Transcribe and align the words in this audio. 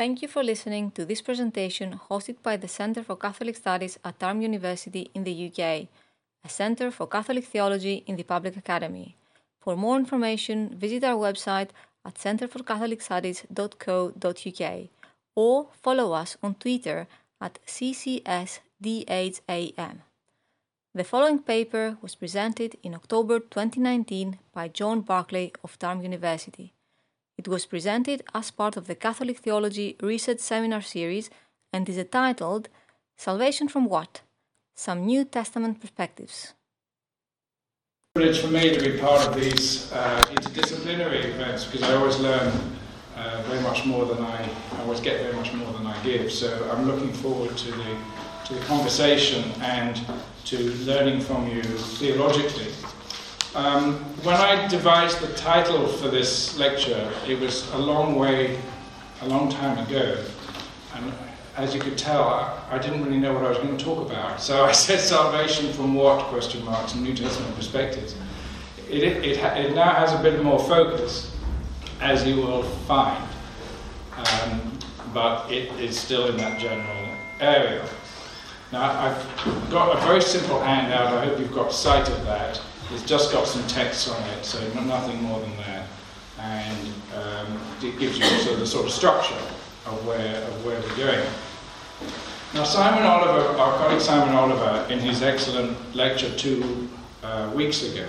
Thank 0.00 0.16
you 0.22 0.28
for 0.28 0.42
listening 0.42 0.92
to 0.92 1.04
this 1.04 1.20
presentation 1.20 2.00
hosted 2.08 2.36
by 2.42 2.56
the 2.56 2.68
Centre 2.68 3.02
for 3.02 3.16
Catholic 3.16 3.54
Studies 3.54 3.98
at 4.02 4.18
Durham 4.18 4.40
University 4.40 5.10
in 5.12 5.24
the 5.24 5.48
UK, 5.48 5.88
a 6.42 6.48
centre 6.48 6.90
for 6.90 7.06
Catholic 7.06 7.44
theology 7.44 8.02
in 8.06 8.16
the 8.16 8.22
Public 8.22 8.56
Academy. 8.56 9.14
For 9.60 9.76
more 9.76 9.98
information, 9.98 10.74
visit 10.74 11.04
our 11.04 11.18
website 11.18 11.68
at 12.06 12.14
centreforcatholicstudies.co.uk 12.14 14.88
or 15.36 15.66
follow 15.82 16.12
us 16.14 16.38
on 16.42 16.54
Twitter 16.54 17.06
at 17.38 17.58
CCSDHAM. 17.66 18.60
The 20.94 21.04
following 21.04 21.40
paper 21.40 21.98
was 22.00 22.14
presented 22.14 22.78
in 22.82 22.94
October 22.94 23.38
2019 23.38 24.38
by 24.54 24.68
John 24.68 25.02
Barclay 25.02 25.52
of 25.62 25.78
Durham 25.78 26.00
University. 26.00 26.72
It 27.40 27.48
was 27.48 27.64
presented 27.64 28.22
as 28.34 28.50
part 28.50 28.76
of 28.76 28.86
the 28.86 28.94
Catholic 28.94 29.38
Theology 29.38 29.96
Research 30.02 30.40
Seminar 30.40 30.82
Series 30.82 31.30
and 31.72 31.88
is 31.88 31.96
entitled 31.96 32.68
Salvation 33.16 33.66
from 33.66 33.86
What? 33.86 34.20
Some 34.76 35.06
New 35.06 35.24
Testament 35.24 35.80
Perspectives. 35.80 36.52
It's 38.14 38.14
a 38.14 38.18
Privilege 38.18 38.40
for 38.42 38.48
me 38.48 38.76
to 38.76 38.80
be 38.90 38.98
part 38.98 39.26
of 39.26 39.34
these 39.40 39.90
uh, 39.90 40.22
interdisciplinary 40.34 41.24
events 41.32 41.64
because 41.64 41.82
I 41.88 41.94
always 41.94 42.18
learn 42.18 42.52
uh, 43.16 43.42
very 43.48 43.62
much 43.62 43.86
more 43.86 44.04
than 44.04 44.22
I, 44.22 44.38
I 44.74 44.82
always 44.82 45.00
get 45.00 45.22
very 45.22 45.32
much 45.32 45.54
more 45.54 45.72
than 45.72 45.86
I 45.86 45.96
give. 46.02 46.30
So 46.30 46.70
I'm 46.70 46.86
looking 46.86 47.14
forward 47.14 47.56
to 47.56 47.70
the 47.72 47.96
to 48.48 48.52
the 48.52 48.64
conversation 48.66 49.44
and 49.62 49.98
to 50.44 50.58
learning 50.84 51.20
from 51.22 51.48
you 51.48 51.62
theologically. 51.62 52.70
Um, 53.54 53.94
when 54.22 54.36
I 54.36 54.68
devised 54.68 55.20
the 55.20 55.34
title 55.34 55.88
for 55.88 56.06
this 56.06 56.56
lecture, 56.56 57.12
it 57.26 57.40
was 57.40 57.68
a 57.72 57.78
long 57.78 58.14
way, 58.14 58.60
a 59.22 59.26
long 59.26 59.50
time 59.50 59.76
ago. 59.84 60.22
And 60.94 61.12
as 61.56 61.74
you 61.74 61.80
could 61.80 61.98
tell, 61.98 62.22
I, 62.22 62.68
I 62.70 62.78
didn't 62.78 63.04
really 63.04 63.18
know 63.18 63.34
what 63.34 63.44
I 63.44 63.48
was 63.48 63.58
going 63.58 63.76
to 63.76 63.84
talk 63.84 64.08
about. 64.08 64.40
So 64.40 64.64
I 64.64 64.70
said 64.70 65.00
salvation 65.00 65.72
from 65.72 65.94
what, 65.94 66.26
question 66.26 66.64
marks, 66.64 66.94
and 66.94 67.02
New 67.02 67.12
Testament 67.12 67.56
perspectives. 67.56 68.14
It, 68.88 69.02
it, 69.02 69.24
it, 69.24 69.38
it 69.38 69.74
now 69.74 69.94
has 69.94 70.12
a 70.12 70.22
bit 70.22 70.40
more 70.44 70.60
focus, 70.60 71.36
as 72.00 72.24
you 72.24 72.36
will 72.36 72.62
find. 72.62 73.26
Um, 74.16 74.78
but 75.12 75.50
it 75.50 75.72
is 75.80 75.98
still 75.98 76.28
in 76.28 76.36
that 76.36 76.60
general 76.60 77.16
area. 77.40 77.84
Now, 78.70 78.92
I've 79.00 79.70
got 79.70 79.98
a 79.98 80.06
very 80.06 80.22
simple 80.22 80.62
handout. 80.62 81.12
I 81.12 81.24
hope 81.24 81.40
you've 81.40 81.52
got 81.52 81.72
sight 81.72 82.08
of 82.08 82.24
that. 82.26 82.60
It's 82.92 83.04
just 83.04 83.32
got 83.32 83.46
some 83.46 83.66
text 83.68 84.08
on 84.08 84.22
it, 84.30 84.44
so 84.44 84.58
nothing 84.74 85.22
more 85.22 85.40
than 85.40 85.56
that. 85.58 85.86
And 86.38 86.88
um, 87.14 87.60
it 87.82 87.98
gives 87.98 88.18
you 88.18 88.24
sort 88.24 88.54
of 88.54 88.60
the 88.60 88.66
sort 88.66 88.86
of 88.86 88.92
structure 88.92 89.38
of 89.86 90.06
where, 90.06 90.42
of 90.42 90.64
where 90.64 90.80
we're 90.80 90.96
going. 90.96 91.26
Now, 92.52 92.64
Simon 92.64 93.04
Oliver, 93.04 93.56
our 93.58 93.76
colleague 93.78 94.00
Simon 94.00 94.34
Oliver, 94.34 94.86
in 94.90 94.98
his 94.98 95.22
excellent 95.22 95.94
lecture 95.94 96.34
two 96.36 96.88
uh, 97.22 97.50
weeks 97.54 97.84
ago, 97.84 98.06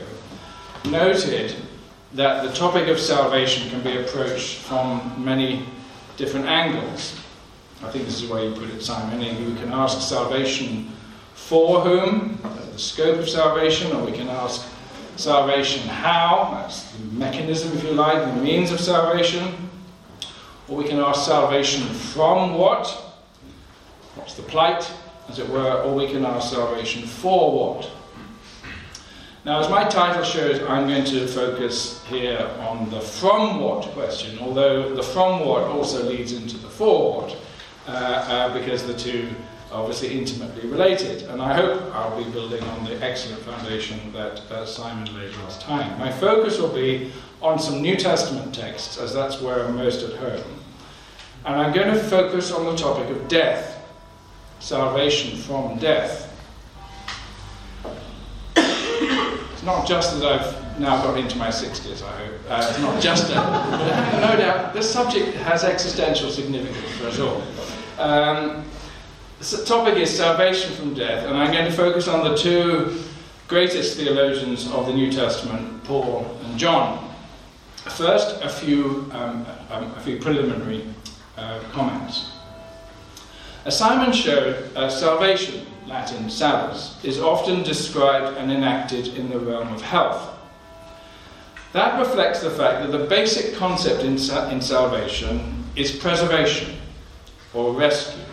noted 0.85 1.55
that 2.13 2.43
the 2.43 2.51
topic 2.53 2.87
of 2.87 2.99
salvation 2.99 3.69
can 3.69 3.81
be 3.81 3.97
approached 3.97 4.57
from 4.57 5.13
many 5.23 5.65
different 6.17 6.47
angles. 6.47 7.15
I 7.83 7.91
think 7.91 8.05
this 8.05 8.21
is 8.21 8.29
where 8.29 8.43
you 8.43 8.53
put 8.53 8.69
it, 8.69 8.81
Simon. 8.81 9.21
You 9.21 9.55
can 9.55 9.71
ask 9.71 10.01
salvation 10.01 10.91
for 11.47 11.81
whom, 11.81 12.39
the 12.71 12.79
scope 12.79 13.19
of 13.19 13.29
salvation, 13.29 13.91
or 13.95 14.05
we 14.05 14.11
can 14.11 14.29
ask 14.29 14.65
salvation 15.17 15.87
how, 15.87 16.49
that's 16.53 16.91
the 16.91 17.03
mechanism, 17.13 17.75
if 17.77 17.83
you 17.83 17.91
like, 17.91 18.23
the 18.35 18.41
means 18.41 18.71
of 18.71 18.79
salvation. 18.79 19.69
Or 20.67 20.77
we 20.77 20.87
can 20.87 20.99
ask 20.99 21.25
salvation 21.25 21.83
from 21.87 22.55
what, 22.55 22.87
what's 24.15 24.35
the 24.35 24.43
plight, 24.43 24.89
as 25.27 25.39
it 25.39 25.49
were, 25.49 25.81
or 25.81 25.93
we 25.93 26.07
can 26.07 26.25
ask 26.25 26.53
salvation 26.53 27.03
for 27.03 27.75
what. 27.75 27.91
Now, 29.43 29.59
as 29.59 29.69
my 29.69 29.83
title 29.83 30.23
shows, 30.23 30.61
I'm 30.69 30.87
going 30.87 31.05
to 31.05 31.27
focus 31.27 32.05
here 32.05 32.49
on 32.59 32.89
the 32.91 33.01
from 33.01 33.59
what 33.59 33.83
question, 33.89 34.37
although 34.39 34.95
the 34.95 35.03
from 35.03 35.45
what 35.45 35.63
also 35.63 36.03
leads 36.03 36.31
into 36.31 36.57
the 36.57 36.69
for 36.69 37.23
what, 37.23 37.37
uh, 37.87 37.91
uh, 37.91 38.53
because 38.53 38.85
the 38.85 38.93
two 38.93 39.27
obviously 39.71 40.17
intimately 40.17 40.69
related. 40.69 41.23
And 41.23 41.41
I 41.41 41.53
hope 41.53 41.93
I'll 41.95 42.23
be 42.23 42.29
building 42.31 42.63
on 42.63 42.83
the 42.85 43.01
excellent 43.03 43.41
foundation 43.41 44.11
that 44.13 44.39
uh, 44.51 44.65
Simon 44.65 45.13
laid 45.15 45.35
last 45.37 45.61
time. 45.61 45.97
My 45.99 46.11
focus 46.11 46.59
will 46.59 46.73
be 46.73 47.11
on 47.41 47.59
some 47.59 47.81
New 47.81 47.95
Testament 47.95 48.53
texts, 48.53 48.97
as 48.99 49.13
that's 49.13 49.41
where 49.41 49.65
I'm 49.65 49.75
most 49.75 50.03
at 50.03 50.13
home. 50.17 50.43
And 51.45 51.55
I'm 51.55 51.73
going 51.73 51.87
to 51.87 51.99
focus 51.99 52.51
on 52.51 52.65
the 52.65 52.75
topic 52.75 53.09
of 53.09 53.27
death, 53.27 53.83
salvation 54.59 55.37
from 55.37 55.79
death. 55.79 56.27
it's 58.55 59.63
not 59.63 59.87
just 59.87 60.19
that 60.19 60.25
I've 60.25 60.79
now 60.79 61.01
got 61.03 61.17
into 61.17 61.37
my 61.37 61.49
60s, 61.49 62.03
I 62.03 62.25
hope. 62.25 62.39
Uh, 62.49 62.67
it's 62.69 62.79
not 62.79 63.01
just 63.01 63.27
that. 63.29 64.21
no 64.21 64.37
doubt, 64.37 64.73
this 64.73 64.91
subject 64.91 65.35
has 65.37 65.63
existential 65.63 66.29
significance 66.29 66.91
for 66.97 67.07
us 67.07 67.19
all. 67.19 67.41
Um, 67.97 68.65
topic 69.41 69.97
is 69.97 70.15
salvation 70.15 70.71
from 70.75 70.93
death, 70.93 71.25
and 71.25 71.35
I'm 71.35 71.51
going 71.51 71.65
to 71.65 71.71
focus 71.71 72.07
on 72.07 72.29
the 72.29 72.37
two 72.37 73.01
greatest 73.47 73.97
theologians 73.97 74.71
of 74.71 74.85
the 74.85 74.93
New 74.93 75.11
Testament, 75.11 75.83
Paul 75.83 76.37
and 76.43 76.59
John. 76.59 77.09
First, 77.75 78.39
a 78.43 78.49
few, 78.49 79.09
um, 79.11 79.45
um, 79.71 79.91
a 79.95 79.99
few 80.01 80.19
preliminary 80.19 80.85
uh, 81.37 81.59
comments. 81.71 82.31
As 83.65 83.77
Simon 83.77 84.13
showed, 84.13 84.75
uh, 84.75 84.89
salvation, 84.89 85.65
Latin 85.87 86.29
salus, 86.29 87.03
is 87.03 87.19
often 87.19 87.63
described 87.63 88.37
and 88.37 88.51
enacted 88.51 89.07
in 89.17 89.29
the 89.29 89.39
realm 89.39 89.73
of 89.73 89.81
health. 89.81 90.37
That 91.73 91.97
reflects 91.97 92.41
the 92.41 92.51
fact 92.51 92.83
that 92.83 92.95
the 92.95 93.05
basic 93.05 93.55
concept 93.55 94.03
in, 94.03 94.19
sa- 94.19 94.49
in 94.49 94.61
salvation 94.61 95.63
is 95.75 95.91
preservation 95.91 96.75
or 97.53 97.73
rescue 97.73 98.23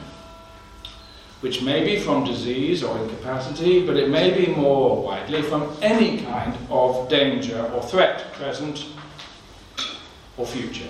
which 1.41 1.63
may 1.63 1.85
be 1.85 2.01
from 2.01 2.25
disease 2.25 2.83
or 2.83 2.99
incapacity, 2.99 3.87
but 3.87 3.97
it 3.97 4.09
may 4.09 4.31
be 4.31 4.53
more 4.53 5.03
widely 5.03 5.43
from 5.43 5.77
any 5.83 6.23
kind 6.23 6.57
of 6.69 7.09
danger 7.09 7.61
or 7.75 7.83
threat, 7.83 8.33
present 8.33 8.87
or 10.37 10.47
future. 10.47 10.89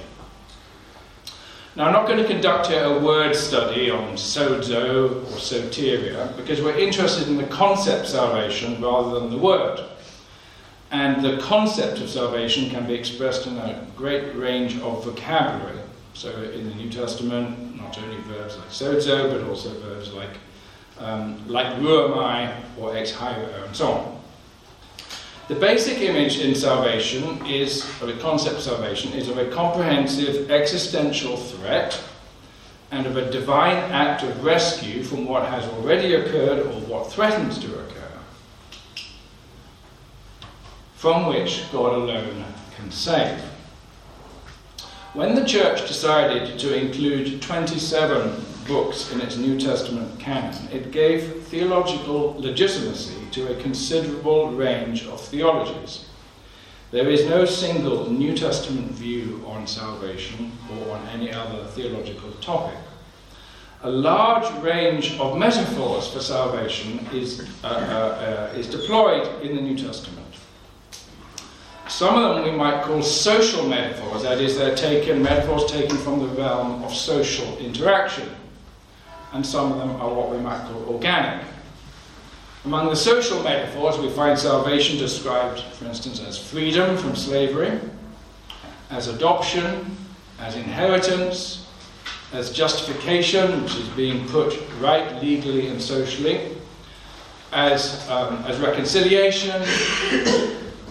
Now, 1.77 1.87
I'm 1.87 1.93
not 1.93 2.09
going 2.09 2.19
to 2.19 2.27
conduct 2.27 2.69
here 2.69 2.83
a 2.83 2.99
word 2.99 3.37
study 3.37 3.91
on 3.91 4.15
sozo 4.15 5.23
or 5.23 5.37
soteria 5.37 6.37
because 6.37 6.61
we're 6.61 6.77
interested 6.77 7.29
in 7.29 7.37
the 7.37 7.47
concept 7.47 8.09
salvation 8.09 8.83
rather 8.83 9.21
than 9.21 9.31
the 9.31 9.39
word. 9.39 9.85
And 10.91 11.23
the 11.23 11.37
concept 11.43 12.01
of 12.01 12.09
salvation 12.09 12.71
can 12.71 12.87
be 12.87 12.95
expressed 12.95 13.47
in 13.47 13.59
a 13.59 13.87
great 13.95 14.35
range 14.35 14.81
of 14.81 15.05
vocabulary. 15.05 15.79
So, 16.19 16.33
in 16.43 16.69
the 16.69 16.75
New 16.75 16.91
Testament, 16.91 17.81
not 17.81 17.97
only 17.97 18.17
verbs 18.23 18.57
like 18.57 18.71
sozo, 18.71 19.31
but 19.31 19.49
also 19.49 19.71
verbs 19.79 20.13
like 20.13 20.37
um, 20.99 21.47
like 21.47 21.69
ruamai 21.77 22.53
or 22.77 22.97
ex 22.97 23.15
and 23.23 23.77
so 23.77 23.93
on. 23.93 24.21
The 25.47 25.55
basic 25.55 25.99
image 25.99 26.41
in 26.41 26.57
salvation 26.57 27.47
is, 27.47 27.89
or 28.03 28.09
the 28.09 28.21
concept 28.21 28.57
of 28.57 28.63
salvation, 28.63 29.13
is 29.13 29.29
of 29.29 29.39
a 29.39 29.49
comprehensive 29.53 30.51
existential 30.51 31.37
threat 31.37 32.03
and 32.91 33.07
of 33.07 33.17
a 33.17 33.31
divine 33.31 33.77
act 33.77 34.25
of 34.25 34.45
rescue 34.45 35.05
from 35.05 35.25
what 35.25 35.49
has 35.49 35.65
already 35.75 36.15
occurred 36.15 36.67
or 36.67 36.81
what 36.81 37.13
threatens 37.13 37.61
to 37.61 37.73
occur, 37.79 38.11
from 40.97 41.27
which 41.27 41.71
God 41.71 41.95
alone 41.95 42.45
can 42.75 42.91
save. 42.91 43.41
When 45.19 45.35
the 45.35 45.45
church 45.45 45.89
decided 45.89 46.61
to 46.61 46.79
include 46.79 47.43
27 47.43 48.41
books 48.69 49.11
in 49.11 49.21
its 49.21 49.37
New 49.37 49.59
Testament 49.59 50.21
canon, 50.21 50.55
it 50.71 50.93
gave 50.93 51.43
theological 51.47 52.37
legitimacy 52.39 53.17
to 53.33 53.51
a 53.51 53.61
considerable 53.61 54.53
range 54.53 55.07
of 55.09 55.21
theologies. 55.21 56.05
There 56.93 57.09
is 57.09 57.27
no 57.27 57.47
single 57.47 58.09
New 58.09 58.37
Testament 58.37 58.93
view 58.93 59.43
on 59.45 59.67
salvation 59.67 60.53
or 60.71 60.95
on 60.97 61.09
any 61.09 61.33
other 61.33 61.65
theological 61.65 62.31
topic. 62.41 62.79
A 63.83 63.91
large 63.91 64.49
range 64.63 65.19
of 65.19 65.37
metaphors 65.37 66.07
for 66.07 66.21
salvation 66.21 67.05
is, 67.13 67.45
uh, 67.65 67.67
uh, 67.67 68.51
uh, 68.53 68.57
is 68.57 68.69
deployed 68.69 69.43
in 69.43 69.57
the 69.57 69.63
New 69.63 69.77
Testament. 69.77 70.18
Some 71.89 72.17
of 72.17 72.37
them 72.37 72.45
we 72.45 72.51
might 72.51 72.83
call 72.83 73.03
social 73.03 73.67
metaphors, 73.67 74.23
that 74.23 74.41
is, 74.41 74.59
they're 74.59 74.77
taken, 74.77 75.23
metaphors 75.23 75.65
taken 75.67 75.97
from 75.97 76.21
the 76.21 76.27
realm 76.27 76.85
of 76.85 76.95
social 76.95 77.57
interaction. 77.59 78.29
And 79.33 79.45
some 79.45 79.73
of 79.73 79.79
them 79.79 79.91
are 80.01 80.13
what 80.13 80.31
we 80.31 80.39
might 80.39 80.63
call 80.69 80.85
organic. 80.95 81.45
Among 82.65 82.89
the 82.89 82.97
social 82.97 83.43
metaphors, 83.43 83.99
we 83.99 84.11
find 84.11 84.39
salvation 84.39 84.99
described, 84.99 85.61
for 85.61 85.87
instance, 85.87 86.21
as 86.21 86.39
freedom 86.39 86.97
from 86.99 87.17
slavery, 87.17 87.81
as 88.91 89.09
adoption, 89.09 89.97
as 90.41 90.57
inheritance, 90.57 91.67
as 92.33 92.53
justification, 92.53 93.63
which 93.63 93.77
is 93.77 93.89
being 93.91 94.29
put 94.29 94.59
right 94.81 95.23
legally 95.23 95.69
and 95.69 95.81
socially, 95.81 96.51
as, 97.53 98.07
um, 98.11 98.45
as 98.47 98.59
reconciliation, 98.59 99.63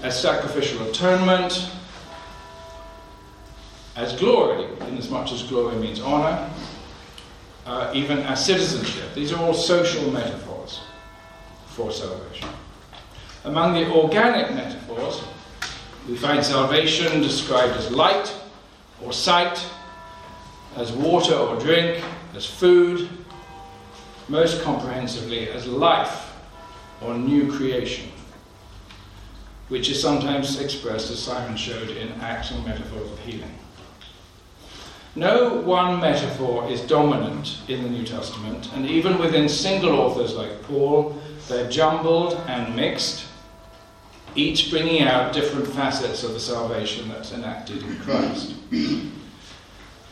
as 0.04 0.20
sacrificial 0.20 0.88
atonement, 0.90 1.70
as 3.96 4.14
glory, 4.20 4.68
inasmuch 4.88 5.32
as 5.32 5.44
glory 5.44 5.76
means 5.78 6.00
honour, 6.00 6.50
uh, 7.66 7.92
even 7.94 8.20
as 8.20 8.46
citizenship. 8.46 9.14
These 9.16 9.34
are 9.34 9.44
all 9.44 9.54
social 9.54 10.10
metaphors 10.12 10.82
for 11.68 11.92
salvation. 11.92 12.50
Among 13.44 13.74
the 13.74 13.92
organic 13.92 14.54
metaphors, 14.54 15.22
we 16.08 16.16
find 16.16 16.44
salvation 16.44 17.22
described 17.22 17.76
as 17.76 17.92
light 17.92 18.34
or 19.04 19.12
sight, 19.12 19.64
as 20.76 20.92
water 20.92 21.34
or 21.34 21.60
drink, 21.60 22.04
as 22.36 22.46
food, 22.46 23.10
most 24.30 24.62
comprehensively 24.64 25.50
as 25.50 25.66
life 25.68 26.34
or 27.02 27.18
new 27.18 27.52
creation, 27.52 28.12
which 29.70 29.90
is 29.90 30.02
sometimes 30.02 30.60
expressed, 30.60 31.12
as 31.12 31.20
Simon 31.20 31.58
showed, 31.58 31.90
in 31.90 32.12
acts 32.22 32.52
and 32.52 32.66
metaphors 32.66 33.12
of 33.12 33.20
healing. 33.20 33.54
No 35.16 35.56
one 35.62 36.00
metaphor 36.00 36.70
is 36.70 36.82
dominant 36.82 37.58
in 37.68 37.84
the 37.84 37.90
New 37.90 38.06
Testament, 38.06 38.70
and 38.74 38.86
even 38.86 39.18
within 39.18 39.50
single 39.50 40.00
authors 40.00 40.36
like 40.36 40.62
Paul, 40.64 41.20
they're 41.48 41.70
jumbled 41.70 42.36
and 42.48 42.76
mixed, 42.76 43.26
each 44.36 44.70
bringing 44.70 45.02
out 45.02 45.34
different 45.34 45.68
facets 45.68 46.24
of 46.24 46.34
the 46.34 46.40
salvation 46.40 47.10
that's 47.10 47.34
enacted 47.34 47.82
in 47.82 47.98
Christ. 48.00 48.54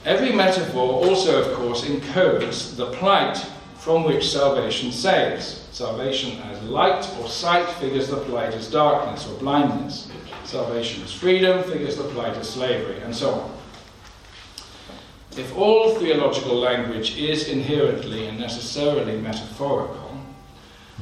Every 0.05 0.31
metaphor 0.31 1.05
also, 1.05 1.43
of 1.43 1.55
course, 1.57 1.83
encodes 1.83 2.75
the 2.75 2.87
plight 2.87 3.45
from 3.85 4.03
which 4.03 4.31
salvation 4.31 4.91
saves. 4.91 5.67
Salvation 5.71 6.41
as 6.49 6.59
light 6.63 7.07
or 7.19 7.29
sight 7.29 7.69
figures 7.75 8.07
the 8.07 8.17
plight 8.17 8.51
as 8.55 8.67
darkness 8.71 9.29
or 9.29 9.37
blindness. 9.37 10.09
Salvation 10.43 11.03
as 11.03 11.13
freedom 11.13 11.61
figures 11.61 11.95
the 11.95 12.03
plight 12.05 12.35
as 12.35 12.49
slavery, 12.49 12.99
and 13.01 13.15
so 13.15 13.29
on. 13.29 13.57
If 15.37 15.55
all 15.55 15.93
theological 15.99 16.55
language 16.55 17.15
is 17.19 17.47
inherently 17.47 18.25
and 18.25 18.39
necessarily 18.39 19.21
metaphorical, 19.21 20.19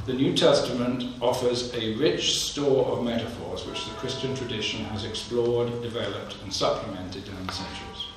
the 0.04 0.12
New 0.12 0.36
Testament 0.36 1.04
offers 1.22 1.72
a 1.72 1.94
rich 1.94 2.38
store 2.38 2.84
of 2.92 3.02
metaphors 3.02 3.66
which 3.66 3.82
the 3.86 3.92
Christian 3.92 4.36
tradition 4.36 4.84
has 4.86 5.06
explored, 5.06 5.80
developed, 5.80 6.36
and 6.42 6.52
supplemented 6.52 7.24
down 7.24 7.46
the 7.46 7.52
centuries. 7.54 8.13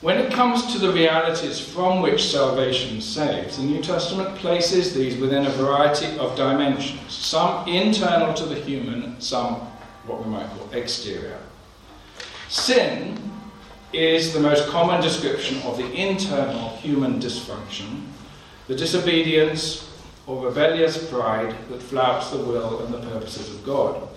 When 0.00 0.18
it 0.18 0.32
comes 0.32 0.72
to 0.72 0.78
the 0.78 0.92
realities 0.92 1.58
from 1.58 2.02
which 2.02 2.30
salvation 2.30 3.00
saves, 3.00 3.56
the 3.56 3.64
New 3.64 3.82
Testament 3.82 4.36
places 4.36 4.94
these 4.94 5.16
within 5.16 5.44
a 5.44 5.50
variety 5.50 6.16
of 6.18 6.36
dimensions, 6.36 7.12
some 7.12 7.66
internal 7.66 8.32
to 8.34 8.44
the 8.44 8.54
human, 8.54 9.20
some 9.20 9.56
what 10.06 10.24
we 10.24 10.30
might 10.30 10.48
call 10.50 10.70
exterior. 10.70 11.40
Sin 12.48 13.20
is 13.92 14.32
the 14.32 14.38
most 14.38 14.68
common 14.68 15.00
description 15.00 15.60
of 15.62 15.76
the 15.76 15.92
internal 15.92 16.76
human 16.76 17.18
dysfunction, 17.18 18.06
the 18.68 18.76
disobedience 18.76 19.90
or 20.28 20.46
rebellious 20.46 21.10
pride 21.10 21.56
that 21.70 21.82
flouts 21.82 22.30
the 22.30 22.38
will 22.38 22.84
and 22.84 22.94
the 22.94 23.00
purposes 23.10 23.52
of 23.52 23.64
God. 23.64 24.08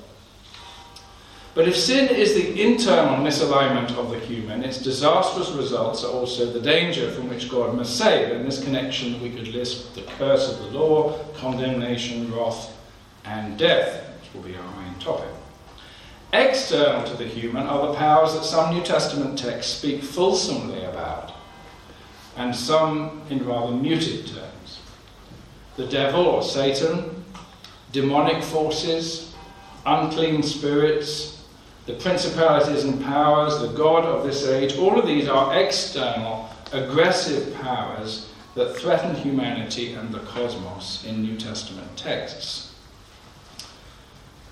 But 1.54 1.68
if 1.68 1.76
sin 1.76 2.08
is 2.08 2.34
the 2.34 2.62
internal 2.62 3.18
misalignment 3.18 3.98
of 3.98 4.10
the 4.10 4.20
human, 4.20 4.64
its 4.64 4.78
disastrous 4.78 5.50
results 5.52 6.02
are 6.04 6.12
also 6.12 6.46
the 6.46 6.62
danger 6.62 7.12
from 7.12 7.28
which 7.28 7.50
God 7.50 7.76
must 7.76 7.98
save. 7.98 8.32
In 8.32 8.46
this 8.46 8.64
connection, 8.64 9.22
we 9.22 9.32
could 9.32 9.50
list 9.50 9.94
the 9.94 10.04
curse 10.04 10.50
of 10.50 10.60
the 10.60 10.80
law, 10.80 11.20
condemnation, 11.36 12.34
wrath, 12.34 12.78
and 13.26 13.60
death, 13.60 14.10
which 14.22 14.34
will 14.34 14.50
be 14.50 14.56
our 14.56 14.82
main 14.82 14.96
topic. 15.00 15.28
External 16.32 17.04
to 17.04 17.18
the 17.18 17.28
human 17.28 17.68
are 17.68 17.88
the 17.88 17.96
powers 17.96 18.34
that 18.34 18.46
some 18.46 18.74
New 18.74 18.82
Testament 18.82 19.38
texts 19.38 19.74
speak 19.74 20.02
fulsomely 20.02 20.86
about, 20.86 21.34
and 22.38 22.56
some 22.56 23.24
in 23.30 23.46
rather 23.46 23.74
muted 23.74 24.26
terms. 24.28 24.80
The 25.76 25.88
devil 25.88 26.26
or 26.26 26.44
Satan, 26.44 27.26
demonic 27.92 28.42
forces, 28.42 29.36
unclean 29.86 30.44
spirits, 30.44 31.41
the 31.86 31.94
principalities 31.94 32.84
and 32.84 33.04
powers, 33.04 33.60
the 33.60 33.76
God 33.76 34.06
of 34.06 34.26
this 34.26 34.48
age, 34.48 34.78
all 34.78 35.00
of 35.00 35.08
these 35.08 35.28
are 35.28 35.60
external, 35.60 36.50
aggressive 36.72 37.54
powers 37.56 38.30
that 38.56 38.76
threaten 38.78 39.16
humanity 39.16 39.94
and 39.94 40.14
the 40.14 40.20
cosmos 40.20 41.04
in 41.06 41.22
New 41.22 41.38
Testament 41.38 41.98
texts 41.98 42.72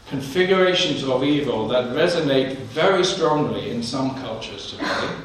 configurations 0.10 1.04
of 1.04 1.24
evil 1.24 1.68
that 1.68 1.86
resonate 1.96 2.56
very 2.74 3.06
strongly 3.06 3.70
in 3.70 3.84
some 3.84 4.16
cultures 4.16 4.72
today, 4.72 5.16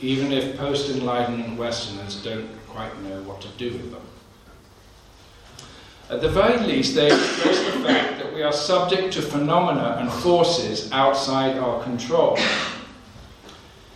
even 0.00 0.32
if 0.32 0.56
post 0.56 0.88
Enlightenment 0.90 1.58
Westerners 1.58 2.22
don't 2.22 2.48
quite 2.68 2.96
know 3.02 3.20
what 3.22 3.40
to 3.40 3.48
do 3.58 3.72
with 3.72 3.90
them. 3.90 4.00
At 6.10 6.22
the 6.22 6.28
very 6.28 6.58
least, 6.66 6.94
they 6.94 7.08
express 7.08 7.64
the 7.66 7.80
fact 7.80 8.18
that 8.18 8.34
we 8.34 8.42
are 8.42 8.52
subject 8.52 9.12
to 9.12 9.22
phenomena 9.22 9.98
and 10.00 10.10
forces 10.10 10.90
outside 10.90 11.58
our 11.58 11.82
control. 11.82 12.38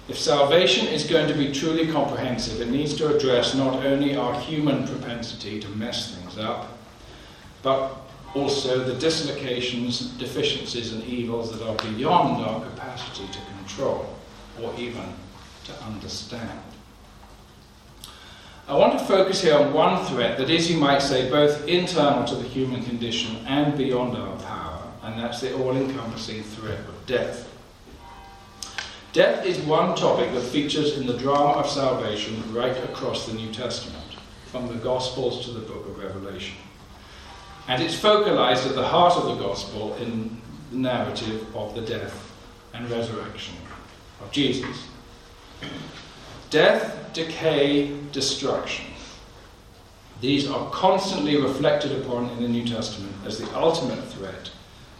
If 0.08 0.18
salvation 0.18 0.88
is 0.88 1.04
going 1.06 1.26
to 1.28 1.34
be 1.34 1.52
truly 1.52 1.90
comprehensive, 1.90 2.60
it 2.60 2.68
needs 2.68 2.94
to 2.96 3.16
address 3.16 3.54
not 3.54 3.86
only 3.86 4.14
our 4.14 4.38
human 4.40 4.86
propensity 4.86 5.58
to 5.60 5.68
mess 5.70 6.14
things 6.14 6.36
up, 6.36 6.76
but 7.62 7.96
also 8.34 8.84
the 8.84 8.94
dislocations, 8.94 10.10
deficiencies, 10.18 10.92
and 10.92 11.02
evils 11.04 11.50
that 11.56 11.66
are 11.66 11.76
beyond 11.94 12.44
our 12.44 12.60
capacity 12.62 13.26
to 13.32 13.38
control 13.56 14.14
or 14.60 14.74
even 14.78 15.14
to 15.64 15.72
understand. 15.84 16.60
I 18.68 18.76
want 18.76 18.98
to 18.98 19.04
focus 19.04 19.42
here 19.42 19.56
on 19.56 19.72
one 19.72 20.04
threat 20.06 20.38
that 20.38 20.48
is, 20.48 20.70
you 20.70 20.78
might 20.78 21.02
say, 21.02 21.28
both 21.28 21.66
internal 21.66 22.24
to 22.26 22.36
the 22.36 22.48
human 22.48 22.84
condition 22.84 23.44
and 23.46 23.76
beyond 23.76 24.16
our 24.16 24.36
power, 24.36 24.82
and 25.02 25.18
that's 25.18 25.40
the 25.40 25.54
all 25.56 25.76
encompassing 25.76 26.42
threat 26.44 26.78
of 26.78 27.06
death. 27.06 27.48
Death 29.12 29.44
is 29.44 29.58
one 29.58 29.94
topic 29.96 30.32
that 30.32 30.42
features 30.42 30.96
in 30.96 31.06
the 31.06 31.18
drama 31.18 31.58
of 31.58 31.68
salvation 31.68 32.42
right 32.54 32.76
across 32.84 33.26
the 33.26 33.34
New 33.34 33.52
Testament, 33.52 34.16
from 34.46 34.68
the 34.68 34.74
Gospels 34.74 35.44
to 35.44 35.50
the 35.50 35.60
book 35.60 35.86
of 35.86 35.98
Revelation. 35.98 36.56
And 37.68 37.82
it's 37.82 37.98
focalized 37.98 38.66
at 38.66 38.74
the 38.74 38.86
heart 38.86 39.16
of 39.16 39.24
the 39.24 39.44
gospel 39.44 39.94
in 39.96 40.40
the 40.70 40.78
narrative 40.78 41.54
of 41.54 41.74
the 41.74 41.82
death 41.82 42.32
and 42.74 42.90
resurrection 42.90 43.54
of 44.20 44.32
Jesus. 44.32 44.88
Death, 46.50 47.01
decay, 47.12 47.96
destruction. 48.12 48.86
These 50.20 50.48
are 50.48 50.70
constantly 50.70 51.36
reflected 51.36 51.92
upon 52.00 52.30
in 52.30 52.42
the 52.42 52.48
New 52.48 52.64
Testament 52.64 53.12
as 53.26 53.38
the 53.38 53.58
ultimate 53.58 54.04
threat 54.04 54.50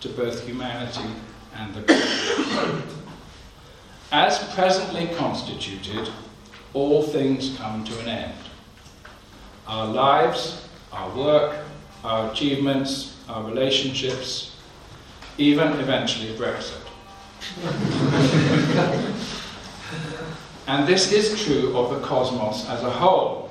to 0.01 0.09
both 0.09 0.45
humanity 0.45 1.09
and 1.55 1.75
the 1.75 1.83
gospel. 1.83 2.83
As 4.13 4.53
presently 4.53 5.07
constituted, 5.15 6.11
all 6.75 7.03
things 7.03 7.57
come 7.57 7.85
to 7.85 7.99
an 8.01 8.09
end. 8.09 8.35
Our 9.67 9.87
lives, 9.87 10.69
our 10.93 11.09
work, 11.17 11.65
our 12.05 12.31
achievements, 12.31 13.17
our 13.29 13.45
relationships, 13.45 14.57
even 15.39 15.69
eventually 15.79 16.35
Brexit. 16.35 16.79
and 20.67 20.87
this 20.87 21.13
is 21.13 21.43
true 21.45 21.77
of 21.77 21.91
the 21.91 22.07
cosmos 22.07 22.69
as 22.69 22.83
a 22.83 22.91
whole, 22.91 23.51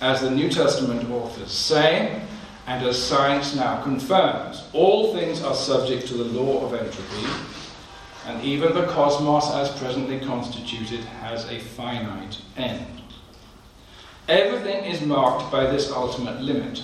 as 0.00 0.20
the 0.20 0.30
New 0.30 0.48
Testament 0.48 1.10
authors 1.10 1.50
say, 1.50 2.22
and 2.66 2.86
as 2.86 3.02
science 3.02 3.54
now 3.54 3.82
confirms. 3.82 4.64
All 4.72 5.14
things 5.14 5.42
are 5.42 5.54
subject 5.54 6.06
to 6.08 6.14
the 6.14 6.24
law 6.24 6.66
of 6.66 6.74
entropy, 6.74 7.26
and 8.26 8.42
even 8.44 8.74
the 8.74 8.86
cosmos 8.86 9.50
as 9.50 9.70
presently 9.78 10.20
constituted 10.20 11.00
has 11.00 11.44
a 11.50 11.58
finite 11.58 12.40
end. 12.56 13.02
Everything 14.28 14.84
is 14.84 15.00
marked 15.00 15.50
by 15.50 15.66
this 15.70 15.90
ultimate 15.90 16.40
limit 16.40 16.82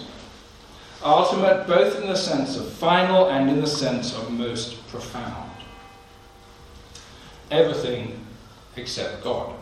ultimate 1.04 1.66
both 1.66 2.00
in 2.00 2.08
the 2.08 2.16
sense 2.16 2.56
of 2.56 2.66
final 2.72 3.28
and 3.28 3.50
in 3.50 3.60
the 3.60 3.66
sense 3.66 4.14
of 4.16 4.30
most 4.30 4.86
profound. 4.88 5.50
Everything 7.50 8.18
except 8.76 9.22
God. 9.22 9.53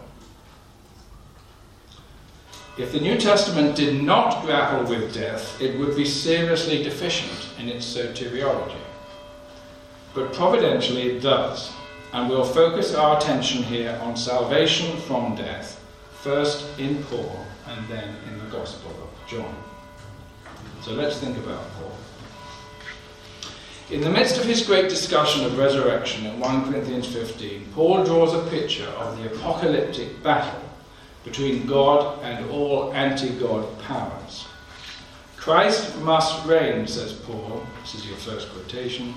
If 2.78 2.92
the 2.92 3.00
New 3.00 3.18
Testament 3.18 3.76
did 3.76 4.02
not 4.02 4.42
grapple 4.46 4.88
with 4.88 5.12
death, 5.12 5.60
it 5.60 5.78
would 5.78 5.94
be 5.94 6.06
seriously 6.06 6.82
deficient 6.82 7.48
in 7.58 7.68
its 7.68 7.84
soteriology. 7.84 8.80
But 10.14 10.32
providentially 10.32 11.02
it 11.02 11.20
does. 11.20 11.70
And 12.14 12.30
we'll 12.30 12.44
focus 12.44 12.94
our 12.94 13.18
attention 13.18 13.62
here 13.62 13.98
on 14.02 14.16
salvation 14.16 14.98
from 15.02 15.34
death, 15.34 15.84
first 16.22 16.66
in 16.78 17.02
Paul 17.04 17.44
and 17.66 17.86
then 17.88 18.16
in 18.28 18.38
the 18.38 18.46
Gospel 18.46 18.90
of 19.02 19.28
John. 19.28 19.54
So 20.80 20.92
let's 20.92 21.18
think 21.18 21.36
about 21.36 21.70
Paul. 21.74 21.92
In 23.90 24.00
the 24.00 24.10
midst 24.10 24.38
of 24.38 24.44
his 24.44 24.66
great 24.66 24.88
discussion 24.88 25.44
of 25.44 25.58
resurrection 25.58 26.24
in 26.24 26.40
1 26.40 26.72
Corinthians 26.72 27.06
15, 27.06 27.68
Paul 27.74 28.04
draws 28.04 28.32
a 28.32 28.50
picture 28.50 28.88
of 28.88 29.18
the 29.18 29.26
apocalyptic 29.26 30.22
battle 30.22 30.61
between 31.24 31.66
God 31.66 32.22
and 32.22 32.50
all 32.50 32.92
anti 32.92 33.30
God 33.38 33.66
powers. 33.80 34.46
Christ 35.36 35.98
must 35.98 36.46
reign, 36.46 36.86
says 36.86 37.12
Paul, 37.12 37.66
this 37.80 37.96
is 37.96 38.06
your 38.06 38.16
first 38.16 38.48
quotation, 38.50 39.12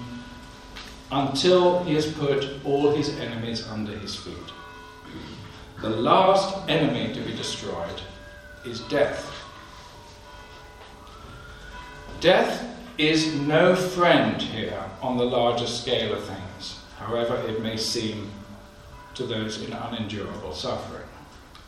until 1.12 1.84
he 1.84 1.94
has 1.94 2.12
put 2.12 2.50
all 2.66 2.92
his 2.92 3.10
enemies 3.20 3.68
under 3.68 3.96
his 3.98 4.16
feet. 4.16 4.34
The 5.82 5.90
last 5.90 6.68
enemy 6.68 7.14
to 7.14 7.22
be 7.22 7.36
destroyed 7.36 8.02
is 8.66 8.80
death. 8.82 9.32
Death 12.22 12.66
is 12.98 13.36
no 13.36 13.76
friend 13.76 14.42
here 14.42 14.84
on 15.02 15.18
the 15.18 15.26
larger 15.26 15.68
scale 15.68 16.14
of 16.14 16.24
things, 16.24 16.80
however 16.98 17.36
it 17.48 17.62
may 17.62 17.78
seem 17.78 18.32
to 19.14 19.28
those 19.28 19.62
in 19.62 19.74
unendurable 19.74 20.54
suffering. 20.54 21.05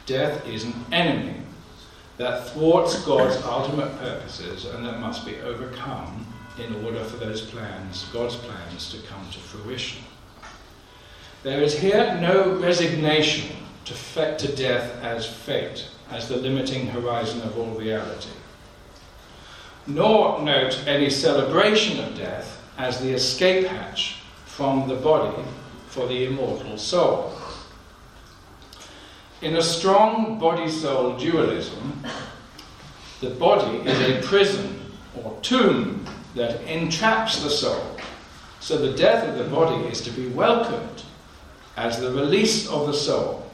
Death 0.08 0.48
is 0.48 0.64
an 0.64 0.74
enemy 0.92 1.36
that 2.18 2.50
thwarts 2.50 3.06
God's 3.06 3.36
ultimate 3.46 3.96
purposes 4.00 4.66
and 4.66 4.84
that 4.84 5.00
must 5.00 5.24
be 5.24 5.38
overcome 5.42 6.26
in 6.58 6.84
order 6.84 7.04
for 7.04 7.18
those 7.18 7.42
plans, 7.42 8.06
God's 8.12 8.36
plans, 8.36 8.92
to 8.92 9.08
come 9.08 9.24
to 9.32 9.38
fruition. 9.38 10.04
There 11.44 11.62
is 11.62 11.78
here 11.78 12.18
no 12.20 12.56
resignation 12.56 13.56
to, 13.86 13.94
to 14.38 14.56
death 14.56 15.04
as 15.04 15.28
fate, 15.28 15.88
as 16.10 16.28
the 16.28 16.38
limiting 16.38 16.88
horizon 16.88 17.42
of 17.44 17.60
all 17.60 17.76
reality 17.76 18.32
nor 19.88 20.42
note 20.42 20.86
any 20.86 21.10
celebration 21.10 22.04
of 22.04 22.18
death 22.18 22.62
as 22.78 23.00
the 23.00 23.12
escape 23.12 23.66
hatch 23.66 24.18
from 24.46 24.88
the 24.88 24.96
body 24.96 25.44
for 25.88 26.08
the 26.08 26.26
immortal 26.26 26.78
soul. 26.78 27.37
In 29.42 29.56
a 29.56 29.62
strong 29.62 30.40
body 30.40 30.68
soul 30.68 31.16
dualism, 31.16 32.04
the 33.22 33.30
body 33.30 33.78
is 33.88 34.00
a 34.00 34.28
prison 34.28 34.92
or 35.24 35.38
tomb 35.44 36.06
that 36.34 36.62
entraps 36.62 37.44
the 37.44 37.50
soul. 37.50 37.98
So 38.60 38.80
the 38.80 38.98
death 38.98 39.28
of 39.28 39.38
the 39.38 39.56
body 39.56 39.86
is 39.90 40.02
to 40.02 40.12
be 40.12 40.28
welcomed 40.30 41.04
as 41.76 42.00
the 42.00 42.12
release 42.12 42.68
of 42.68 42.88
the 42.88 42.94
soul. 42.94 43.48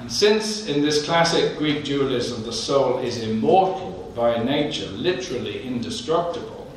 And 0.00 0.10
since 0.10 0.66
in 0.66 0.82
this 0.82 1.04
classic 1.04 1.56
Greek 1.56 1.84
dualism 1.84 2.42
the 2.42 2.52
soul 2.52 2.98
is 2.98 3.22
immortal 3.22 4.12
by 4.16 4.42
nature 4.42 4.90
literally 4.90 5.62
indestructible, 5.62 6.68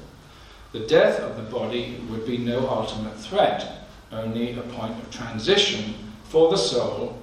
the 0.72 0.81
death 0.81 1.19
of 1.19 1.36
the 1.36 1.57
body 1.57 2.00
would 2.12 2.27
be 2.27 2.38
no 2.38 2.69
ultimate 2.69 3.17
threat, 3.17 3.88
only 4.12 4.51
a 4.51 4.62
point 4.62 5.01
of 5.01 5.10
transition 5.10 5.95
for 6.25 6.51
the 6.51 6.57
soul 6.57 7.19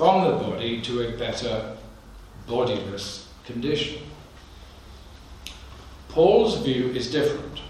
from 0.00 0.24
the 0.24 0.44
body 0.44 0.80
to 0.80 1.06
a 1.06 1.18
better 1.18 1.76
bodiless 2.46 3.28
condition. 3.44 4.00
Paul's 6.08 6.56
view 6.62 6.88
is 6.92 7.12
different. 7.12 7.60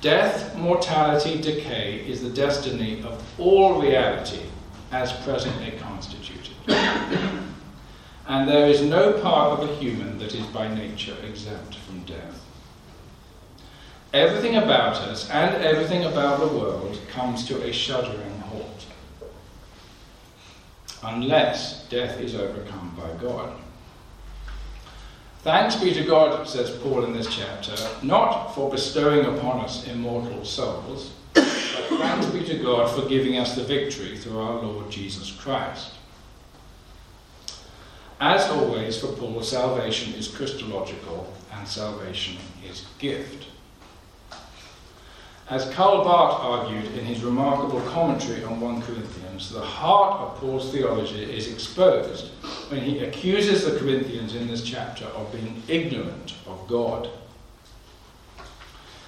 Death, 0.00 0.54
mortality, 0.56 1.40
decay 1.40 2.06
is 2.06 2.22
the 2.22 2.30
destiny 2.30 3.02
of 3.02 3.20
all 3.40 3.82
reality 3.82 4.42
as 4.92 5.12
presently 5.24 5.72
constituted 5.80 6.54
and 8.28 8.48
there 8.48 8.68
is 8.68 8.80
no 8.80 9.12
part 9.14 9.58
of 9.58 9.68
a 9.68 9.74
human 9.74 10.16
that 10.20 10.32
is 10.32 10.46
by 10.46 10.72
nature 10.72 11.16
exempt 11.28 11.74
from 11.74 12.04
death. 12.04 12.40
Everything 14.12 14.58
about 14.58 14.94
us 14.98 15.28
and 15.30 15.56
everything 15.64 16.04
about 16.04 16.38
the 16.38 16.56
world 16.56 17.00
comes 17.10 17.48
to 17.48 17.60
a 17.64 17.72
shuddering 17.72 18.38
halt, 18.42 18.86
unless 21.02 21.88
death 21.88 22.20
is 22.20 22.34
overcome 22.34 22.94
by 22.96 23.10
God. 23.22 23.56
Thanks 25.42 25.76
be 25.76 25.94
to 25.94 26.04
God, 26.04 26.46
says 26.46 26.70
Paul 26.70 27.04
in 27.04 27.14
this 27.14 27.34
chapter, 27.34 27.74
not 28.02 28.54
for 28.54 28.70
bestowing 28.70 29.24
upon 29.24 29.60
us 29.60 29.86
immortal 29.86 30.44
souls, 30.44 31.12
but 31.32 31.44
thanks 31.44 32.26
be 32.26 32.44
to 32.44 32.62
God 32.62 32.94
for 32.94 33.08
giving 33.08 33.38
us 33.38 33.54
the 33.54 33.64
victory 33.64 34.18
through 34.18 34.38
our 34.38 34.60
Lord 34.60 34.90
Jesus 34.90 35.30
Christ. 35.32 35.92
As 38.20 38.50
always, 38.50 39.00
for 39.00 39.06
Paul, 39.06 39.42
salvation 39.42 40.12
is 40.12 40.28
Christological 40.28 41.32
and 41.54 41.66
salvation 41.66 42.36
is 42.68 42.84
gift. 42.98 43.46
As 45.50 45.68
Karl 45.70 46.04
Barth 46.04 46.40
argued 46.44 46.96
in 46.96 47.04
his 47.04 47.24
remarkable 47.24 47.80
commentary 47.80 48.44
on 48.44 48.60
1 48.60 48.82
Corinthians, 48.82 49.50
the 49.50 49.60
heart 49.60 50.20
of 50.20 50.36
Paul's 50.36 50.70
theology 50.70 51.24
is 51.24 51.52
exposed 51.52 52.28
when 52.68 52.80
he 52.82 53.00
accuses 53.00 53.64
the 53.64 53.76
Corinthians 53.76 54.36
in 54.36 54.46
this 54.46 54.62
chapter 54.62 55.06
of 55.06 55.32
being 55.32 55.60
ignorant 55.66 56.34
of 56.46 56.68
God. 56.68 57.08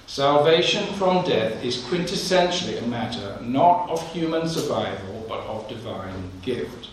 Salvation 0.05 0.85
from 0.95 1.23
death 1.23 1.63
is 1.63 1.77
quintessentially 1.77 2.83
a 2.83 2.87
matter 2.87 3.39
not 3.41 3.89
of 3.89 4.05
human 4.11 4.49
survival 4.49 5.25
but 5.29 5.39
of 5.45 5.69
divine 5.69 6.29
gift. 6.41 6.89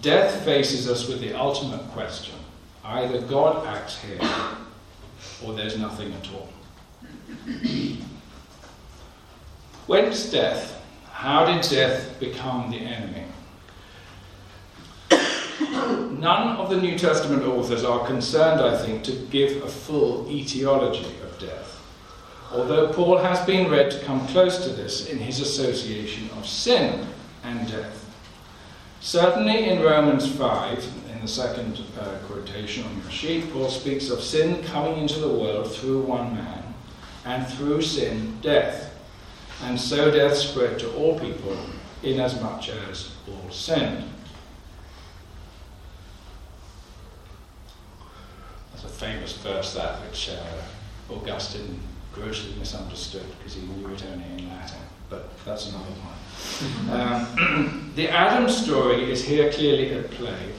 Death 0.00 0.42
faces 0.46 0.88
us 0.88 1.06
with 1.08 1.20
the 1.20 1.34
ultimate 1.34 1.86
question 1.90 2.36
either 2.84 3.20
God 3.20 3.66
acts 3.66 4.00
here 4.00 4.18
or 5.44 5.52
there's 5.52 5.76
nothing 5.76 6.14
at 6.14 6.32
all. 6.32 6.48
Whence 9.86 10.30
death? 10.30 10.82
How 11.10 11.44
did 11.44 11.62
death 11.68 12.18
become 12.18 12.70
the 12.70 12.78
enemy? 12.78 13.24
None 16.18 16.56
of 16.56 16.70
the 16.70 16.80
New 16.80 16.98
Testament 16.98 17.44
authors 17.44 17.84
are 17.84 18.06
concerned, 18.06 18.60
I 18.60 18.76
think, 18.76 19.04
to 19.04 19.12
give 19.30 19.62
a 19.62 19.68
full 19.68 20.28
etiology 20.30 21.06
of 21.22 21.38
death, 21.38 21.80
although 22.52 22.92
Paul 22.92 23.18
has 23.18 23.44
been 23.46 23.70
read 23.70 23.90
to 23.90 24.00
come 24.00 24.26
close 24.28 24.64
to 24.64 24.70
this 24.70 25.08
in 25.08 25.18
his 25.18 25.40
association 25.40 26.30
of 26.38 26.46
sin 26.46 27.06
and 27.44 27.68
death. 27.68 27.98
Certainly 29.00 29.68
in 29.68 29.82
Romans 29.82 30.30
5, 30.30 30.92
in 31.12 31.20
the 31.20 31.28
second 31.28 31.82
uh, 32.00 32.18
quotation 32.28 32.84
on 32.84 33.02
your 33.02 33.10
sheet, 33.10 33.52
Paul 33.52 33.68
speaks 33.68 34.10
of 34.10 34.22
sin 34.22 34.62
coming 34.62 34.98
into 34.98 35.18
the 35.18 35.28
world 35.28 35.72
through 35.72 36.02
one 36.02 36.34
man, 36.34 36.71
and 37.24 37.46
through 37.46 37.82
sin, 37.82 38.38
death. 38.40 38.94
And 39.64 39.80
so 39.80 40.10
death 40.10 40.36
spread 40.36 40.78
to 40.80 40.92
all 40.94 41.18
people, 41.18 41.56
inasmuch 42.02 42.68
as 42.68 43.14
all 43.28 43.50
sinned. 43.50 44.04
That's 48.72 48.84
a 48.84 48.88
famous 48.88 49.36
verse, 49.36 49.74
that, 49.74 50.00
which 50.02 50.30
uh, 50.30 51.14
Augustine 51.14 51.80
grossly 52.12 52.54
misunderstood 52.58 53.24
because 53.38 53.54
he 53.54 53.62
knew 53.62 53.88
it 53.88 54.04
only 54.12 54.24
in 54.42 54.48
Latin 54.50 54.80
but 55.12 55.44
that's 55.44 55.68
another 55.68 55.84
one. 55.84 57.00
Um, 57.00 57.92
the 57.96 58.08
Adam 58.08 58.48
story 58.48 59.12
is 59.12 59.22
here 59.22 59.52
clearly 59.52 59.92
at 59.92 60.10
play, 60.10 60.52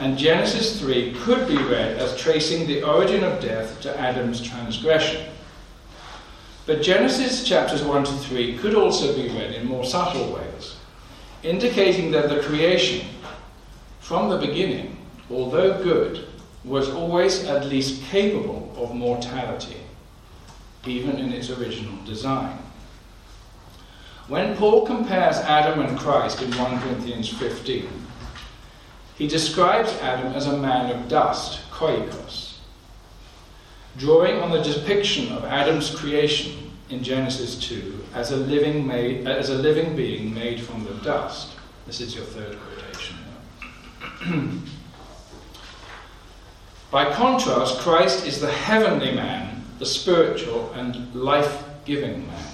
and 0.00 0.18
Genesis 0.18 0.80
3 0.80 1.14
could 1.20 1.46
be 1.46 1.56
read 1.56 1.96
as 1.96 2.20
tracing 2.20 2.66
the 2.66 2.82
origin 2.82 3.22
of 3.22 3.40
death 3.40 3.80
to 3.82 3.98
Adam's 3.98 4.40
transgression. 4.42 5.29
But 6.66 6.82
Genesis 6.82 7.44
chapters 7.44 7.82
1 7.82 8.04
to 8.04 8.12
3 8.12 8.58
could 8.58 8.74
also 8.74 9.14
be 9.14 9.28
read 9.28 9.54
in 9.54 9.66
more 9.66 9.84
subtle 9.84 10.32
ways, 10.32 10.76
indicating 11.42 12.10
that 12.12 12.28
the 12.28 12.40
creation, 12.40 13.06
from 14.00 14.28
the 14.28 14.38
beginning, 14.38 14.96
although 15.30 15.82
good, 15.82 16.26
was 16.64 16.90
always 16.90 17.44
at 17.44 17.66
least 17.66 18.02
capable 18.04 18.72
of 18.76 18.94
mortality, 18.94 19.78
even 20.86 21.16
in 21.18 21.32
its 21.32 21.50
original 21.50 21.96
design. 22.04 22.58
When 24.28 24.56
Paul 24.56 24.86
compares 24.86 25.36
Adam 25.38 25.80
and 25.80 25.98
Christ 25.98 26.42
in 26.42 26.52
1 26.52 26.80
Corinthians 26.80 27.28
15, 27.28 27.88
he 29.16 29.26
describes 29.26 29.92
Adam 30.00 30.32
as 30.34 30.46
a 30.46 30.56
man 30.56 30.90
of 30.94 31.08
dust, 31.08 31.60
choikos, 31.70 32.49
drawing 33.96 34.40
on 34.40 34.50
the 34.50 34.62
depiction 34.62 35.32
of 35.32 35.44
Adam's 35.44 35.94
creation 35.94 36.70
in 36.90 37.02
Genesis 37.02 37.58
2 37.60 38.04
as 38.14 38.32
a 38.32 38.36
living, 38.36 38.86
made, 38.86 39.26
as 39.26 39.50
a 39.50 39.54
living 39.54 39.96
being 39.96 40.34
made 40.34 40.60
from 40.60 40.84
the 40.84 40.94
dust. 41.04 41.56
This 41.86 42.00
is 42.00 42.14
your 42.14 42.24
third 42.24 42.58
quotation. 42.58 43.16
By 46.90 47.12
contrast, 47.12 47.78
Christ 47.80 48.26
is 48.26 48.40
the 48.40 48.50
heavenly 48.50 49.12
man, 49.12 49.64
the 49.78 49.86
spiritual 49.86 50.72
and 50.72 51.14
life 51.14 51.64
giving 51.84 52.26
man. 52.26 52.46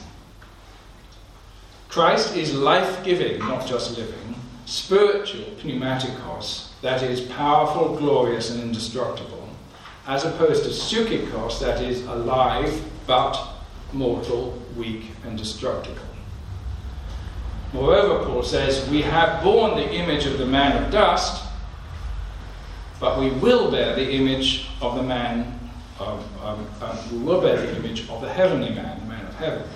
Christ 1.89 2.37
is 2.37 2.55
life 2.55 3.03
giving, 3.03 3.39
not 3.39 3.67
just 3.67 3.97
living, 3.97 4.35
spiritual 4.67 5.47
pneumatikos, 5.63 6.69
that 6.83 7.03
is, 7.03 7.23
powerful, 7.23 7.97
glorious, 7.97 8.51
and 8.51 8.63
indestructible, 8.63 9.36
as 10.07 10.25
opposed 10.25 10.65
to 10.65 10.71
psychikos, 10.71 11.61
that 11.61 11.83
is, 11.83 12.05
alive 12.07 12.83
but 13.07 13.39
mortal, 13.93 14.61
weak, 14.77 15.11
and 15.25 15.37
destructible. 15.37 16.03
Moreover, 17.73 18.25
Paul 18.25 18.43
says, 18.43 18.89
We 18.89 19.03
have 19.03 19.43
borne 19.43 19.77
the 19.77 19.93
image 19.93 20.27
of 20.27 20.39
the 20.39 20.47
man 20.47 20.83
of 20.83 20.91
dust, 20.91 21.45
but 23.01 23.19
we 23.19 23.31
will 23.31 23.71
bear 23.71 23.95
the 23.95 24.11
image 24.11 24.69
of 24.81 24.97
the 24.97 25.03
man, 25.03 25.59
um, 26.01 26.25
um, 26.43 26.67
we 27.13 27.19
will 27.19 27.41
bear 27.41 27.57
the 27.57 27.77
image 27.77 28.09
of 28.09 28.21
the 28.21 28.33
heavenly 28.33 28.71
man, 28.71 29.01
the 29.01 29.07
man 29.07 29.27
of 29.27 29.35
heaven. 29.35 29.69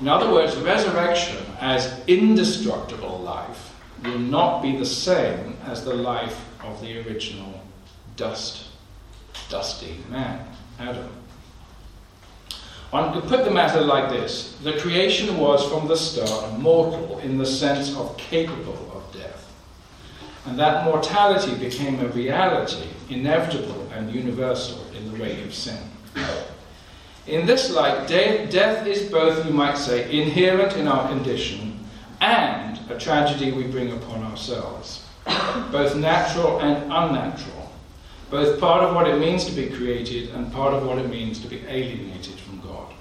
In 0.00 0.08
other 0.08 0.32
words, 0.32 0.56
resurrection 0.56 1.38
as 1.60 2.02
indestructible 2.06 3.18
life 3.20 3.74
will 4.04 4.18
not 4.18 4.62
be 4.62 4.76
the 4.76 4.86
same 4.86 5.56
as 5.64 5.84
the 5.84 5.94
life 5.94 6.44
of 6.64 6.80
the 6.80 6.98
original 7.06 7.60
dust, 8.22 8.66
dusty 9.48 9.96
man, 10.08 10.46
Adam. 10.78 11.08
One 12.90 13.12
could 13.12 13.28
put 13.28 13.44
the 13.44 13.50
matter 13.50 13.80
like 13.80 14.10
this 14.10 14.56
The 14.62 14.74
creation 14.74 15.38
was 15.38 15.68
from 15.68 15.88
the 15.88 15.96
start 15.96 16.56
mortal 16.60 17.18
in 17.18 17.36
the 17.36 17.46
sense 17.46 17.96
of 17.96 18.16
capable 18.16 18.92
of 18.94 19.12
death. 19.12 19.52
And 20.46 20.56
that 20.56 20.84
mortality 20.84 21.54
became 21.56 21.98
a 21.98 22.08
reality, 22.08 22.86
inevitable 23.10 23.88
and 23.92 24.14
universal 24.14 24.78
in 24.96 25.10
the 25.10 25.20
wake 25.20 25.44
of 25.44 25.52
sin. 25.52 25.82
In 27.26 27.44
this 27.44 27.70
light, 27.70 28.06
de- 28.06 28.46
death 28.46 28.86
is 28.86 29.10
both, 29.10 29.44
you 29.44 29.52
might 29.52 29.78
say, 29.78 29.98
inherent 30.16 30.76
in 30.76 30.86
our 30.86 31.08
condition 31.08 31.80
and 32.20 32.78
a 32.88 32.96
tragedy 32.98 33.50
we 33.50 33.64
bring 33.64 33.90
upon 33.92 34.22
ourselves, 34.22 35.04
both 35.72 35.96
natural 35.96 36.60
and 36.60 36.84
unnatural, 36.84 37.61
both 38.32 38.58
part 38.58 38.82
of 38.82 38.96
what 38.96 39.06
it 39.06 39.20
means 39.20 39.44
to 39.44 39.52
be 39.52 39.68
created 39.68 40.30
and 40.30 40.52
part 40.52 40.74
of 40.74 40.84
what 40.84 40.98
it 40.98 41.08
means 41.08 41.38
to 41.38 41.46
be 41.46 41.62
alienated 41.68 42.34
from 42.40 42.60
God. 42.62 42.92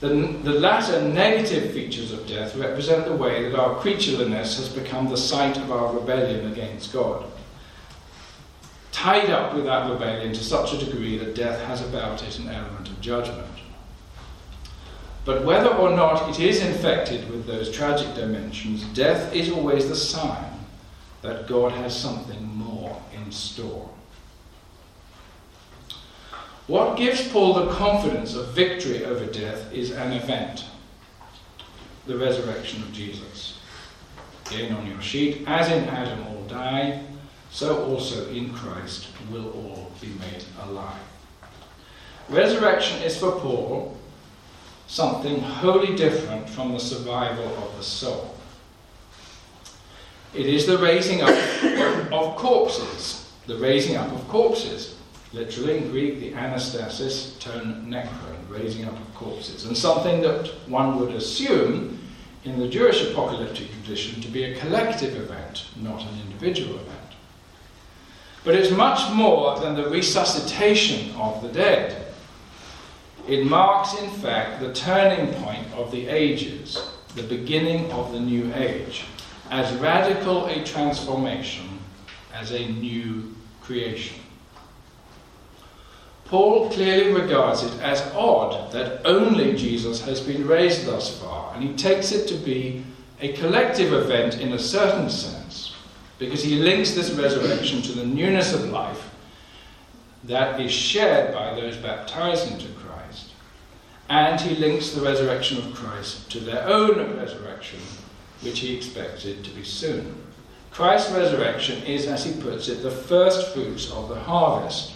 The, 0.00 0.08
the 0.44 0.60
latter 0.60 1.00
negative 1.00 1.72
features 1.72 2.12
of 2.12 2.28
death 2.28 2.54
represent 2.54 3.06
the 3.06 3.16
way 3.16 3.48
that 3.48 3.58
our 3.58 3.74
creatureliness 3.76 4.58
has 4.58 4.68
become 4.68 5.08
the 5.08 5.16
site 5.16 5.56
of 5.56 5.72
our 5.72 5.92
rebellion 5.92 6.52
against 6.52 6.92
God 6.92 7.24
tied 8.96 9.30
up 9.30 9.54
with 9.54 9.64
that 9.64 9.90
rebellion 9.90 10.32
to 10.32 10.42
such 10.42 10.72
a 10.72 10.84
degree 10.84 11.16
that 11.16 11.34
death 11.34 11.60
has 11.66 11.80
about 11.80 12.22
it 12.22 12.38
an 12.38 12.48
element 12.48 12.88
of 12.88 13.00
judgment. 13.00 13.46
But 15.24 15.44
whether 15.44 15.68
or 15.68 15.90
not 15.90 16.28
it 16.30 16.40
is 16.40 16.62
infected 16.62 17.28
with 17.30 17.46
those 17.46 17.70
tragic 17.70 18.14
dimensions, 18.14 18.84
death 18.94 19.34
is 19.34 19.50
always 19.50 19.88
the 19.88 19.96
sign 19.96 20.50
that 21.22 21.46
God 21.46 21.72
has 21.72 21.94
something 21.94 22.42
more 22.54 22.75
in 23.26 23.32
store. 23.32 23.90
What 26.66 26.96
gives 26.96 27.28
Paul 27.28 27.54
the 27.54 27.72
confidence 27.72 28.34
of 28.34 28.48
victory 28.48 29.04
over 29.04 29.26
death 29.26 29.72
is 29.72 29.90
an 29.90 30.12
event 30.12 30.64
the 32.06 32.16
resurrection 32.16 32.82
of 32.82 32.92
Jesus. 32.92 33.58
Again 34.46 34.72
on 34.74 34.86
your 34.86 35.00
sheet, 35.02 35.42
as 35.48 35.70
in 35.72 35.88
Adam 35.88 36.24
all 36.28 36.44
die, 36.44 37.02
so 37.50 37.84
also 37.86 38.30
in 38.30 38.52
Christ 38.52 39.08
will 39.30 39.50
all 39.50 39.90
be 40.00 40.08
made 40.08 40.44
alive. 40.62 41.00
Resurrection 42.28 43.02
is 43.02 43.16
for 43.16 43.32
Paul 43.32 43.96
something 44.86 45.40
wholly 45.40 45.96
different 45.96 46.48
from 46.48 46.72
the 46.72 46.78
survival 46.78 47.46
of 47.56 47.76
the 47.76 47.82
soul. 47.82 48.35
It 50.36 50.44
is 50.44 50.66
the 50.66 50.76
raising 50.76 51.22
up 51.22 51.30
of 52.12 52.36
corpses, 52.36 53.32
the 53.46 53.56
raising 53.56 53.96
up 53.96 54.12
of 54.12 54.28
corpses. 54.28 54.94
Literally 55.32 55.78
in 55.78 55.90
Greek, 55.90 56.20
the 56.20 56.32
anastasis 56.32 57.40
ton 57.40 57.86
necron, 57.88 58.36
raising 58.50 58.84
up 58.84 58.92
of 58.92 59.14
corpses, 59.14 59.64
and 59.64 59.74
something 59.74 60.20
that 60.20 60.48
one 60.68 61.00
would 61.00 61.14
assume 61.14 61.98
in 62.44 62.58
the 62.58 62.68
Jewish 62.68 63.02
apocalyptic 63.02 63.70
tradition 63.72 64.20
to 64.20 64.28
be 64.28 64.44
a 64.44 64.58
collective 64.58 65.16
event, 65.16 65.64
not 65.76 66.02
an 66.02 66.20
individual 66.26 66.76
event. 66.76 67.14
But 68.44 68.56
it's 68.56 68.70
much 68.70 69.10
more 69.14 69.58
than 69.58 69.74
the 69.74 69.88
resuscitation 69.88 71.16
of 71.16 71.40
the 71.40 71.48
dead. 71.48 72.12
It 73.26 73.46
marks, 73.46 73.98
in 74.00 74.10
fact, 74.10 74.60
the 74.60 74.74
turning 74.74 75.32
point 75.42 75.66
of 75.72 75.90
the 75.90 76.08
ages, 76.08 76.78
the 77.14 77.22
beginning 77.22 77.90
of 77.90 78.12
the 78.12 78.20
new 78.20 78.52
age, 78.54 79.06
as 79.50 79.74
radical 79.76 80.46
a 80.46 80.64
transformation 80.64 81.78
as 82.32 82.52
a 82.52 82.68
new 82.68 83.34
creation. 83.62 84.16
Paul 86.26 86.70
clearly 86.70 87.12
regards 87.12 87.62
it 87.62 87.80
as 87.80 88.02
odd 88.12 88.72
that 88.72 89.06
only 89.06 89.56
Jesus 89.56 90.00
has 90.02 90.20
been 90.20 90.46
raised 90.46 90.86
thus 90.86 91.20
far, 91.20 91.54
and 91.54 91.62
he 91.62 91.74
takes 91.74 92.10
it 92.10 92.26
to 92.28 92.34
be 92.34 92.84
a 93.20 93.32
collective 93.34 93.92
event 93.92 94.40
in 94.40 94.52
a 94.52 94.58
certain 94.58 95.08
sense 95.08 95.74
because 96.18 96.42
he 96.42 96.56
links 96.56 96.92
this 96.92 97.10
resurrection 97.12 97.80
to 97.82 97.92
the 97.92 98.04
newness 98.04 98.52
of 98.52 98.70
life 98.70 99.10
that 100.24 100.60
is 100.60 100.72
shared 100.72 101.32
by 101.32 101.54
those 101.54 101.76
baptized 101.76 102.50
into 102.50 102.66
Christ. 102.74 103.30
And 104.08 104.40
he 104.40 104.56
links 104.56 104.90
the 104.90 105.02
resurrection 105.02 105.58
of 105.58 105.74
Christ 105.74 106.30
to 106.32 106.40
their 106.40 106.66
own 106.66 107.16
resurrection, 107.16 107.78
which 108.42 108.60
he 108.60 108.76
expected 108.76 109.44
to 109.44 109.50
be 109.50 109.64
soon. 109.64 110.22
Christ's 110.70 111.12
resurrection 111.12 111.82
is, 111.84 112.06
as 112.06 112.24
he 112.24 112.40
puts 112.40 112.68
it, 112.68 112.82
the 112.82 112.90
first 112.90 113.54
fruits 113.54 113.90
of 113.90 114.08
the 114.08 114.20
harvest, 114.20 114.92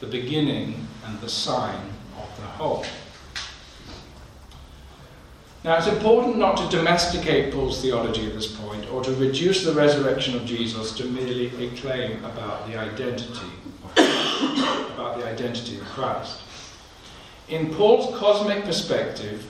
the 0.00 0.06
beginning 0.06 0.86
and 1.06 1.20
the 1.20 1.28
sign 1.28 1.80
of 2.18 2.36
the 2.36 2.42
whole. 2.42 2.84
Now, 5.64 5.78
it's 5.78 5.86
important 5.86 6.36
not 6.36 6.58
to 6.58 6.76
domesticate 6.76 7.54
Paul's 7.54 7.80
theology 7.80 8.26
at 8.26 8.34
this 8.34 8.54
point 8.54 8.86
or 8.90 9.02
to 9.02 9.14
reduce 9.14 9.64
the 9.64 9.72
resurrection 9.72 10.36
of 10.36 10.44
Jesus 10.44 10.92
to 10.96 11.04
merely 11.04 11.46
a 11.64 11.70
claim 11.76 12.22
about 12.24 12.66
the 12.66 12.76
identity 12.76 13.48
of 13.84 13.94
Christ, 13.94 14.90
about 14.94 15.18
the 15.18 15.26
identity 15.26 15.78
of 15.78 15.84
Christ. 15.84 16.40
In 17.48 17.72
Paul's 17.74 18.14
cosmic 18.18 18.64
perspective, 18.64 19.46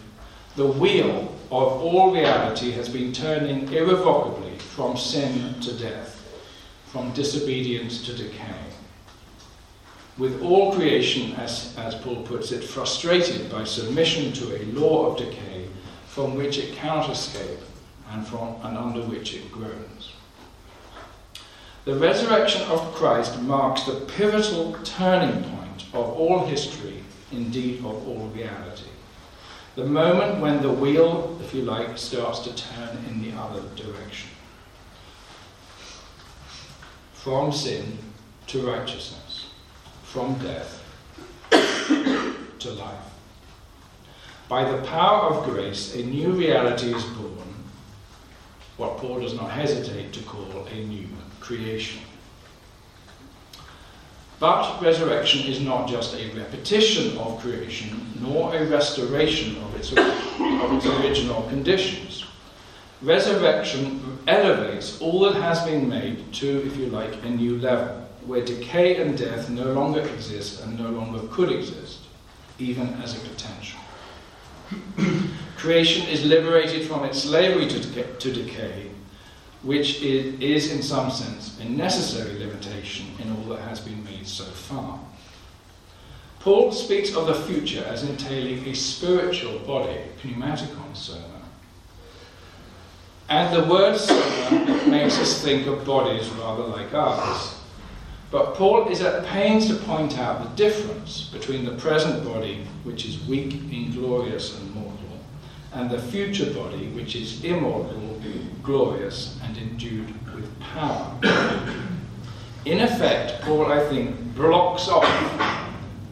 the 0.57 0.67
wheel 0.67 1.35
of 1.51 1.83
all 1.83 2.13
reality 2.15 2.71
has 2.73 2.89
been 2.89 3.13
turning 3.13 3.73
irrevocably 3.73 4.57
from 4.59 4.97
sin 4.97 5.55
to 5.61 5.73
death, 5.77 6.23
from 6.87 7.13
disobedience 7.13 8.05
to 8.07 8.15
decay. 8.15 8.55
With 10.17 10.43
all 10.43 10.73
creation, 10.73 11.33
as, 11.33 11.77
as 11.77 11.97
Paul 11.97 12.23
puts 12.23 12.53
it, 12.53 12.63
frustrated 12.63 13.51
by 13.51 13.65
submission 13.65 14.33
to 14.35 14.57
a 14.57 14.67
law 14.67 15.07
of 15.11 15.19
decay 15.19 15.67
from 16.07 16.37
which 16.37 16.59
it 16.59 16.77
cannot 16.77 17.11
escape 17.11 17.59
and, 18.13 18.25
from, 18.25 18.55
and 18.63 18.79
under 18.79 19.03
which 19.03 19.35
it 19.35 19.51
groans. 19.51 20.13
The 21.85 21.97
resurrection 21.97 22.63
of 22.63 22.95
Christ 22.95 23.43
marks 23.43 23.83
the 23.83 24.07
pivotal 24.17 24.77
turning 24.85 25.43
point 25.43 25.85
of 25.93 26.07
all 26.17 26.47
history, 26.47 27.03
indeed 27.33 27.81
of 27.81 28.09
all 28.09 28.31
reality. 28.35 28.94
The 29.75 29.85
moment 29.85 30.41
when 30.41 30.63
the 30.63 30.71
wheel, 30.71 31.37
if 31.41 31.53
you 31.53 31.63
like, 31.63 31.99
starts 31.99 32.41
to 32.41 32.55
turn 32.55 32.97
in 33.09 33.23
the 33.23 33.37
other 33.37 33.61
direction. 33.75 34.31
From 37.13 37.51
sin 37.51 37.99
to 38.49 38.65
righteousness, 38.65 39.47
from 40.05 40.35
death 40.35 40.81
to 41.51 42.71
life. 42.71 42.99
By 44.49 44.71
the 44.71 44.83
power 44.87 45.31
of 45.31 45.45
grace, 45.45 45.97
a 45.97 46.05
new 46.05 46.31
reality 46.31 46.95
is 46.95 47.03
born, 47.03 47.55
what 48.77 48.99
Paul 48.99 49.21
does 49.21 49.35
not 49.35 49.51
hesitate 49.51 50.13
to 50.13 50.23
call 50.23 50.67
a 50.71 50.75
new 50.75 51.09
creation. 51.41 52.01
But 54.45 54.79
resurrection 54.83 55.51
is 55.51 55.59
not 55.63 55.89
just 55.89 56.15
a 56.17 56.29
repetition 56.37 57.17
of 57.17 57.41
creation, 57.41 58.13
nor 58.21 58.55
a 58.55 58.67
restoration 58.67 59.57
of 59.57 59.75
its, 59.75 59.91
of 59.91 60.73
its 60.77 60.85
original 60.85 61.45
conditions. 61.49 62.27
Resurrection 63.01 64.19
elevates 64.29 65.01
all 65.01 65.21
that 65.21 65.41
has 65.41 65.65
been 65.65 65.89
made 65.89 66.31
to, 66.35 66.67
if 66.67 66.77
you 66.77 66.89
like, 66.89 67.25
a 67.25 67.31
new 67.31 67.59
level, 67.59 68.07
where 68.27 68.45
decay 68.45 69.01
and 69.01 69.17
death 69.17 69.49
no 69.49 69.73
longer 69.73 70.03
exist 70.03 70.61
and 70.63 70.79
no 70.79 70.91
longer 70.91 71.27
could 71.29 71.51
exist, 71.51 72.01
even 72.59 72.89
as 73.03 73.17
a 73.17 73.27
potential. 73.27 73.81
Creation 75.57 76.07
is 76.09 76.23
liberated 76.23 76.87
from 76.87 77.05
its 77.05 77.23
slavery 77.23 77.67
to 77.67 77.81
to 78.19 78.31
decay, 78.31 78.91
which 79.65 80.03
is, 80.03 80.71
in 80.71 80.83
some 80.83 81.11
sense, 81.11 81.59
a 81.61 81.65
necessary 81.65 82.39
limitation 82.39 83.07
in 83.19 83.31
all 83.33 83.45
that 83.45 83.61
has 83.63 83.81
been 83.81 84.05
made 84.05 84.27
so 84.27 84.45
far. 84.45 85.01
Paul 86.41 86.71
speaks 86.73 87.15
of 87.15 87.27
the 87.27 87.35
future 87.35 87.83
as 87.85 88.03
entailing 88.03 88.67
a 88.67 88.75
spiritual 88.75 89.59
body, 89.61 90.01
pneumatikon 90.23 90.95
soma. 90.95 91.41
And 93.31 93.57
the 93.57 93.65
word 93.65 93.97
soma 93.97 94.87
makes 94.87 95.19
us 95.19 95.43
think 95.43 95.67
of 95.67 95.87
bodies 95.87 96.29
rather 96.31 96.65
like 96.65 96.93
ours. 96.93 97.55
But 98.31 98.55
Paul 98.55 98.89
is 98.89 99.01
at 99.01 99.25
pains 99.25 99.69
to 99.69 99.77
point 99.77 100.19
out 100.19 100.43
the 100.43 100.63
difference 100.63 101.31
between 101.31 101.65
the 101.65 101.77
present 101.77 102.23
body, 102.25 102.67
which 102.83 103.07
is 103.07 103.27
weak, 103.27 103.55
inglorious, 103.73 104.59
and 104.59 104.75
mortal, 104.75 105.19
and 105.73 105.89
the 105.89 106.03
future 106.03 106.53
body, 106.53 106.89
which 106.89 107.17
is 107.17 107.43
immortal, 107.43 108.21
glorious, 108.65 109.39
and 109.45 109.57
endued 109.57 110.09
with 110.35 110.61
power. 110.61 111.15
In 112.65 112.81
effect, 112.81 113.43
Paul, 113.43 113.67
I 113.67 113.87
think, 113.89 114.35
blocks 114.35 114.89
off 114.89 115.05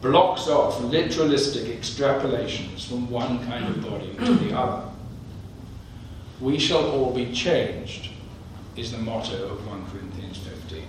blocks 0.03 0.49
off 0.49 0.79
literalistic 0.81 1.73
extrapolations 1.73 2.85
from 2.85 3.09
one 3.09 3.39
kind 3.47 3.65
of 3.65 3.81
body 3.81 4.13
to 4.15 4.33
the 4.33 4.55
other. 4.55 4.89
We 6.41 6.59
shall 6.59 6.91
all 6.91 7.13
be 7.13 7.31
changed, 7.31 8.09
is 8.75 8.91
the 8.91 8.97
motto 8.97 9.47
of 9.47 9.65
1 9.65 9.85
Corinthians 9.89 10.39
15. 10.39 10.83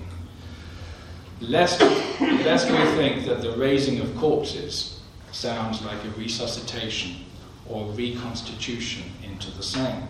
Lest, 1.42 1.81
lest 2.20 2.68
we 2.68 2.85
think 2.96 3.24
that 3.27 3.40
the 3.40 3.53
raising 3.53 4.00
of 4.00 4.16
corpses 4.16 5.00
sounds 5.31 5.81
like 5.83 6.05
a 6.05 6.11
resuscitation 6.18 7.24
or 7.68 7.87
reconstitution 7.92 9.05
into 9.22 9.53
the 9.53 9.62
same. 9.62 10.09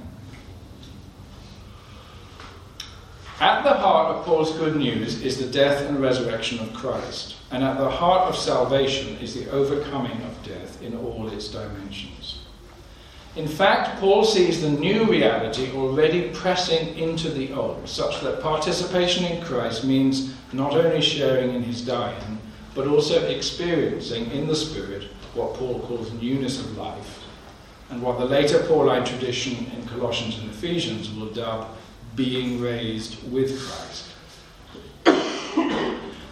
At 3.40 3.64
the 3.64 3.74
heart 3.74 4.14
of 4.14 4.24
Paul's 4.24 4.56
good 4.56 4.76
news 4.76 5.20
is 5.22 5.38
the 5.38 5.50
death 5.50 5.82
and 5.88 6.00
resurrection 6.00 6.60
of 6.60 6.72
Christ, 6.72 7.34
and 7.50 7.64
at 7.64 7.78
the 7.78 7.90
heart 7.90 8.28
of 8.28 8.36
salvation 8.36 9.16
is 9.16 9.34
the 9.34 9.50
overcoming 9.50 10.22
of 10.22 10.40
death 10.44 10.80
in 10.80 10.96
all 10.96 11.28
its 11.28 11.48
dimensions. 11.48 12.38
In 13.34 13.48
fact, 13.48 13.98
Paul 13.98 14.24
sees 14.24 14.62
the 14.62 14.70
new 14.70 15.06
reality 15.06 15.72
already 15.72 16.30
pressing 16.30 16.96
into 16.96 17.28
the 17.28 17.52
old, 17.52 17.88
such 17.88 18.20
that 18.20 18.40
participation 18.40 19.24
in 19.24 19.42
Christ 19.42 19.82
means 19.82 20.32
not 20.52 20.74
only 20.74 21.00
sharing 21.00 21.52
in 21.52 21.64
his 21.64 21.84
dying, 21.84 22.38
but 22.72 22.86
also 22.86 23.26
experiencing 23.26 24.30
in 24.30 24.46
the 24.46 24.54
Spirit 24.54 25.08
what 25.34 25.54
Paul 25.54 25.80
calls 25.80 26.12
newness 26.12 26.60
of 26.60 26.78
life, 26.78 27.24
and 27.90 28.00
what 28.00 28.20
the 28.20 28.24
later 28.24 28.60
Pauline 28.60 29.04
tradition 29.04 29.66
in 29.76 29.84
Colossians 29.88 30.38
and 30.38 30.50
Ephesians 30.50 31.12
will 31.12 31.26
dub 31.26 31.76
being 32.14 32.60
raised 32.60 33.30
with 33.30 33.60
Christ. 33.60 34.10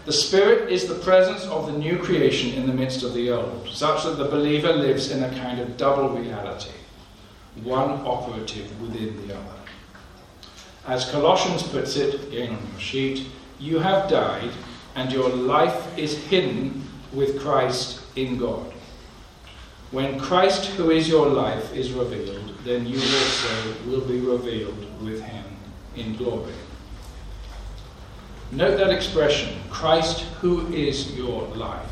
The 0.04 0.12
Spirit 0.12 0.70
is 0.70 0.86
the 0.86 0.96
presence 0.96 1.44
of 1.44 1.66
the 1.66 1.78
new 1.78 1.96
creation 1.96 2.54
in 2.54 2.66
the 2.66 2.72
midst 2.72 3.04
of 3.04 3.14
the 3.14 3.30
old, 3.30 3.68
such 3.68 4.02
that 4.02 4.18
the 4.18 4.24
believer 4.24 4.72
lives 4.72 5.12
in 5.12 5.22
a 5.22 5.34
kind 5.36 5.60
of 5.60 5.76
double 5.76 6.08
reality, 6.10 6.72
one 7.62 7.90
operative 8.04 8.80
within 8.80 9.26
the 9.26 9.34
other. 9.34 9.54
As 10.88 11.08
Colossians 11.10 11.62
puts 11.62 11.94
it, 11.94 12.14
again 12.24 12.56
on 12.56 12.66
your 12.72 12.80
sheet, 12.80 13.28
you 13.60 13.78
have 13.78 14.10
died, 14.10 14.50
and 14.96 15.12
your 15.12 15.28
life 15.28 15.96
is 15.96 16.18
hidden 16.24 16.84
with 17.12 17.40
Christ 17.40 18.00
in 18.16 18.38
God. 18.38 18.72
When 19.92 20.18
Christ, 20.18 20.66
who 20.70 20.90
is 20.90 21.08
your 21.08 21.28
life, 21.28 21.72
is 21.76 21.92
revealed, 21.92 22.56
then 22.64 22.86
you 22.86 22.96
also 22.96 23.74
will 23.86 24.00
be 24.00 24.18
revealed 24.18 24.84
with 25.00 25.22
him 25.22 25.51
in 25.96 26.16
glory. 26.16 26.52
Note 28.50 28.76
that 28.76 28.90
expression, 28.90 29.58
Christ 29.70 30.20
who 30.40 30.66
is 30.72 31.16
your 31.16 31.42
life. 31.48 31.88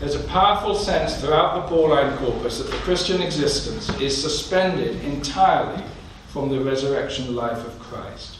There's 0.00 0.14
a 0.14 0.24
powerful 0.24 0.74
sense 0.74 1.20
throughout 1.20 1.54
the 1.54 1.68
Pauline 1.68 2.16
corpus 2.16 2.58
that 2.58 2.70
the 2.70 2.76
Christian 2.78 3.22
existence 3.22 3.88
is 4.00 4.20
suspended 4.20 5.02
entirely 5.04 5.82
from 6.28 6.48
the 6.48 6.60
resurrection 6.60 7.36
life 7.36 7.64
of 7.64 7.78
Christ, 7.78 8.38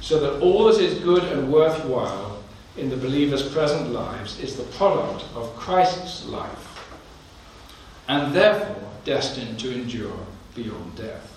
so 0.00 0.18
that 0.18 0.40
all 0.40 0.64
that 0.64 0.80
is 0.80 0.98
good 0.98 1.24
and 1.24 1.52
worthwhile 1.52 2.42
in 2.76 2.90
the 2.90 2.96
believer's 2.96 3.48
present 3.48 3.92
lives 3.92 4.40
is 4.40 4.56
the 4.56 4.64
product 4.76 5.24
of 5.34 5.54
Christ's 5.56 6.26
life, 6.26 6.90
and 8.08 8.34
therefore 8.34 8.90
destined 9.04 9.60
to 9.60 9.72
endure 9.72 10.18
beyond 10.54 10.96
death. 10.96 11.35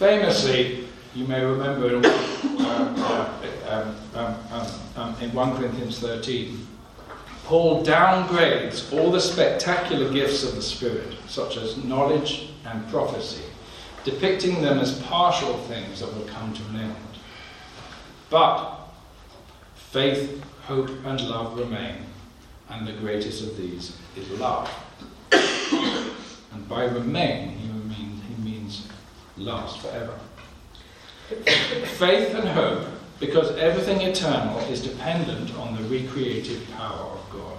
Famously, 0.00 0.86
you 1.14 1.26
may 1.26 1.44
remember 1.44 1.96
in, 1.96 2.06
uh, 2.06 3.34
um, 3.68 4.34
um, 4.50 4.66
um, 4.96 5.14
in 5.20 5.30
1 5.34 5.56
Corinthians 5.58 5.98
13, 5.98 6.66
Paul 7.44 7.84
downgrades 7.84 8.90
all 8.94 9.10
the 9.10 9.20
spectacular 9.20 10.10
gifts 10.10 10.42
of 10.42 10.54
the 10.54 10.62
Spirit, 10.62 11.18
such 11.28 11.58
as 11.58 11.84
knowledge 11.84 12.48
and 12.64 12.88
prophecy, 12.88 13.44
depicting 14.02 14.62
them 14.62 14.78
as 14.78 15.02
partial 15.02 15.58
things 15.64 16.00
that 16.00 16.16
will 16.16 16.24
come 16.24 16.54
to 16.54 16.62
an 16.70 16.76
end. 16.76 16.96
But 18.30 18.78
faith, 19.74 20.42
hope, 20.62 20.88
and 21.04 21.20
love 21.28 21.58
remain, 21.58 21.96
and 22.70 22.86
the 22.86 22.94
greatest 22.94 23.42
of 23.42 23.54
these 23.58 23.98
is 24.16 24.30
love. 24.40 24.70
and 25.32 26.66
by 26.70 26.84
remain, 26.84 27.50
he 27.50 27.70
last 29.40 29.78
forever. 29.80 30.14
Faith 31.96 32.34
and 32.34 32.48
hope, 32.48 32.86
because 33.18 33.50
everything 33.56 34.00
eternal 34.00 34.58
is 34.70 34.82
dependent 34.82 35.54
on 35.56 35.76
the 35.76 35.88
recreative 35.88 36.68
power 36.72 37.10
of 37.12 37.30
God. 37.30 37.58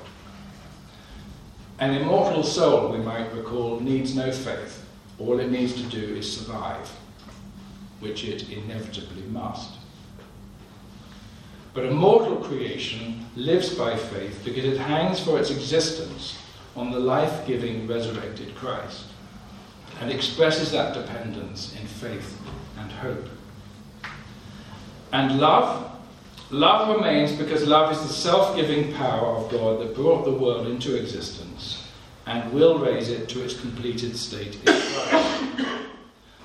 An 1.80 1.96
immortal 1.96 2.44
soul, 2.44 2.91
we 2.91 3.00
might 3.00 3.34
recall, 3.34 3.80
needs 3.80 4.15
no 4.15 4.32
faith. 4.32 4.86
All 5.20 5.39
it 5.39 5.52
needs 5.52 5.74
to 5.74 5.84
do 5.84 6.15
is 6.15 6.32
survive, 6.32 6.89
which 8.00 8.24
it 8.26 8.50
inevitably 8.50 9.24
must. 9.24 9.78
But 11.74 11.86
a 11.86 11.91
mortal 11.91 12.38
creation 12.38 13.26
lives 13.36 13.74
by 13.74 13.96
faith 13.96 14.41
because 14.44 14.65
it 14.65 14.78
hangs 14.78 15.22
for 15.22 15.39
its 15.39 15.52
existence 15.52 16.38
on 16.76 16.91
the 16.91 17.00
life 17.00 17.48
giving 17.48 17.88
resurrected 17.88 18.54
Christ 18.56 19.11
and 20.02 20.12
expresses 20.12 20.72
that 20.72 20.96
dependence 20.96 21.76
in 21.80 21.86
faith 21.86 22.42
and 22.80 22.92
hope. 22.92 23.30
And 25.14 25.40
love? 25.40 25.88
Love 26.50 26.98
remains 26.98 27.32
because 27.32 27.66
love 27.66 27.92
is 27.92 28.02
the 28.02 28.14
self 28.14 28.56
giving 28.56 28.94
power 28.96 29.28
of 29.28 29.52
God 29.52 29.80
that 29.80 29.96
brought 29.96 30.26
the 30.26 30.34
world 30.34 30.68
into 30.68 31.00
existence 31.00 31.88
and 32.26 32.52
will 32.52 32.80
raise 32.80 33.10
it 33.10 33.30
to 33.30 33.44
its 33.44 33.60
completed 33.60 34.18
state 34.18 34.56
in 34.56 34.62
Christ. 34.64 35.44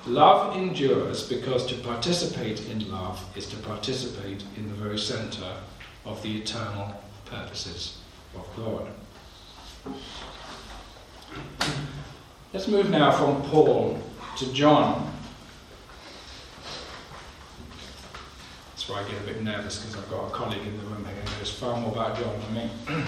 love 0.06 0.56
endures 0.56 1.26
because 1.26 1.66
to 1.66 1.74
participate 1.76 2.68
in 2.68 2.90
love 2.90 3.24
is 3.36 3.46
to 3.46 3.56
participate 3.56 4.44
in 4.56 4.68
the 4.68 4.74
very 4.74 4.98
centre 4.98 5.56
of 6.04 6.22
the 6.22 6.36
eternal 6.38 7.02
purposes 7.24 7.98
of 8.34 8.46
God. 8.56 8.86
Let's 12.56 12.68
move 12.68 12.88
now 12.88 13.12
from 13.12 13.42
Paul 13.50 14.00
to 14.38 14.52
John. 14.54 15.12
That's 18.70 18.88
why 18.88 19.02
I 19.02 19.08
get 19.10 19.20
a 19.20 19.24
bit 19.24 19.42
nervous 19.42 19.78
because 19.78 20.02
I've 20.02 20.08
got 20.08 20.28
a 20.28 20.30
colleague 20.30 20.66
in 20.66 20.74
the 20.78 20.84
room 20.84 21.04
here 21.04 21.16
who 21.16 21.38
knows 21.38 21.50
far 21.50 21.78
more 21.78 21.92
about 21.92 22.18
John 22.18 22.34
than 22.40 22.54
me. 22.54 22.70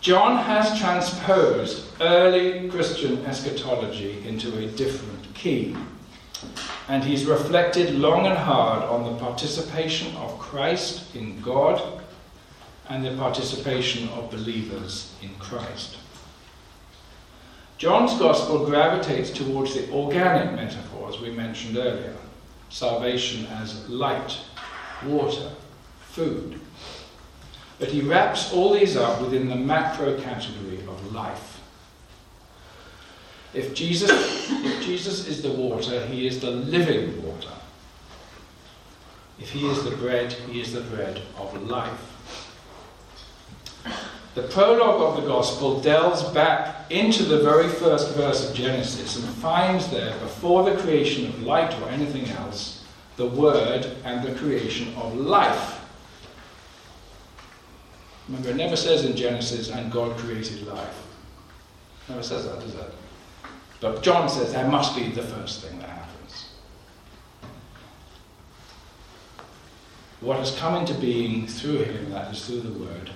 John 0.00 0.42
has 0.42 0.80
transposed 0.80 1.84
early 2.00 2.70
Christian 2.70 3.22
eschatology 3.26 4.26
into 4.26 4.56
a 4.56 4.66
different 4.68 5.34
key. 5.34 5.76
And 6.88 7.04
he's 7.04 7.26
reflected 7.26 7.96
long 7.96 8.24
and 8.24 8.38
hard 8.38 8.82
on 8.84 9.04
the 9.04 9.18
participation 9.18 10.16
of 10.16 10.38
Christ 10.38 11.14
in 11.14 11.42
God 11.42 12.02
and 12.88 13.04
the 13.04 13.14
participation 13.16 14.08
of 14.08 14.30
believers 14.30 15.14
in 15.20 15.34
Christ. 15.34 15.98
John's 17.82 18.16
Gospel 18.16 18.64
gravitates 18.64 19.32
towards 19.32 19.74
the 19.74 19.90
organic 19.90 20.54
metaphors 20.54 21.20
we 21.20 21.32
mentioned 21.32 21.76
earlier 21.76 22.14
salvation 22.68 23.44
as 23.46 23.88
light, 23.88 24.38
water, 25.04 25.50
food. 26.10 26.60
But 27.80 27.88
he 27.88 28.00
wraps 28.00 28.52
all 28.52 28.72
these 28.72 28.96
up 28.96 29.20
within 29.20 29.48
the 29.48 29.56
macro 29.56 30.16
category 30.20 30.78
of 30.78 31.12
life. 31.12 31.60
If 33.52 33.74
Jesus, 33.74 34.12
if 34.48 34.84
Jesus 34.84 35.26
is 35.26 35.42
the 35.42 35.50
water, 35.50 36.06
he 36.06 36.28
is 36.28 36.38
the 36.38 36.52
living 36.52 37.20
water. 37.26 37.50
If 39.40 39.50
he 39.50 39.66
is 39.66 39.82
the 39.82 39.96
bread, 39.96 40.32
he 40.32 40.60
is 40.60 40.72
the 40.72 40.82
bread 40.82 41.20
of 41.36 41.60
life. 41.68 42.12
The 44.34 44.42
prologue 44.42 45.02
of 45.02 45.22
the 45.22 45.28
Gospel 45.28 45.80
delves 45.80 46.22
back 46.22 46.90
into 46.90 47.22
the 47.24 47.40
very 47.40 47.68
first 47.68 48.14
verse 48.14 48.48
of 48.48 48.56
Genesis 48.56 49.16
and 49.16 49.26
finds 49.36 49.90
there, 49.90 50.18
before 50.20 50.64
the 50.64 50.76
creation 50.80 51.26
of 51.26 51.42
light 51.42 51.78
or 51.80 51.88
anything 51.90 52.26
else, 52.36 52.82
the 53.16 53.26
Word 53.26 53.86
and 54.04 54.26
the 54.26 54.34
creation 54.38 54.94
of 54.94 55.14
life. 55.16 55.80
Remember, 58.26 58.50
it 58.50 58.56
never 58.56 58.76
says 58.76 59.04
in 59.04 59.14
Genesis, 59.14 59.70
and 59.70 59.92
God 59.92 60.16
created 60.16 60.66
life. 60.66 61.06
It 62.06 62.12
never 62.12 62.22
says 62.22 62.46
that, 62.46 62.60
does 62.60 62.74
it? 62.74 62.94
But 63.80 64.02
John 64.02 64.30
says 64.30 64.52
that 64.54 64.70
must 64.70 64.96
be 64.96 65.08
the 65.08 65.22
first 65.22 65.62
thing 65.62 65.78
that 65.80 65.90
happens. 65.90 66.48
What 70.20 70.38
has 70.38 70.56
come 70.56 70.76
into 70.76 70.94
being 70.94 71.46
through 71.46 71.82
him, 71.82 72.10
that 72.12 72.32
is 72.32 72.46
through 72.46 72.60
the 72.60 72.78
Word, 72.78 73.10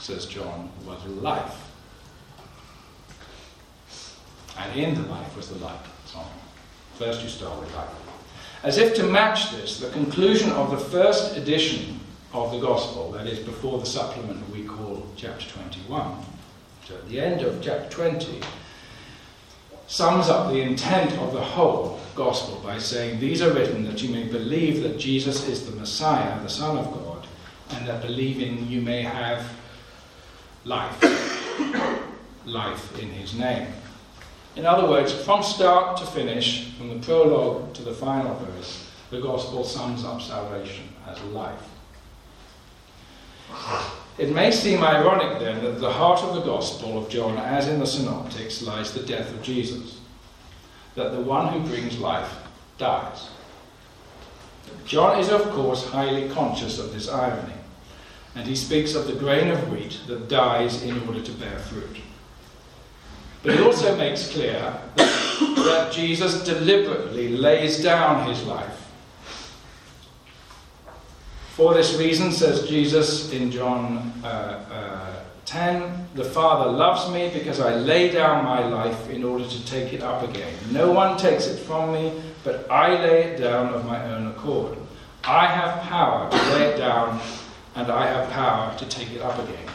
says 0.00 0.26
John, 0.26 0.70
was 0.86 1.04
life. 1.06 1.70
And 4.58 4.78
in 4.78 4.94
the 4.94 5.08
life 5.08 5.36
was 5.36 5.48
the 5.48 5.58
light. 5.64 5.80
So 6.06 6.18
first 6.94 7.22
you 7.22 7.28
start 7.28 7.58
with 7.60 7.74
life. 7.74 7.88
As 8.62 8.76
if 8.76 8.94
to 8.96 9.04
match 9.04 9.52
this, 9.52 9.80
the 9.80 9.90
conclusion 9.90 10.50
of 10.50 10.70
the 10.70 10.78
first 10.78 11.36
edition 11.36 11.98
of 12.32 12.52
the 12.52 12.60
Gospel, 12.60 13.10
that 13.12 13.26
is 13.26 13.38
before 13.38 13.78
the 13.78 13.86
supplement 13.86 14.48
we 14.50 14.64
call 14.64 15.06
chapter 15.16 15.48
21, 15.48 16.16
so 16.86 16.94
at 16.94 17.08
the 17.08 17.20
end 17.20 17.42
of 17.42 17.62
chapter 17.62 17.88
20, 17.88 18.40
sums 19.86 20.28
up 20.28 20.52
the 20.52 20.60
intent 20.60 21.12
of 21.18 21.32
the 21.32 21.40
whole 21.40 21.98
Gospel 22.14 22.60
by 22.62 22.78
saying, 22.78 23.18
These 23.18 23.42
are 23.42 23.52
written 23.52 23.84
that 23.84 24.02
you 24.02 24.10
may 24.10 24.24
believe 24.24 24.82
that 24.82 24.98
Jesus 24.98 25.48
is 25.48 25.64
the 25.64 25.76
Messiah, 25.76 26.40
the 26.42 26.48
Son 26.48 26.76
of 26.76 26.84
God, 26.92 27.26
and 27.70 27.88
that 27.88 28.02
believing 28.02 28.68
you 28.68 28.82
may 28.82 29.02
have 29.02 29.50
life, 30.64 31.00
life 32.44 32.98
in 32.98 33.08
his 33.10 33.34
name. 33.34 33.66
In 34.56 34.66
other 34.66 34.88
words, 34.88 35.12
from 35.12 35.42
start 35.42 35.96
to 35.98 36.06
finish, 36.06 36.72
from 36.74 36.88
the 36.88 37.06
prologue 37.06 37.72
to 37.74 37.82
the 37.82 37.94
final 37.94 38.34
verse, 38.34 38.88
the 39.10 39.20
gospel 39.20 39.64
sums 39.64 40.04
up 40.04 40.20
salvation 40.20 40.84
as 41.06 41.20
life. 41.24 41.68
It 44.18 44.32
may 44.34 44.50
seem 44.50 44.82
ironic 44.82 45.38
then 45.38 45.62
that 45.64 45.74
at 45.74 45.80
the 45.80 45.92
heart 45.92 46.20
of 46.22 46.34
the 46.34 46.42
gospel 46.42 46.98
of 46.98 47.08
John, 47.08 47.36
as 47.38 47.68
in 47.68 47.80
the 47.80 47.86
synoptics, 47.86 48.62
lies 48.62 48.92
the 48.92 49.06
death 49.06 49.30
of 49.32 49.42
Jesus, 49.42 50.00
that 50.94 51.12
the 51.12 51.20
one 51.20 51.52
who 51.52 51.66
brings 51.66 51.98
life 51.98 52.30
dies. 52.76 53.30
John 54.84 55.18
is, 55.18 55.30
of 55.30 55.48
course, 55.50 55.86
highly 55.86 56.28
conscious 56.28 56.78
of 56.78 56.92
this 56.92 57.08
irony, 57.08 57.54
and 58.34 58.46
he 58.46 58.54
speaks 58.54 58.94
of 58.94 59.06
the 59.06 59.14
grain 59.14 59.48
of 59.48 59.70
wheat 59.70 60.00
that 60.06 60.28
dies 60.28 60.82
in 60.82 61.00
order 61.06 61.20
to 61.20 61.32
bear 61.32 61.58
fruit. 61.58 61.98
But 63.42 63.54
he 63.54 63.62
also 63.62 63.96
makes 63.96 64.30
clear 64.30 64.78
that, 64.96 65.38
that 65.38 65.92
Jesus 65.92 66.44
deliberately 66.44 67.28
lays 67.28 67.82
down 67.82 68.28
his 68.28 68.42
life. 68.44 68.76
For 71.50 71.74
this 71.74 71.96
reason, 71.98 72.32
says 72.32 72.68
Jesus 72.68 73.32
in 73.32 73.50
John 73.50 74.12
uh, 74.22 74.26
uh, 74.26 75.10
10, 75.46 76.08
the 76.14 76.24
Father 76.24 76.70
loves 76.70 77.10
me 77.12 77.30
because 77.34 77.60
I 77.60 77.74
lay 77.74 78.10
down 78.10 78.44
my 78.44 78.64
life 78.64 79.10
in 79.10 79.24
order 79.24 79.46
to 79.46 79.66
take 79.66 79.92
it 79.92 80.00
up 80.00 80.22
again. 80.22 80.54
No 80.70 80.92
one 80.92 81.18
takes 81.18 81.48
it 81.48 81.58
from 81.58 81.92
me, 81.92 82.12
but 82.44 82.70
I 82.70 83.02
lay 83.02 83.24
it 83.24 83.40
down 83.40 83.74
of 83.74 83.84
my 83.84 84.02
own 84.12 84.28
accord. 84.28 84.78
I 85.24 85.46
have 85.46 85.82
power 85.82 86.30
to 86.30 86.36
lay 86.54 86.68
it 86.68 86.78
down, 86.78 87.20
and 87.80 87.90
I 87.90 88.06
have 88.06 88.28
power 88.30 88.76
to 88.76 88.84
take 88.86 89.10
it 89.10 89.22
up 89.22 89.38
again. 89.38 89.66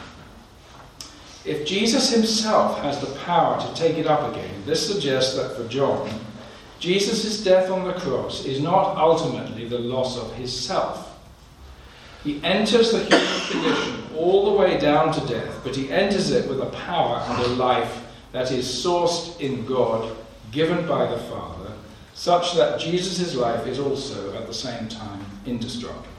If 1.44 1.66
Jesus 1.66 2.12
himself 2.12 2.78
has 2.78 3.00
the 3.00 3.14
power 3.20 3.60
to 3.60 3.74
take 3.74 3.98
it 3.98 4.06
up 4.06 4.32
again, 4.32 4.62
this 4.64 4.86
suggests 4.86 5.36
that 5.36 5.56
for 5.56 5.66
John, 5.68 6.08
Jesus' 6.78 7.42
death 7.42 7.68
on 7.70 7.84
the 7.84 7.94
cross 7.94 8.44
is 8.44 8.60
not 8.60 8.96
ultimately 8.96 9.68
the 9.68 9.78
loss 9.78 10.16
of 10.18 10.32
his 10.34 10.56
self. 10.56 11.18
He 12.22 12.40
enters 12.44 12.92
the 12.92 13.04
human 13.04 13.50
condition 13.50 14.02
all 14.16 14.44
the 14.44 14.58
way 14.58 14.78
down 14.78 15.12
to 15.12 15.26
death, 15.26 15.60
but 15.64 15.74
he 15.74 15.90
enters 15.90 16.30
it 16.30 16.48
with 16.48 16.60
a 16.60 16.66
power 16.66 17.24
and 17.28 17.42
a 17.42 17.48
life 17.48 18.04
that 18.32 18.52
is 18.52 18.66
sourced 18.66 19.40
in 19.40 19.66
God, 19.66 20.16
given 20.52 20.86
by 20.86 21.06
the 21.06 21.18
Father, 21.18 21.72
such 22.14 22.54
that 22.54 22.80
Jesus' 22.80 23.34
life 23.34 23.66
is 23.66 23.78
also 23.78 24.36
at 24.36 24.46
the 24.46 24.54
same 24.54 24.88
time 24.88 25.24
indestructible. 25.44 26.15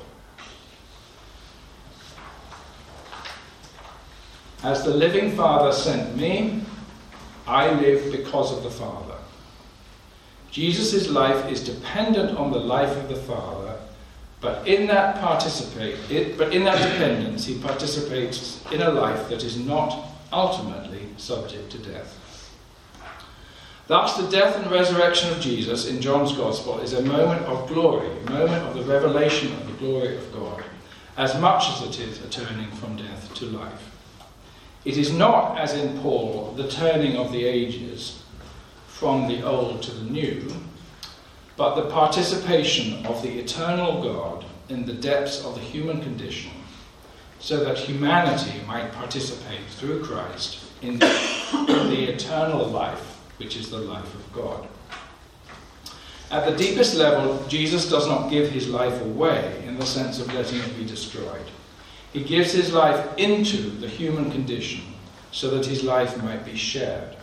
As 4.64 4.84
the 4.84 4.94
living 4.94 5.32
Father 5.36 5.72
sent 5.72 6.18
me, 6.18 6.62
I 7.46 7.72
live 7.72 8.12
because 8.12 8.52
of 8.52 8.64
the 8.64 8.70
Father. 8.70 9.16
Jesus' 10.52 11.10
life 11.10 11.52
is 11.52 11.64
dependent 11.64 12.38
on 12.38 12.52
the 12.52 12.60
life 12.60 12.96
of 12.98 13.10
the 13.10 13.16
Father, 13.16 13.78
but 14.42 14.68
in 14.68 14.88
that 14.88 15.20
participate, 15.20 15.98
it, 16.10 16.38
but 16.38 16.54
in 16.54 16.64
that 16.64 16.82
dependence, 16.82 17.46
he 17.46 17.60
participates 17.60 18.64
in 18.72 18.82
a 18.82 18.90
life 18.90 19.30
that 19.30 19.44
is 19.44 19.58
not 19.58 20.06
ultimately 20.34 21.08
subject 21.18 21.72
to 21.72 21.78
death. 21.78 22.16
Thus, 23.88 24.18
the 24.18 24.30
death 24.30 24.58
and 24.58 24.70
resurrection 24.70 25.32
of 25.32 25.40
Jesus 25.40 25.88
in 25.88 26.02
John's 26.02 26.34
Gospel 26.34 26.80
is 26.80 26.94
a 26.94 27.02
moment 27.04 27.44
of 27.44 27.70
glory, 27.70 28.10
a 28.26 28.32
moment 28.32 28.64
of 28.66 28.74
the 28.76 28.84
revelation 28.84 29.54
of 29.54 29.66
the 29.68 29.74
glory 29.74 30.18
of 30.18 30.34
God, 30.34 30.64
as 31.16 31.40
much 31.40 31.70
as 31.70 31.84
it 31.84 32.00
is 32.00 32.22
a 32.22 32.30
turning 32.30 32.70
from 32.72 32.98
death 32.98 33.34
to 33.36 33.46
life. 33.46 33.97
It 34.88 34.98
is 34.98 35.12
not, 35.12 35.60
as 35.60 35.74
in 35.74 36.00
Paul, 36.00 36.54
the 36.56 36.70
turning 36.70 37.18
of 37.18 37.34
the 37.34 37.44
ages 37.44 38.24
from 38.88 39.28
the 39.28 39.44
old 39.44 39.84
to 39.84 39.92
the 39.92 40.10
new, 40.10 40.50
but 41.58 41.76
the 41.76 41.90
participation 41.90 43.06
of 43.06 43.22
the 43.22 43.38
eternal 43.38 44.02
God 44.02 44.46
in 44.70 44.86
the 44.86 44.94
depths 44.94 45.44
of 45.44 45.56
the 45.56 45.60
human 45.60 46.02
condition, 46.02 46.52
so 47.42 47.66
that 47.66 47.78
humanity 47.78 48.62
might 48.66 48.94
participate 48.94 49.60
through 49.72 50.06
Christ 50.06 50.64
in 50.82 51.00
the, 51.00 51.06
in 51.68 51.90
the 51.90 52.06
eternal 52.06 52.66
life, 52.66 53.20
which 53.40 53.58
is 53.58 53.70
the 53.70 53.80
life 53.80 54.16
of 54.16 54.32
God. 54.32 54.70
At 56.32 56.50
the 56.50 56.56
deepest 56.56 56.96
level, 56.96 57.46
Jesus 57.50 57.90
does 57.90 58.08
not 58.08 58.30
give 58.30 58.52
his 58.52 58.70
life 58.70 59.02
away 59.02 59.66
in 59.68 59.78
the 59.78 59.86
sense 59.86 60.22
of 60.22 60.34
letting 60.34 60.60
it 60.60 60.78
be 60.78 60.86
destroyed. 60.86 61.52
He 62.18 62.24
gives 62.24 62.52
his 62.52 62.74
life 62.74 63.16
into 63.20 63.58
the 63.58 63.88
human 63.88 64.32
condition 64.32 64.82
so 65.32 65.52
that 65.52 65.68
his 65.68 65.84
life 65.84 66.18
might 66.24 66.44
be 66.44 66.56
shared. 66.56 67.16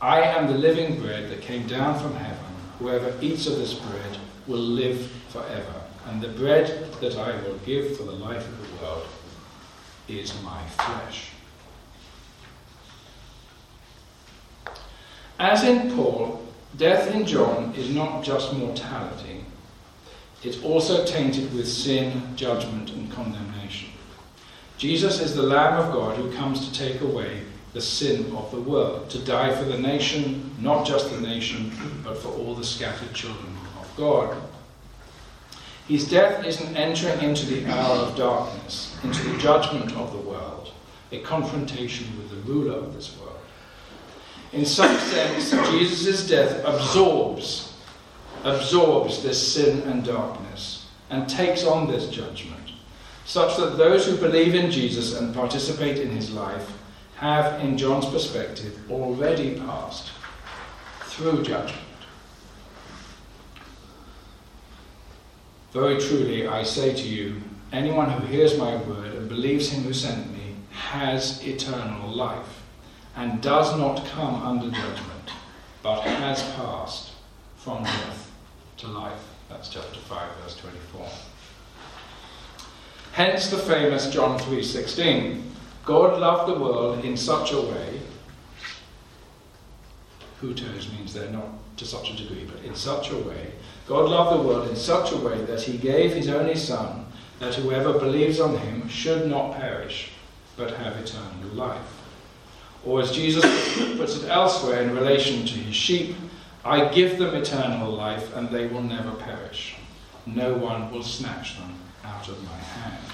I 0.00 0.20
am 0.20 0.46
the 0.46 0.56
living 0.56 1.00
bread 1.00 1.28
that 1.30 1.40
came 1.40 1.66
down 1.66 1.98
from 1.98 2.14
heaven. 2.14 2.44
Whoever 2.78 3.12
eats 3.20 3.48
of 3.48 3.56
this 3.56 3.74
bread 3.74 4.18
will 4.46 4.60
live 4.60 5.10
forever. 5.30 5.82
And 6.06 6.20
the 6.20 6.28
bread 6.28 6.92
that 7.00 7.16
I 7.16 7.32
will 7.42 7.58
give 7.66 7.96
for 7.96 8.04
the 8.04 8.12
life 8.12 8.46
of 8.46 8.58
the 8.60 8.84
world 8.84 9.08
is 10.06 10.32
my 10.44 10.64
flesh. 10.68 11.30
As 15.40 15.64
in 15.64 15.92
Paul, 15.96 16.40
death 16.76 17.12
in 17.12 17.26
John 17.26 17.74
is 17.76 17.90
not 17.90 18.22
just 18.22 18.52
mortality, 18.52 19.41
it's 20.44 20.62
also 20.62 21.04
tainted 21.04 21.54
with 21.54 21.68
sin, 21.68 22.36
judgment, 22.36 22.90
and 22.90 23.10
condemnation. 23.12 23.90
Jesus 24.76 25.20
is 25.20 25.34
the 25.34 25.42
Lamb 25.42 25.78
of 25.78 25.92
God 25.92 26.16
who 26.16 26.32
comes 26.32 26.68
to 26.68 26.74
take 26.74 27.00
away 27.00 27.42
the 27.72 27.80
sin 27.80 28.34
of 28.36 28.50
the 28.50 28.60
world, 28.60 29.08
to 29.10 29.18
die 29.20 29.54
for 29.54 29.64
the 29.64 29.78
nation, 29.78 30.50
not 30.58 30.86
just 30.86 31.10
the 31.10 31.20
nation, 31.20 31.72
but 32.04 32.18
for 32.18 32.28
all 32.28 32.54
the 32.54 32.64
scattered 32.64 33.14
children 33.14 33.56
of 33.80 33.90
God. 33.96 34.36
His 35.88 36.08
death 36.08 36.44
is 36.44 36.60
an 36.60 36.76
entering 36.76 37.20
into 37.22 37.46
the 37.46 37.66
hour 37.72 37.96
of 37.98 38.16
darkness, 38.16 38.98
into 39.02 39.22
the 39.28 39.38
judgment 39.38 39.92
of 39.96 40.12
the 40.12 40.18
world, 40.18 40.72
a 41.12 41.20
confrontation 41.20 42.06
with 42.18 42.30
the 42.30 42.52
ruler 42.52 42.74
of 42.74 42.94
this 42.94 43.16
world. 43.18 43.38
In 44.52 44.66
some 44.66 44.96
sense, 44.98 45.50
Jesus' 45.70 46.28
death 46.28 46.62
absorbs 46.64 47.71
absorbs 48.44 49.22
this 49.22 49.54
sin 49.54 49.80
and 49.82 50.04
darkness 50.04 50.88
and 51.10 51.28
takes 51.28 51.64
on 51.64 51.90
this 51.90 52.08
judgment, 52.08 52.72
such 53.24 53.56
that 53.56 53.76
those 53.76 54.06
who 54.06 54.16
believe 54.16 54.54
in 54.54 54.70
Jesus 54.70 55.18
and 55.18 55.34
participate 55.34 55.98
in 55.98 56.10
his 56.10 56.30
life 56.30 56.72
have, 57.16 57.60
in 57.60 57.78
John's 57.78 58.06
perspective, 58.06 58.78
already 58.90 59.58
passed 59.60 60.10
through 61.02 61.42
judgment. 61.42 61.78
Very 65.72 65.98
truly, 65.98 66.46
I 66.46 66.64
say 66.64 66.94
to 66.94 67.08
you, 67.08 67.36
anyone 67.72 68.10
who 68.10 68.26
hears 68.26 68.58
my 68.58 68.76
word 68.76 69.14
and 69.14 69.28
believes 69.28 69.70
him 69.70 69.84
who 69.84 69.92
sent 69.92 70.30
me 70.32 70.54
has 70.70 71.46
eternal 71.46 72.08
life 72.08 72.62
and 73.16 73.40
does 73.40 73.76
not 73.78 74.04
come 74.06 74.34
under 74.42 74.70
judgment, 74.70 75.30
but 75.82 76.00
has 76.00 76.42
passed 76.54 77.12
from 77.56 77.84
death 77.84 78.21
to 78.82 78.88
life. 78.88 79.28
That's 79.48 79.68
chapter 79.68 79.98
5, 80.00 80.28
verse 80.42 80.56
24. 80.56 81.06
Hence 83.12 83.48
the 83.48 83.58
famous 83.58 84.10
John 84.10 84.38
3:16. 84.38 85.42
God 85.84 86.18
loved 86.18 86.50
the 86.50 86.58
world 86.58 87.04
in 87.04 87.16
such 87.16 87.52
a 87.52 87.60
way. 87.60 88.00
Hutos 90.40 90.90
means 90.96 91.14
they're 91.14 91.30
not 91.30 91.48
to 91.76 91.84
such 91.84 92.10
a 92.10 92.16
degree, 92.16 92.44
but 92.44 92.64
in 92.64 92.74
such 92.74 93.10
a 93.10 93.16
way. 93.16 93.52
God 93.86 94.08
loved 94.08 94.38
the 94.38 94.48
world 94.48 94.68
in 94.68 94.76
such 94.76 95.12
a 95.12 95.16
way 95.16 95.38
that 95.44 95.62
he 95.62 95.78
gave 95.78 96.14
his 96.14 96.28
only 96.28 96.56
Son, 96.56 97.06
that 97.38 97.54
whoever 97.54 97.98
believes 97.98 98.40
on 98.40 98.56
him 98.58 98.88
should 98.88 99.28
not 99.28 99.56
perish, 99.56 100.10
but 100.56 100.72
have 100.72 100.96
eternal 100.96 101.54
life. 101.54 102.02
Or 102.84 103.00
as 103.00 103.12
Jesus 103.12 103.44
puts 103.96 104.16
it 104.16 104.28
elsewhere 104.28 104.82
in 104.82 104.94
relation 104.94 105.46
to 105.46 105.54
his 105.54 105.76
sheep, 105.76 106.16
I 106.64 106.88
give 106.88 107.18
them 107.18 107.34
eternal 107.34 107.90
life 107.90 108.34
and 108.36 108.48
they 108.48 108.66
will 108.66 108.82
never 108.82 109.12
perish. 109.12 109.74
No 110.26 110.54
one 110.54 110.92
will 110.92 111.02
snatch 111.02 111.58
them 111.58 111.74
out 112.04 112.28
of 112.28 112.42
my 112.44 112.56
hand. 112.56 113.04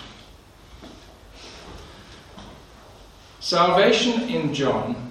Salvation 3.40 4.28
in 4.28 4.52
John 4.52 5.08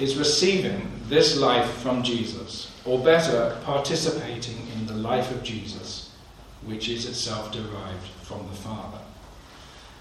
is 0.00 0.16
receiving 0.16 0.90
this 1.08 1.38
life 1.38 1.70
from 1.74 2.02
Jesus, 2.02 2.72
or 2.84 2.98
better, 2.98 3.56
participating 3.64 4.66
in 4.74 4.86
the 4.86 4.94
life 4.94 5.30
of 5.30 5.44
Jesus, 5.44 6.10
which 6.64 6.88
is 6.88 7.06
itself 7.06 7.52
derived 7.52 8.06
from 8.22 8.46
the 8.48 8.56
Father. 8.56 8.98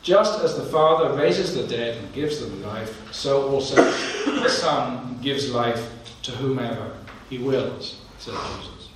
Just 0.01 0.41
as 0.41 0.58
the 0.58 0.65
Father 0.65 1.15
raises 1.15 1.53
the 1.53 1.67
dead 1.67 1.97
and 1.97 2.13
gives 2.13 2.39
them 2.39 2.63
life, 2.63 3.13
so 3.13 3.49
also 3.49 3.75
the 3.75 4.49
Son 4.49 5.19
gives 5.21 5.51
life 5.51 5.91
to 6.23 6.31
whomever 6.31 6.91
he 7.30 7.38
wills, 7.38 8.02
said 8.20 8.36
Jesus. 8.58 8.90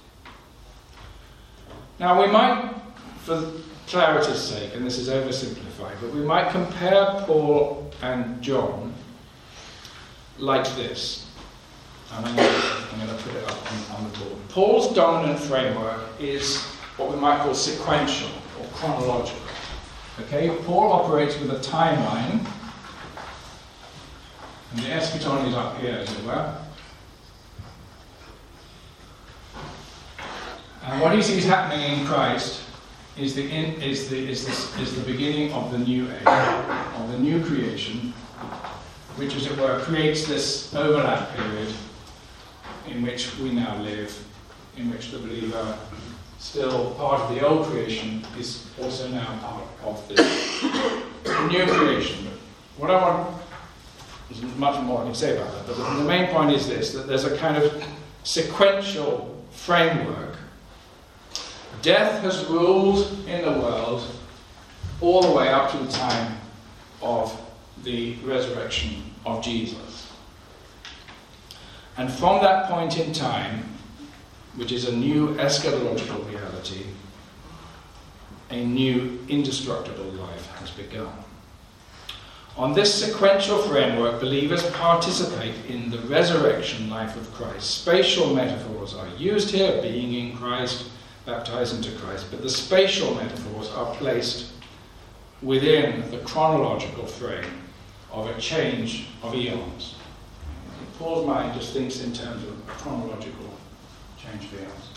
Now 1.99 2.21
we 2.21 2.31
might, 2.31 2.73
for 3.23 3.51
clarity's 3.87 4.39
sake, 4.39 4.75
and 4.75 4.85
this 4.85 4.97
is 4.97 5.09
oversimplified, 5.09 5.99
but 5.99 6.13
we 6.13 6.21
might 6.21 6.51
compare 6.51 7.05
Paul 7.25 7.91
and 8.01 8.41
John 8.41 8.93
like 10.37 10.65
this. 10.75 11.25
And 12.11 12.25
I'm 12.25 12.35
going, 12.35 12.47
to, 12.47 13.23
put 13.23 13.35
it 13.35 13.43
up 13.43 13.71
on, 13.71 13.97
on 13.97 14.11
the 14.11 14.19
board. 14.19 14.49
Paul's 14.49 14.95
dominant 14.95 15.39
framework 15.39 16.01
is 16.19 16.61
what 16.97 17.11
we 17.11 17.17
might 17.17 17.39
call 17.41 17.53
sequential 17.53 18.29
or 18.59 18.65
chronological. 18.73 19.41
Okay, 20.21 20.49
Paul 20.65 20.91
operates 20.91 21.39
with 21.39 21.51
a 21.51 21.59
timeline, 21.59 22.45
and 24.71 24.79
the 24.79 24.89
eschaton 24.89 25.47
is 25.47 25.53
up 25.53 25.77
here, 25.77 25.95
as 25.95 26.11
it 26.11 26.25
were. 26.25 26.55
And 30.89 31.01
what 31.01 31.13
he 31.13 31.21
sees 31.21 31.45
happening 31.45 31.99
in 31.99 32.05
Christ 32.07 32.63
is 33.15 33.35
the, 33.35 33.47
in, 33.47 33.79
is 33.79 34.09
the, 34.09 34.17
is 34.17 34.45
the, 34.45 34.81
is 34.81 34.95
the 34.95 35.03
beginning 35.03 35.53
of 35.53 35.71
the 35.71 35.77
new 35.77 36.09
age, 36.09 36.25
of 36.25 37.11
the 37.11 37.19
new 37.19 37.45
creation, 37.45 38.11
which, 39.15 39.35
as 39.35 39.45
it 39.45 39.55
were, 39.59 39.79
creates 39.81 40.25
this 40.25 40.73
overlap 40.73 41.35
period 41.35 41.71
in 42.87 43.03
which 43.03 43.37
we 43.37 43.51
now 43.51 43.79
live, 43.83 44.17
in 44.77 44.89
which 44.89 45.11
the 45.11 45.19
believer, 45.19 45.77
still 46.39 46.95
part 46.95 47.21
of 47.21 47.35
the 47.35 47.45
old 47.47 47.67
creation, 47.67 48.25
is 48.39 48.65
also 48.81 49.09
now 49.09 49.37
part 49.43 49.63
of 49.83 50.07
this 50.07 50.63
new 51.51 51.67
creation. 51.67 52.27
What 52.77 52.89
I 52.89 52.95
want, 52.95 53.41
there's 54.31 54.41
much 54.55 54.81
more 54.83 55.01
I 55.01 55.05
can 55.05 55.13
say 55.13 55.37
about 55.37 55.53
that, 55.53 55.67
but 55.67 55.97
the 55.97 56.03
main 56.03 56.29
point 56.29 56.51
is 56.51 56.67
this 56.67 56.93
that 56.93 57.05
there's 57.05 57.25
a 57.25 57.37
kind 57.37 57.57
of 57.57 57.83
sequential 58.23 59.45
framework. 59.51 60.28
Death 61.81 62.21
has 62.21 62.45
ruled 62.45 63.17
in 63.27 63.43
the 63.43 63.59
world 63.59 64.03
all 65.01 65.21
the 65.21 65.31
way 65.31 65.47
up 65.47 65.71
to 65.71 65.77
the 65.77 65.91
time 65.91 66.37
of 67.01 67.39
the 67.83 68.15
resurrection 68.25 69.03
of 69.25 69.43
Jesus. 69.43 70.11
And 71.97 72.11
from 72.11 72.41
that 72.41 72.69
point 72.69 72.97
in 72.97 73.13
time, 73.13 73.63
which 74.55 74.71
is 74.71 74.87
a 74.87 74.95
new 74.95 75.35
eschatological 75.35 76.27
reality, 76.29 76.85
a 78.49 78.65
new 78.65 79.19
indestructible 79.29 80.05
life 80.05 80.47
has 80.55 80.71
begun. 80.71 81.13
On 82.57 82.73
this 82.73 82.93
sequential 82.93 83.59
framework, 83.59 84.19
believers 84.19 84.69
participate 84.71 85.55
in 85.69 85.89
the 85.89 85.99
resurrection 85.99 86.89
life 86.89 87.15
of 87.15 87.31
Christ. 87.33 87.81
Spatial 87.81 88.33
metaphors 88.33 88.93
are 88.95 89.07
used 89.17 89.51
here, 89.51 89.81
being 89.81 90.13
in 90.13 90.35
Christ, 90.35 90.89
baptized 91.29 91.75
into 91.75 91.91
Christ, 91.99 92.25
but 92.31 92.41
the 92.41 92.49
spatial 92.49 93.13
metaphors 93.13 93.69
are 93.69 93.93
placed 93.95 94.51
within 95.43 96.09
the 96.09 96.17
chronological 96.19 97.05
frame 97.05 97.45
of 98.11 98.27
a 98.27 98.39
change 98.41 99.07
of 99.21 99.35
eons. 99.35 99.95
Paul's 100.97 101.25
mind 101.27 101.53
just 101.53 101.71
thinks 101.71 102.01
in 102.01 102.13
terms 102.13 102.43
of 102.43 102.67
chronological 102.67 103.53
change 104.17 104.45
of 104.45 104.53
eons. 104.59 104.89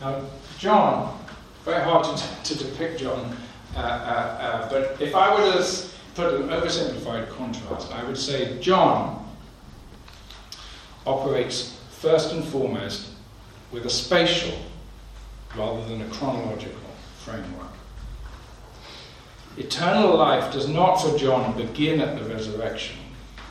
Now, 0.00 0.22
John, 0.58 1.18
very 1.64 1.82
hard 1.82 2.04
to, 2.04 2.42
to 2.54 2.64
depict 2.64 3.00
John, 3.00 3.36
uh, 3.74 3.78
uh, 3.78 3.82
uh, 3.82 4.70
but 4.70 5.02
if 5.02 5.14
I 5.14 5.34
were 5.34 5.60
to 5.60 5.88
put 6.14 6.34
an 6.34 6.48
oversimplified 6.50 7.28
contrast, 7.30 7.92
I 7.92 8.04
would 8.04 8.16
say 8.16 8.60
John 8.60 9.28
operates 11.04 11.76
first 11.90 12.32
and 12.32 12.44
foremost 12.44 13.08
with 13.72 13.86
a 13.86 13.90
spatial 13.90 14.56
rather 15.56 15.84
than 15.86 16.02
a 16.02 16.08
chronological 16.08 16.80
framework. 17.18 17.72
Eternal 19.56 20.16
life 20.16 20.52
does 20.52 20.68
not 20.68 20.96
for 20.96 21.16
John 21.16 21.56
begin 21.56 22.00
at 22.00 22.18
the 22.18 22.24
resurrection, 22.28 22.96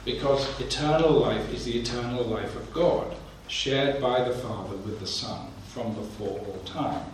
because 0.03 0.59
eternal 0.59 1.11
life 1.11 1.53
is 1.53 1.65
the 1.65 1.79
eternal 1.79 2.23
life 2.25 2.55
of 2.55 2.73
God, 2.73 3.15
shared 3.47 4.01
by 4.01 4.23
the 4.23 4.33
Father 4.35 4.75
with 4.77 4.99
the 4.99 5.07
Son 5.07 5.47
from 5.67 5.93
before 5.93 6.39
all 6.39 6.61
time. 6.65 7.05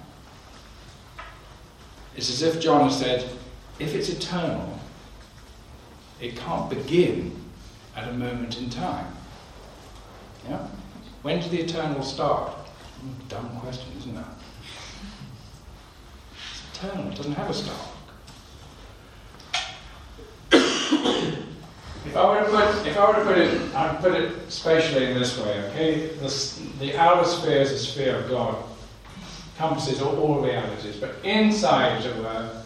It's 2.15 2.29
as 2.29 2.41
if 2.41 2.59
John 2.59 2.89
said, 2.89 3.29
if 3.77 3.93
it's 3.93 4.09
eternal, 4.09 4.79
it 6.19 6.35
can't 6.35 6.69
begin 6.69 7.39
at 7.95 8.09
a 8.09 8.13
moment 8.13 8.57
in 8.57 8.69
time. 8.69 9.13
Yeah? 10.47 10.67
When 11.21 11.39
did 11.39 11.51
the 11.51 11.61
eternal 11.61 12.01
start? 12.01 12.51
Dumb 13.29 13.49
question, 13.61 13.91
isn't 13.99 14.17
it? 14.17 14.25
It 16.81 17.15
doesn't 17.15 17.33
have 17.33 17.49
a 17.49 17.53
start. 17.53 17.77
If 22.05 22.15
I 22.15 22.25
were 22.25 22.39
to 22.39 22.49
put, 22.49 22.87
if 22.87 22.97
I 22.97 23.07
were 23.07 23.15
to 23.15 23.23
put 23.23 23.37
it, 23.37 23.75
I'd 23.75 23.99
put 23.99 24.13
it 24.13 24.49
spatially 24.51 25.05
in 25.05 25.19
this 25.19 25.37
way, 25.37 25.59
okay? 25.65 26.07
The, 26.07 26.29
the 26.79 26.97
outer 26.97 27.27
sphere 27.27 27.61
is 27.61 27.71
the 27.71 27.77
sphere 27.77 28.15
of 28.15 28.29
God, 28.29 28.63
encompasses 29.53 30.01
all, 30.01 30.17
all 30.17 30.41
realities, 30.41 30.95
but 30.95 31.15
inside, 31.23 31.97
as 31.97 32.05
it 32.05 32.15
were, 32.15 32.63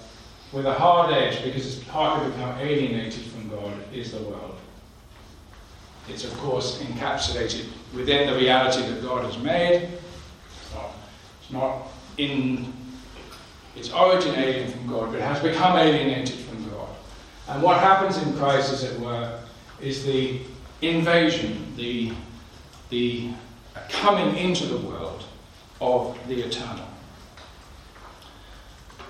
with 0.52 0.67
a 0.67 0.73
hard 0.73 1.12
edge, 1.12 1.43
because 1.43 1.65
it's 1.65 1.84
partly 1.86 2.30
become 2.32 2.58
alienated 2.60 3.23
from 3.23 3.49
God, 3.49 3.73
is 3.91 4.12
the 4.12 4.19
world. 4.19 4.58
It's, 6.08 6.23
of 6.23 6.38
course, 6.38 6.78
encapsulated 6.84 7.65
within 7.93 8.28
the 8.32 8.38
reality 8.38 8.82
that 8.88 9.02
God 9.02 9.26
has 9.26 9.38
made. 9.39 9.89
It's 11.41 11.52
not 11.52 11.88
in 12.17 12.71
its 13.76 13.92
origin 13.92 14.36
alien 14.36 14.70
from 14.72 14.88
God, 14.88 15.12
but 15.12 15.20
it 15.20 15.24
has 15.24 15.42
become 15.42 15.78
alienated 15.78 16.36
from 16.40 16.70
God. 16.70 16.90
And 17.50 17.62
what 17.62 17.80
happens 17.80 18.18
in 18.18 18.34
Christ, 18.38 18.72
as 18.72 18.84
it 18.84 19.00
were, 19.00 19.40
is 19.82 20.06
the 20.06 20.40
invasion, 20.82 21.74
the, 21.76 22.14
the 22.90 23.30
coming 23.90 24.36
into 24.38 24.66
the 24.66 24.78
world 24.78 25.26
of 25.82 26.18
the 26.28 26.42
eternal. 26.42 26.88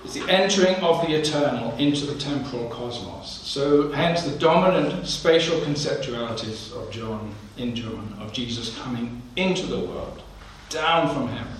It's 0.03 0.15
the 0.15 0.29
entering 0.29 0.75
of 0.83 1.01
the 1.07 1.13
eternal 1.13 1.73
into 1.77 2.05
the 2.05 2.19
temporal 2.19 2.67
cosmos. 2.69 3.29
So, 3.43 3.89
hence, 3.91 4.23
the 4.23 4.37
dominant 4.37 5.07
spatial 5.07 5.59
conceptualities 5.61 6.75
of 6.75 6.91
John, 6.91 7.33
in 7.57 7.73
John, 7.73 8.13
of 8.19 8.33
Jesus 8.33 8.77
coming 8.79 9.21
into 9.37 9.65
the 9.65 9.79
world, 9.79 10.21
down 10.69 11.13
from 11.13 11.29
heaven, 11.29 11.53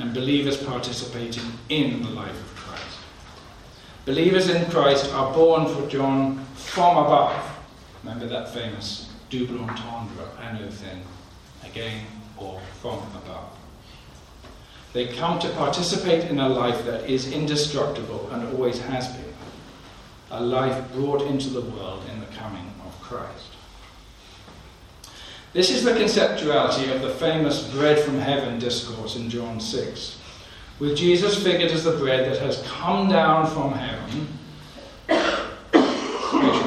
and 0.00 0.14
believers 0.14 0.56
participating 0.56 1.44
in 1.68 2.02
the 2.02 2.10
life 2.10 2.30
of 2.30 2.56
Christ. 2.56 2.98
Believers 4.06 4.48
in 4.48 4.70
Christ 4.70 5.12
are 5.12 5.32
born 5.34 5.66
for 5.66 5.86
John 5.88 6.44
from 6.54 6.96
above. 6.96 7.58
Remember 8.02 8.26
that 8.26 8.52
famous 8.52 9.12
double 9.28 9.60
entendre, 9.60 10.26
anothen, 10.40 10.70
thing, 10.70 11.02
again 11.64 12.06
or 12.38 12.60
from 12.80 12.98
above. 13.14 13.56
They 14.92 15.06
come 15.06 15.38
to 15.38 15.48
participate 15.50 16.24
in 16.30 16.40
a 16.40 16.48
life 16.48 16.84
that 16.86 17.08
is 17.08 17.30
indestructible 17.30 18.28
and 18.32 18.48
always 18.48 18.80
has 18.80 19.06
been, 19.08 19.34
a 20.30 20.40
life 20.40 20.92
brought 20.92 21.22
into 21.22 21.50
the 21.50 21.60
world 21.60 22.02
in 22.12 22.20
the 22.20 22.26
coming 22.26 22.72
of 22.86 23.00
Christ. 23.00 23.50
This 25.52 25.70
is 25.70 25.82
the 25.82 25.90
conceptuality 25.90 26.94
of 26.94 27.02
the 27.02 27.10
famous 27.10 27.68
bread 27.72 27.98
from 27.98 28.18
heaven 28.18 28.60
discourse 28.60 29.16
in 29.16 29.28
John 29.28 29.58
6 29.58 30.18
with 30.78 30.96
Jesus 30.96 31.42
figured 31.42 31.72
as 31.72 31.82
the 31.82 31.96
bread 31.96 32.30
that 32.30 32.40
has 32.40 32.62
come 32.62 33.08
down 33.08 33.46
from 33.48 33.72
heaven, 33.72 34.28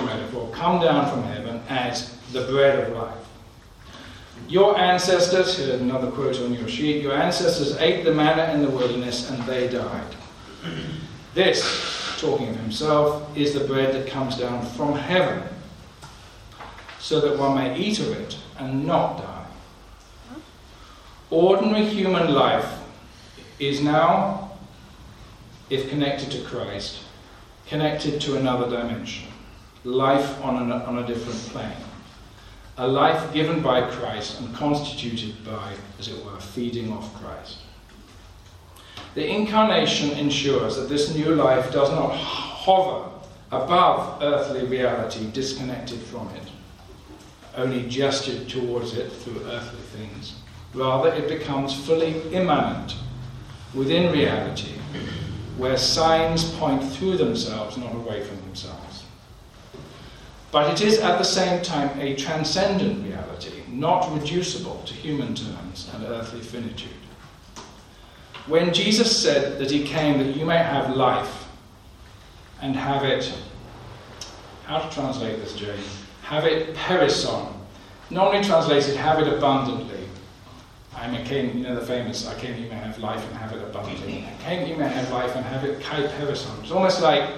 metaphor, 0.05 0.49
come 0.51 0.81
down 0.81 1.09
from 1.09 1.23
heaven 1.23 1.61
as 1.69 2.15
the 2.34 2.43
bread 2.43 2.79
of 2.79 2.95
life. 2.95 3.17
Your 4.49 4.77
ancestors, 4.77 5.57
here's 5.57 5.81
another 5.81 6.11
quote 6.11 6.39
on 6.41 6.53
your 6.53 6.67
sheet, 6.67 7.01
your 7.01 7.13
ancestors 7.13 7.77
ate 7.77 8.03
the 8.03 8.13
manna 8.13 8.53
in 8.53 8.61
the 8.61 8.69
wilderness 8.69 9.31
and 9.31 9.41
they 9.43 9.69
died. 9.69 10.15
This 11.34 12.19
talking 12.19 12.49
of 12.49 12.57
himself, 12.57 13.36
is 13.36 13.53
the 13.53 13.65
bread 13.65 13.93
that 13.95 14.07
comes 14.07 14.38
down 14.38 14.65
from 14.65 14.93
heaven, 14.95 15.43
so 16.99 17.19
that 17.19 17.38
one 17.38 17.55
may 17.55 17.77
eat 17.77 17.99
of 17.99 18.09
it 18.11 18.38
and 18.60 18.86
not 18.86 19.18
die. 19.18 19.45
Ordinary 21.30 21.86
human 21.86 22.34
life 22.34 22.80
is 23.60 23.82
now, 23.82 24.51
if 25.70 25.89
connected 25.89 26.30
to 26.32 26.41
Christ, 26.43 26.99
connected 27.68 28.22
to 28.22 28.38
another 28.38 28.70
dimension, 28.70 29.30
life 29.84 30.43
on 30.43 30.72
a, 30.72 30.76
on 30.76 30.99
a 30.99 31.08
different 31.08 31.39
plane. 31.51 31.84
A 32.78 32.88
life 32.88 33.34
given 33.34 33.62
by 33.62 33.82
Christ 33.89 34.39
and 34.39 34.54
constituted 34.56 35.43
by, 35.45 35.74
as 35.99 36.08
it 36.08 36.26
were, 36.26 36.39
feeding 36.39 36.91
off 36.91 37.14
Christ. 37.22 37.60
The 39.14 39.28
incarnation 39.28 40.12
ensures 40.12 40.76
that 40.76 40.89
this 40.89 41.14
new 41.14 41.36
life 41.36 41.72
does 41.72 41.91
not 41.91 42.16
hover 42.16 43.10
above 43.51 44.22
earthly 44.24 44.66
reality, 44.66 45.30
disconnected 45.32 45.99
from 45.99 46.30
it, 46.30 46.43
only 47.56 47.88
gestured 47.88 48.49
towards 48.49 48.97
it 48.97 49.12
through 49.12 49.45
earthly 49.45 49.82
things. 49.97 50.36
Rather, 50.74 51.10
it 51.14 51.28
becomes 51.28 51.74
fully 51.86 52.22
immanent 52.34 52.95
within 53.74 54.12
reality, 54.12 54.74
where 55.58 55.78
signs 55.78 56.51
point 56.56 56.84
through 56.93 57.18
themselves, 57.18 57.78
not 57.78 57.93
away 57.93 58.24
from 58.24 58.38
themselves. 58.41 59.04
But 60.51 60.72
it 60.72 60.86
is 60.86 60.99
at 60.99 61.18
the 61.18 61.24
same 61.24 61.64
time 61.64 61.99
a 61.99 62.16
transcendent 62.16 63.04
reality, 63.06 63.64
not 63.68 64.12
reducible 64.14 64.82
to 64.86 64.93
human 64.93 65.34
terms 65.34 65.89
and 65.93 66.04
earthly 66.06 66.41
finitude. 66.41 66.91
When 68.47 68.74
Jesus 68.74 69.16
said 69.20 69.58
that 69.60 69.72
he 69.72 69.84
came 69.84 70.18
that 70.20 70.36
you 70.36 70.45
may 70.45 70.58
have 70.58 70.95
life 70.95 71.47
and 72.62 72.76
have 72.76 73.04
it, 73.04 73.34
how 74.66 74.80
to 74.80 74.93
translate 74.93 75.39
this, 75.39 75.56
Jane? 75.56 75.80
Have 76.24 76.45
it 76.45 76.76
perisson. 76.76 77.47
Normally 78.09 78.43
translated, 78.43 78.95
have 78.95 79.19
it 79.19 79.32
abundantly. 79.32 79.93
A 80.95 81.24
king, 81.26 81.57
you 81.57 81.63
know 81.63 81.76
the 81.76 81.86
famous, 81.86 82.28
I 82.28 82.39
came 82.39 82.63
you 82.63 82.69
may 82.69 82.76
have 82.76 82.97
life 82.97 83.21
and 83.28 83.36
have 83.38 83.51
it 83.51 83.61
abundantly. 83.61 84.26
I 84.26 84.43
came 84.43 84.67
you 84.67 84.78
may 84.78 84.88
have 84.88 85.11
life 85.11 85.36
and 85.36 85.45
have 85.45 85.65
it 85.65 85.82
kai 85.82 86.07
perisson. 86.07 86.51
It's 86.61 86.71
almost 86.71 87.01
like, 87.01 87.30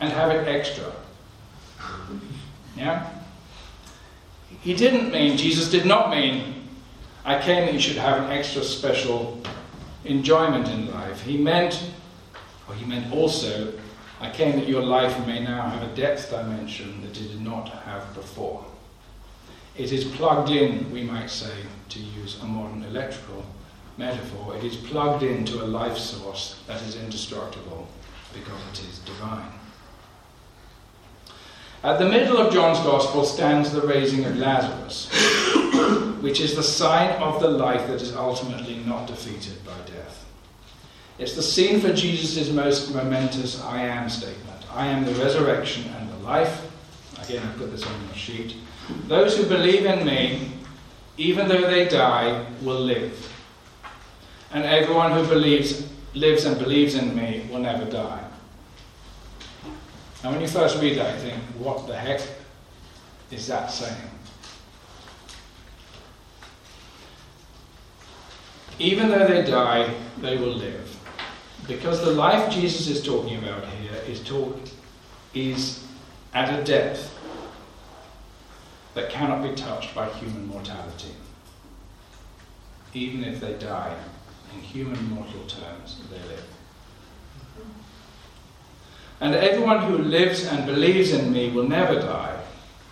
and 0.00 0.12
have 0.12 0.30
it 0.30 0.46
extra. 0.46 0.92
Yeah? 2.76 3.08
He 4.60 4.74
didn't 4.74 5.10
mean, 5.10 5.38
Jesus 5.38 5.70
did 5.70 5.86
not 5.86 6.10
mean, 6.10 6.66
I 7.24 7.40
came 7.40 7.64
that 7.64 7.72
you 7.72 7.80
should 7.80 7.96
have 7.96 8.22
an 8.22 8.30
extra 8.30 8.62
special 8.62 9.40
enjoyment 10.04 10.68
in 10.68 10.90
life. 10.92 11.22
He 11.22 11.38
meant, 11.38 11.90
or 12.68 12.74
he 12.74 12.84
meant 12.84 13.12
also, 13.14 13.72
I 14.24 14.30
came 14.30 14.58
that 14.58 14.66
your 14.66 14.82
life 14.82 15.26
may 15.26 15.40
now 15.40 15.68
have 15.68 15.82
a 15.82 15.94
depth 15.94 16.30
dimension 16.30 17.02
that 17.02 17.10
it 17.10 17.28
did 17.28 17.42
not 17.42 17.68
have 17.68 18.14
before. 18.14 18.64
It 19.76 19.92
is 19.92 20.04
plugged 20.04 20.48
in, 20.48 20.90
we 20.90 21.02
might 21.02 21.28
say, 21.28 21.54
to 21.90 21.98
use 21.98 22.40
a 22.40 22.46
modern 22.46 22.84
electrical 22.84 23.44
metaphor, 23.98 24.56
it 24.56 24.64
is 24.64 24.76
plugged 24.76 25.22
into 25.22 25.62
a 25.62 25.66
life 25.66 25.98
source 25.98 26.58
that 26.66 26.80
is 26.82 26.96
indestructible 26.96 27.86
because 28.32 28.62
it 28.72 28.88
is 28.88 28.98
divine. 29.00 29.52
At 31.82 31.98
the 31.98 32.08
middle 32.08 32.38
of 32.38 32.50
John's 32.50 32.78
Gospel 32.78 33.26
stands 33.26 33.72
the 33.72 33.86
raising 33.86 34.24
of 34.24 34.38
Lazarus, 34.38 35.10
which 36.22 36.40
is 36.40 36.56
the 36.56 36.62
sign 36.62 37.10
of 37.20 37.42
the 37.42 37.50
life 37.50 37.86
that 37.88 38.00
is 38.00 38.16
ultimately 38.16 38.76
not 38.86 39.06
defeated 39.06 39.62
by 39.66 39.76
death. 39.84 39.93
It's 41.18 41.34
the 41.34 41.42
scene 41.42 41.80
for 41.80 41.92
Jesus' 41.92 42.50
most 42.50 42.92
momentous 42.92 43.62
I 43.62 43.82
am 43.82 44.08
statement 44.08 44.44
I 44.74 44.86
am 44.88 45.04
the 45.04 45.12
resurrection 45.12 45.84
and 45.96 46.10
the 46.10 46.16
life. 46.16 46.70
Again, 47.22 47.46
I've 47.46 47.56
put 47.56 47.70
this 47.70 47.86
on 47.86 48.08
the 48.08 48.14
sheet. 48.14 48.56
Those 49.06 49.36
who 49.36 49.46
believe 49.46 49.86
in 49.86 50.04
me, 50.04 50.50
even 51.16 51.48
though 51.48 51.70
they 51.70 51.88
die, 51.88 52.44
will 52.60 52.80
live. 52.80 53.32
And 54.52 54.64
everyone 54.64 55.12
who 55.12 55.26
believes, 55.28 55.88
lives 56.14 56.44
and 56.44 56.58
believes 56.58 56.96
in 56.96 57.14
me 57.14 57.46
will 57.50 57.60
never 57.60 57.84
die. 57.88 58.24
Now, 60.24 60.32
when 60.32 60.40
you 60.40 60.48
first 60.48 60.80
read 60.82 60.98
that, 60.98 61.14
you 61.14 61.30
think, 61.30 61.42
what 61.58 61.86
the 61.86 61.96
heck 61.96 62.20
is 63.30 63.46
that 63.46 63.70
saying? 63.70 64.10
Even 68.80 69.08
though 69.08 69.26
they 69.26 69.44
die, 69.48 69.94
they 70.18 70.36
will 70.36 70.54
live. 70.54 71.03
Because 71.66 72.04
the 72.04 72.10
life 72.10 72.52
Jesus 72.52 72.88
is 72.88 73.02
talking 73.02 73.38
about 73.38 73.64
here 73.66 74.00
is, 74.06 74.20
talk, 74.22 74.58
is 75.32 75.82
at 76.34 76.58
a 76.58 76.62
depth 76.62 77.10
that 78.94 79.10
cannot 79.10 79.42
be 79.42 79.54
touched 79.54 79.94
by 79.94 80.08
human 80.10 80.46
mortality. 80.46 81.10
Even 82.92 83.24
if 83.24 83.40
they 83.40 83.54
die, 83.54 83.96
in 84.54 84.60
human 84.60 85.02
mortal 85.10 85.40
terms, 85.46 86.00
they 86.10 86.18
live. 86.28 86.44
And 89.20 89.34
everyone 89.34 89.82
who 89.84 89.98
lives 89.98 90.46
and 90.46 90.66
believes 90.66 91.12
in 91.12 91.32
me 91.32 91.50
will 91.50 91.68
never 91.68 91.98
die, 91.98 92.38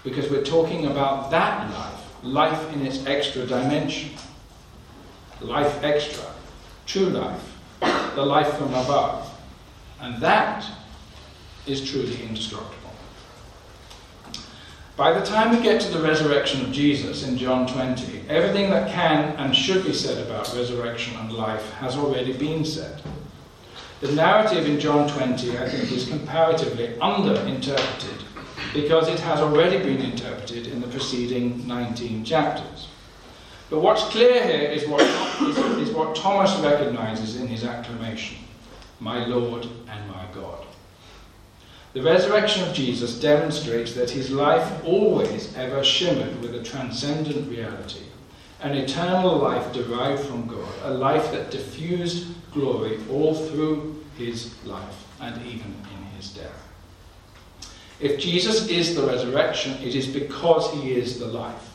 because 0.03 0.31
we're 0.31 0.45
talking 0.45 0.87
about 0.87 1.31
that 1.31 1.71
life, 1.71 2.25
life 2.25 2.73
in 2.73 2.87
its 2.87 3.05
extra 3.07 3.47
dimension, 3.47 4.11
life 5.41 5.85
extra, 5.85 6.25
true 6.87 7.11
life, 7.11 7.52
the 8.15 8.25
life 8.25 8.57
from 8.57 8.69
above. 8.75 9.29
And 10.01 10.21
that 10.21 10.65
is 11.67 11.89
truly 11.89 12.23
indestructible. 12.23 12.79
By 14.97 15.19
the 15.19 15.25
time 15.25 15.57
we 15.57 15.63
get 15.63 15.81
to 15.83 15.89
the 15.91 16.03
resurrection 16.03 16.61
of 16.63 16.71
Jesus 16.73 17.27
in 17.27 17.39
John 17.39 17.67
20, 17.67 18.29
everything 18.29 18.71
that 18.71 18.91
can 18.93 19.35
and 19.37 19.57
should 19.57 19.85
be 19.85 19.93
said 19.95 20.25
about 20.27 20.55
resurrection 20.55 21.17
and 21.17 21.33
life 21.33 21.71
has 21.75 21.97
already 21.97 22.33
been 22.35 22.65
said. 22.65 23.01
The 24.01 24.13
narrative 24.13 24.67
in 24.67 24.79
John 24.79 25.09
20, 25.09 25.59
I 25.59 25.69
think, 25.69 25.91
is 25.93 26.09
comparatively 26.09 26.89
underinterpreted 27.01 28.23
because 28.75 29.09
it 29.09 29.21
has 29.21 29.41
already 29.41 29.79
been 29.79 30.03
interpreted 30.03 30.67
in 30.67 30.81
the 30.81 30.89
preceding 30.89 31.67
19 31.67 32.25
chapters. 32.25 32.89
But 33.73 33.81
what's 33.81 34.05
clear 34.09 34.45
here 34.45 34.69
is 34.69 34.87
what, 34.87 35.01
is, 35.01 35.89
is 35.89 35.95
what 35.95 36.15
Thomas 36.15 36.55
recognizes 36.61 37.41
in 37.41 37.49
his 37.49 37.65
acclamation 37.65 38.37
My 39.01 39.25
Lord 39.25 39.67
and 39.89 40.11
my 40.11 40.27
God. 40.35 40.67
The 41.95 42.03
resurrection 42.03 42.69
of 42.69 42.75
Jesus 42.75 43.19
demonstrates 43.19 43.95
that 43.95 44.11
his 44.11 44.31
life 44.31 44.85
always 44.85 45.57
ever 45.57 45.83
shimmered 45.83 46.39
with 46.43 46.55
a 46.55 46.63
transcendent 46.63 47.49
reality, 47.49 48.03
an 48.61 48.75
eternal 48.75 49.39
life 49.39 49.73
derived 49.73 50.23
from 50.23 50.47
God, 50.47 50.75
a 50.83 50.93
life 50.93 51.33
that 51.33 51.51
diffused 51.51 52.27
glory 52.53 52.99
all 53.11 53.35
through 53.35 54.05
his 54.19 54.55
life 54.67 55.07
and 55.19 55.35
even 55.47 55.75
in 55.97 56.05
his 56.15 56.29
death. 56.29 56.69
If 58.01 58.21
Jesus 58.21 58.69
is 58.69 58.95
the 58.95 59.07
resurrection, 59.07 59.79
it 59.83 59.95
is 59.95 60.09
because 60.09 60.71
he 60.75 60.93
is 60.93 61.19
the 61.19 61.29
life. 61.29 61.72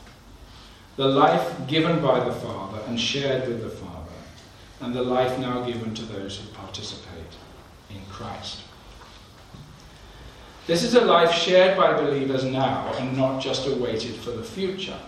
The 0.98 1.06
life 1.06 1.68
given 1.68 2.02
by 2.02 2.18
the 2.24 2.32
Father 2.32 2.80
and 2.88 3.00
shared 3.00 3.46
with 3.46 3.62
the 3.62 3.70
Father, 3.70 4.10
and 4.80 4.92
the 4.92 5.00
life 5.00 5.38
now 5.38 5.64
given 5.64 5.94
to 5.94 6.02
those 6.02 6.38
who 6.38 6.48
participate 6.48 7.36
in 7.88 8.00
Christ. 8.10 8.62
This 10.66 10.82
is 10.82 10.96
a 10.96 11.04
life 11.04 11.32
shared 11.32 11.76
by 11.76 11.92
believers 11.92 12.42
now 12.42 12.92
and 12.98 13.16
not 13.16 13.40
just 13.40 13.68
awaited 13.68 14.16
for 14.16 14.32
the 14.32 14.42
future. 14.42 14.98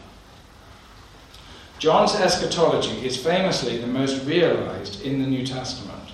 John's 1.80 2.14
eschatology 2.14 3.04
is 3.04 3.16
famously 3.16 3.76
the 3.78 3.88
most 3.88 4.24
realized 4.24 5.02
in 5.02 5.20
the 5.20 5.26
New 5.26 5.44
Testament. 5.44 6.12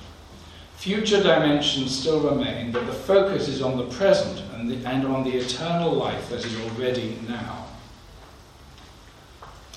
Future 0.77 1.23
dimensions 1.23 1.95
still 1.95 2.21
remain, 2.21 2.73
but 2.73 2.87
the 2.87 2.95
focus 2.95 3.47
is 3.47 3.61
on 3.61 3.77
the 3.77 3.95
present 3.95 4.41
and, 4.55 4.71
the, 4.71 4.89
and 4.89 5.07
on 5.07 5.23
the 5.23 5.37
eternal 5.37 5.93
life 5.93 6.31
that 6.31 6.43
is 6.47 6.61
already 6.63 7.19
now. 7.29 7.67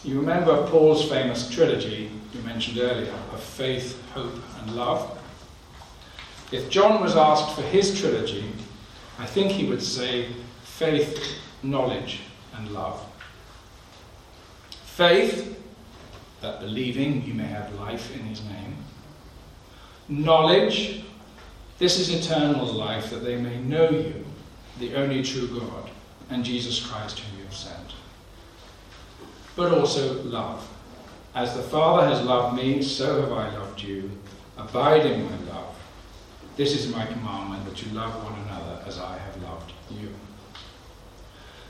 You 0.04 0.20
remember 0.20 0.66
Paul's 0.68 1.10
famous 1.10 1.50
trilogy 1.50 2.10
you 2.34 2.42
mentioned 2.42 2.78
earlier 2.78 3.14
of 3.34 3.42
faith, 3.42 4.02
hope, 4.12 4.34
and 4.62 4.76
love? 4.76 5.18
If 6.52 6.70
John 6.70 7.02
was 7.02 7.16
asked 7.16 7.56
for 7.56 7.62
his 7.64 8.00
trilogy, 8.00 8.46
I 9.18 9.26
think 9.26 9.52
he 9.52 9.68
would 9.68 9.82
say 9.82 10.30
faith, 10.64 11.40
knowledge, 11.64 12.22
and 12.56 12.72
love. 12.72 13.04
Faith, 14.86 15.62
that 16.42 16.62
believing 16.62 17.24
you 17.26 17.34
may 17.34 17.44
have 17.44 17.74
life 17.76 18.16
in 18.16 18.22
his 18.22 18.42
name. 18.46 18.78
Knowledge, 20.08 21.04
this 21.78 22.00
is 22.00 22.10
eternal 22.10 22.66
life, 22.66 23.10
that 23.10 23.24
they 23.24 23.36
may 23.36 23.58
know 23.60 23.90
you, 23.90 24.26
the 24.80 24.96
only 24.96 25.24
true 25.24 25.48
God, 25.60 25.90
and 26.30 26.46
Jesus 26.46 26.86
Christ 26.86 27.20
whom. 27.20 27.39
But 29.60 29.74
also 29.74 30.24
love. 30.24 30.66
As 31.36 31.54
the 31.54 31.62
Father 31.62 32.08
has 32.08 32.26
loved 32.26 32.56
me, 32.56 32.82
so 32.82 33.20
have 33.20 33.34
I 33.34 33.54
loved 33.58 33.82
you. 33.84 34.10
Abide 34.58 35.06
in 35.06 35.26
my 35.26 35.52
love. 35.52 35.76
This 36.56 36.74
is 36.74 36.88
my 36.88 37.06
commandment 37.06 37.66
that 37.66 37.86
you 37.86 37.92
love 37.92 38.24
one 38.24 38.40
another 38.40 38.82
as 38.88 39.00
I 39.00 39.18
have 39.18 39.44
loved 39.44 39.74
you. 39.92 40.08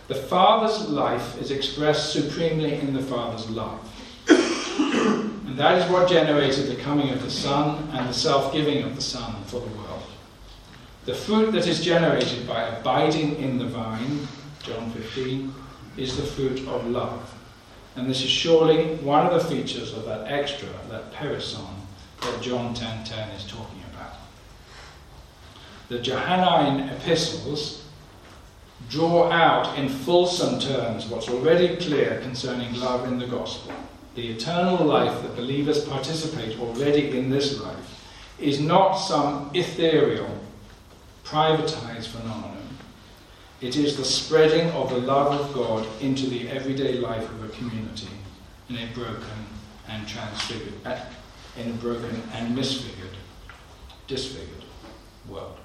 The 0.07 0.13
Father's 0.13 0.87
life 0.87 1.41
is 1.41 1.49
expressed 1.49 2.13
supremely 2.13 2.75
in 2.75 2.93
the 2.93 3.01
Father's 3.01 3.49
love. 3.49 3.79
and 4.29 5.57
that 5.57 5.79
is 5.79 5.91
what 5.91 6.07
generated 6.07 6.67
the 6.67 6.79
coming 6.83 7.09
of 7.09 7.23
the 7.23 7.31
Son 7.31 7.89
and 7.93 8.07
the 8.07 8.13
self 8.13 8.53
giving 8.53 8.83
of 8.83 8.95
the 8.95 9.01
Son 9.01 9.33
for 9.45 9.61
the 9.61 9.77
world. 9.77 10.03
The 11.05 11.15
fruit 11.15 11.53
that 11.53 11.65
is 11.65 11.83
generated 11.83 12.47
by 12.47 12.67
abiding 12.67 13.37
in 13.37 13.57
the 13.57 13.65
vine, 13.65 14.27
John 14.61 14.91
15, 14.91 15.51
is 15.97 16.17
the 16.17 16.23
fruit 16.23 16.67
of 16.67 16.85
love. 16.85 17.33
And 17.99 18.09
this 18.09 18.23
is 18.23 18.29
surely 18.29 18.95
one 19.03 19.25
of 19.25 19.33
the 19.33 19.49
features 19.53 19.91
of 19.91 20.05
that 20.05 20.31
extra, 20.31 20.69
that 20.89 21.11
perisson, 21.11 21.65
that 22.21 22.41
John 22.41 22.73
10.10 22.73 23.03
10 23.03 23.29
is 23.31 23.43
talking 23.43 23.83
about. 23.93 24.13
The 25.89 25.99
Johannine 25.99 26.87
epistles 26.87 27.83
draw 28.89 29.29
out 29.29 29.77
in 29.77 29.89
fulsome 29.89 30.61
terms 30.61 31.07
what's 31.07 31.27
already 31.27 31.75
clear 31.75 32.21
concerning 32.21 32.73
love 32.75 33.05
in 33.05 33.19
the 33.19 33.27
gospel. 33.27 33.73
The 34.15 34.29
eternal 34.29 34.85
life 34.85 35.21
that 35.21 35.35
believers 35.35 35.83
participate 35.83 36.57
already 36.57 37.17
in 37.17 37.29
this 37.29 37.59
life 37.59 38.05
is 38.39 38.61
not 38.61 38.93
some 38.93 39.51
ethereal, 39.53 40.39
privatized 41.25 42.07
phenomenon. 42.07 42.55
It 43.61 43.75
is 43.75 43.97
the 43.97 44.05
spreading 44.05 44.69
of 44.71 44.89
the 44.89 44.99
love 44.99 45.39
of 45.39 45.53
God 45.53 45.85
into 46.01 46.27
the 46.27 46.47
everyday 46.47 46.93
life 46.93 47.29
of 47.29 47.43
a 47.43 47.49
community 47.49 48.07
in 48.69 48.77
a 48.77 48.87
broken 48.93 49.45
and 49.89 50.07
transfigured, 50.07 50.73
in 51.57 51.69
a 51.69 51.73
broken 51.73 52.23
and 52.33 52.55
misfigured, 52.55 53.15
disfigured 54.07 54.63
world. 55.27 55.57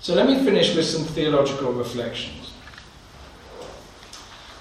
So 0.00 0.14
let 0.14 0.26
me 0.26 0.44
finish 0.44 0.74
with 0.74 0.84
some 0.84 1.04
theological 1.04 1.72
reflections. 1.72 2.52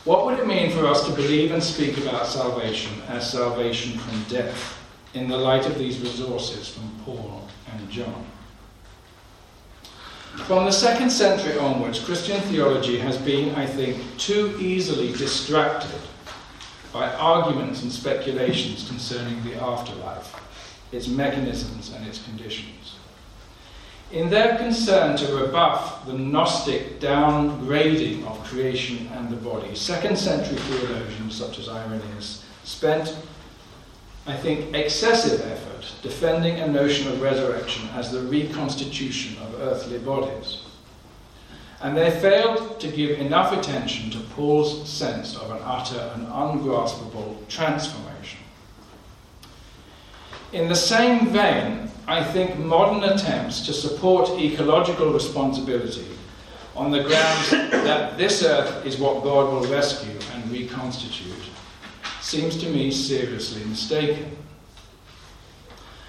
What 0.06 0.26
would 0.26 0.40
it 0.40 0.48
mean 0.48 0.72
for 0.72 0.86
us 0.86 1.06
to 1.08 1.14
believe 1.14 1.52
and 1.52 1.62
speak 1.62 1.98
about 1.98 2.26
salvation 2.26 3.02
as 3.10 3.30
salvation 3.30 4.00
from 4.00 4.24
death 4.24 4.78
in 5.14 5.28
the 5.28 5.38
light 5.38 5.66
of 5.66 5.78
these 5.78 6.00
resources 6.00 6.70
from 6.70 6.90
Paul 7.04 7.48
and 7.72 7.90
John? 7.90 8.26
From 10.48 10.66
the 10.66 10.72
second 10.72 11.12
century 11.12 11.58
onwards, 11.60 12.00
Christian 12.00 12.42
theology 12.42 12.98
has 12.98 13.18
been, 13.18 13.54
I 13.54 13.68
think, 13.68 14.02
too 14.18 14.58
easily 14.60 15.14
distracted 15.14 16.00
by 16.92 17.12
arguments 17.14 17.84
and 17.84 17.92
speculations 17.92 18.88
concerning 18.88 19.44
the 19.44 19.62
afterlife, 19.62 20.36
its 20.92 21.08
mechanisms 21.08 21.94
and 21.94 22.06
its 22.08 22.24
conditions. 22.24 22.96
In 24.12 24.32
their 24.32 24.58
concern 24.58 25.16
to 25.18 25.36
rebuff 25.36 26.04
the 26.08 26.14
Gnostic 26.14 27.00
downgrading 27.00 28.26
of 28.26 28.44
creation 28.44 29.08
and 29.14 29.30
the 29.30 29.36
body, 29.36 29.76
second 29.76 30.18
century 30.18 30.58
theologians 30.58 31.36
such 31.36 31.60
as 31.60 31.70
Irenaeus 31.70 32.44
spent, 32.64 33.16
I 34.30 34.38
think, 34.38 34.76
excessive 34.76 35.42
effort 35.42 35.92
defending 36.04 36.60
a 36.60 36.68
notion 36.68 37.08
of 37.08 37.20
resurrection 37.20 37.90
as 37.96 38.12
the 38.12 38.22
reconstitution 38.22 39.42
of 39.42 39.60
earthly 39.62 39.98
bodies. 39.98 40.66
And 41.82 41.98
they 41.98 42.12
failed 42.12 42.80
to 42.80 42.90
give 42.90 43.20
enough 43.20 43.52
attention 43.54 44.12
to 44.12 44.20
Paul's 44.20 44.88
sense 44.88 45.36
of 45.36 45.50
an 45.50 45.60
utter 45.64 46.12
and 46.14 46.28
ungraspable 46.28 47.44
transformation. 47.48 48.40
In 50.54 50.68
the 50.68 50.76
same 50.76 51.30
vein, 51.30 51.90
I 52.08 52.24
think 52.24 52.58
modern 52.60 53.04
attempts 53.10 53.66
to 53.66 53.74
support 53.74 54.30
ecological 54.40 55.12
responsibility 55.12 56.06
on 56.76 56.92
the 56.92 57.02
grounds 57.02 57.50
that 57.52 58.16
this 58.18 58.44
earth 58.44 58.86
is 58.86 58.98
what 58.98 59.24
God 59.24 59.52
will 59.52 59.72
rescue 59.72 60.20
and 60.34 60.52
reconstitute 60.52 61.50
seems 62.22 62.58
to 62.58 62.70
me 62.70 62.92
seriously 62.92 63.64
mistaken. 63.66 64.36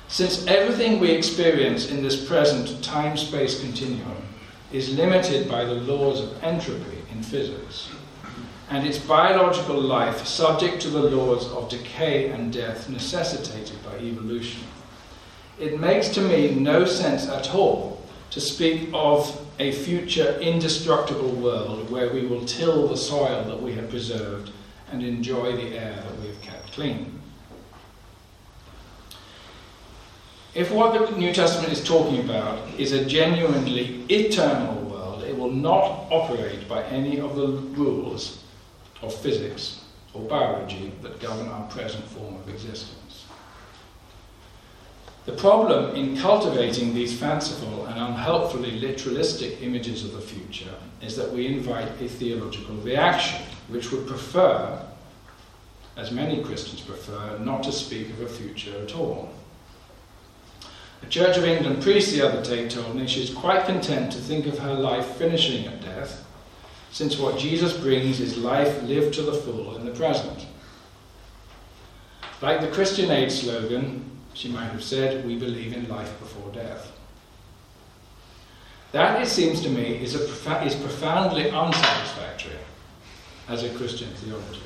Since 0.08 0.46
everything 0.46 0.98
we 0.98 1.12
experience 1.12 1.88
in 1.90 2.02
this 2.02 2.26
present 2.26 2.82
time 2.82 3.16
space 3.16 3.60
continuum 3.60 4.22
is 4.72 4.96
limited 4.96 5.48
by 5.48 5.64
the 5.64 5.74
laws 5.74 6.20
of 6.20 6.42
entropy 6.42 6.98
in 7.12 7.22
physics, 7.22 7.90
and 8.70 8.86
its 8.86 8.98
biological 8.98 9.80
life 9.80 10.26
subject 10.26 10.80
to 10.82 10.88
the 10.88 11.02
laws 11.02 11.50
of 11.52 11.68
decay 11.68 12.30
and 12.30 12.52
death 12.52 12.88
necessitated 12.88 13.82
by 13.84 13.96
evolution, 13.98 14.62
it 15.58 15.78
makes 15.78 16.08
to 16.08 16.20
me 16.20 16.54
no 16.54 16.84
sense 16.84 17.28
at 17.28 17.54
all 17.54 18.02
to 18.30 18.40
speak 18.40 18.88
of 18.92 19.46
a 19.58 19.72
future 19.72 20.38
indestructible 20.40 21.32
world 21.32 21.90
where 21.90 22.12
we 22.12 22.26
will 22.26 22.44
till 22.44 22.88
the 22.88 22.96
soil 22.96 23.44
that 23.44 23.60
we 23.60 23.74
have 23.74 23.90
preserved 23.90 24.50
and 24.90 25.02
enjoy 25.02 25.56
the 25.56 25.78
air 25.78 25.94
that 25.94 26.20
we 26.20 26.28
have 26.28 26.40
kept 26.42 26.72
clean. 26.72 27.20
If 30.54 30.72
what 30.72 31.10
the 31.10 31.16
New 31.16 31.32
Testament 31.32 31.72
is 31.72 31.82
talking 31.82 32.20
about 32.20 32.68
is 32.78 32.92
a 32.92 33.04
genuinely 33.04 34.04
eternal 34.08 34.82
world, 34.82 35.22
it 35.22 35.36
will 35.36 35.52
not 35.52 36.06
operate 36.10 36.68
by 36.68 36.82
any 36.84 37.20
of 37.20 37.36
the 37.36 37.46
rules 37.46 38.42
of 39.00 39.14
physics 39.14 39.84
or 40.12 40.22
biology 40.22 40.92
that 41.02 41.20
govern 41.20 41.46
our 41.48 41.68
present 41.68 42.04
form 42.04 42.34
of 42.34 42.48
existence. 42.48 43.26
The 45.26 45.32
problem 45.32 45.94
in 45.94 46.16
cultivating 46.16 46.94
these 46.94 47.16
fanciful 47.16 47.86
and 47.86 48.00
unhelpfully 48.00 48.80
literalistic 48.80 49.62
images 49.62 50.04
of 50.04 50.12
the 50.12 50.20
future 50.20 50.74
is 51.00 51.14
that 51.16 51.30
we 51.30 51.46
invite 51.46 51.88
a 52.00 52.08
theological 52.08 52.74
reaction, 52.76 53.40
which 53.70 53.92
would 53.92 54.06
prefer, 54.06 54.82
as 55.96 56.10
many 56.10 56.42
Christians 56.42 56.80
prefer, 56.80 57.38
not 57.38 57.62
to 57.64 57.72
speak 57.72 58.10
of 58.10 58.20
a 58.20 58.28
future 58.28 58.82
at 58.82 58.94
all. 58.94 59.30
A 61.02 61.06
Church 61.06 61.38
of 61.38 61.44
England 61.44 61.82
priest 61.82 62.12
the 62.12 62.26
other 62.26 62.42
day 62.42 62.68
told 62.68 62.96
me 62.96 63.06
she's 63.06 63.32
quite 63.32 63.64
content 63.64 64.12
to 64.12 64.18
think 64.18 64.46
of 64.46 64.58
her 64.58 64.74
life 64.74 65.06
finishing 65.16 65.66
at 65.66 65.80
death, 65.82 66.26
since 66.90 67.18
what 67.18 67.38
Jesus 67.38 67.76
brings 67.76 68.20
is 68.20 68.36
life 68.36 68.82
lived 68.82 69.14
to 69.14 69.22
the 69.22 69.32
full 69.32 69.76
in 69.76 69.86
the 69.86 69.92
present. 69.92 70.46
Like 72.42 72.60
the 72.60 72.68
Christian 72.68 73.10
Aid 73.10 73.30
slogan, 73.30 74.10
she 74.34 74.48
might 74.48 74.70
have 74.70 74.82
said, 74.82 75.26
We 75.26 75.38
believe 75.38 75.74
in 75.74 75.88
life 75.88 76.18
before 76.18 76.52
death. 76.52 76.92
That, 78.92 79.22
it 79.22 79.28
seems 79.28 79.60
to 79.60 79.68
me, 79.68 80.02
is, 80.02 80.14
is 80.14 80.74
profoundly 80.74 81.50
unsatisfactory 81.50 82.58
as 83.50 83.64
a 83.64 83.70
Christian 83.70 84.08
theology. 84.14 84.62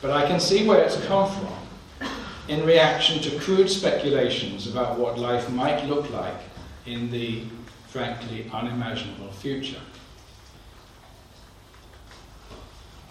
But 0.00 0.12
I 0.12 0.26
can 0.26 0.38
see 0.38 0.66
where 0.66 0.82
it's 0.82 1.02
come 1.06 1.30
from 1.30 2.08
in 2.48 2.64
reaction 2.64 3.20
to 3.22 3.38
crude 3.38 3.68
speculations 3.68 4.66
about 4.66 4.98
what 4.98 5.18
life 5.18 5.50
might 5.50 5.84
look 5.86 6.10
like 6.10 6.40
in 6.86 7.10
the 7.10 7.42
frankly 7.88 8.50
unimaginable 8.52 9.32
future. 9.32 9.80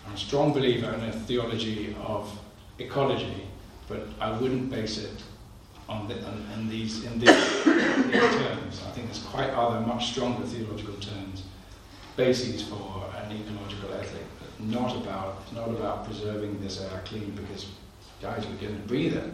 I'm 0.08 0.14
a 0.14 0.18
strong 0.18 0.54
believer 0.54 0.94
in 0.94 1.02
a 1.02 1.12
theology 1.12 1.96
of 2.06 2.32
ecology, 2.80 3.48
but 3.88 4.08
I 4.22 4.32
wouldn't 4.38 4.70
base 4.70 5.00
it 5.00 5.24
on, 5.90 6.08
the, 6.08 6.16
on, 6.26 6.70
these, 6.70 7.04
in 7.04 7.20
these, 7.20 7.64
these, 7.64 7.66
terms. 7.66 8.82
I 8.88 8.92
think 8.92 9.08
there's 9.08 9.24
quite 9.24 9.50
other 9.50 9.86
much 9.86 10.12
stronger 10.12 10.46
theological 10.46 10.96
terms, 10.96 11.44
bases 12.16 12.64
for 12.64 13.06
an 13.16 13.32
ecological 13.32 13.94
not 14.60 14.95
about, 14.97 15.41
it's 15.43 15.53
not 15.53 15.70
about 15.70 16.05
preserving 16.05 16.60
this 16.62 16.82
air 16.82 17.01
clean 17.05 17.32
because, 17.32 17.68
guys, 18.22 18.45
we're 18.45 18.68
going 18.68 18.82
to 18.82 18.88
breathe 18.88 19.16
it 19.16 19.32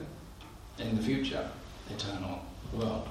in 0.79 0.95
the 0.95 1.01
future, 1.01 1.49
eternal 1.89 2.39
world. 2.73 3.07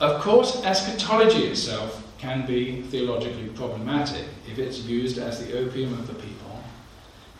Of 0.00 0.20
course, 0.20 0.62
eschatology 0.64 1.44
itself 1.44 2.02
can 2.18 2.46
be 2.46 2.82
theologically 2.82 3.48
problematic 3.48 4.24
if 4.50 4.58
it's 4.58 4.80
used 4.80 5.18
as 5.18 5.44
the 5.44 5.58
opium 5.58 5.92
of 5.94 6.06
the 6.06 6.14
people, 6.14 6.62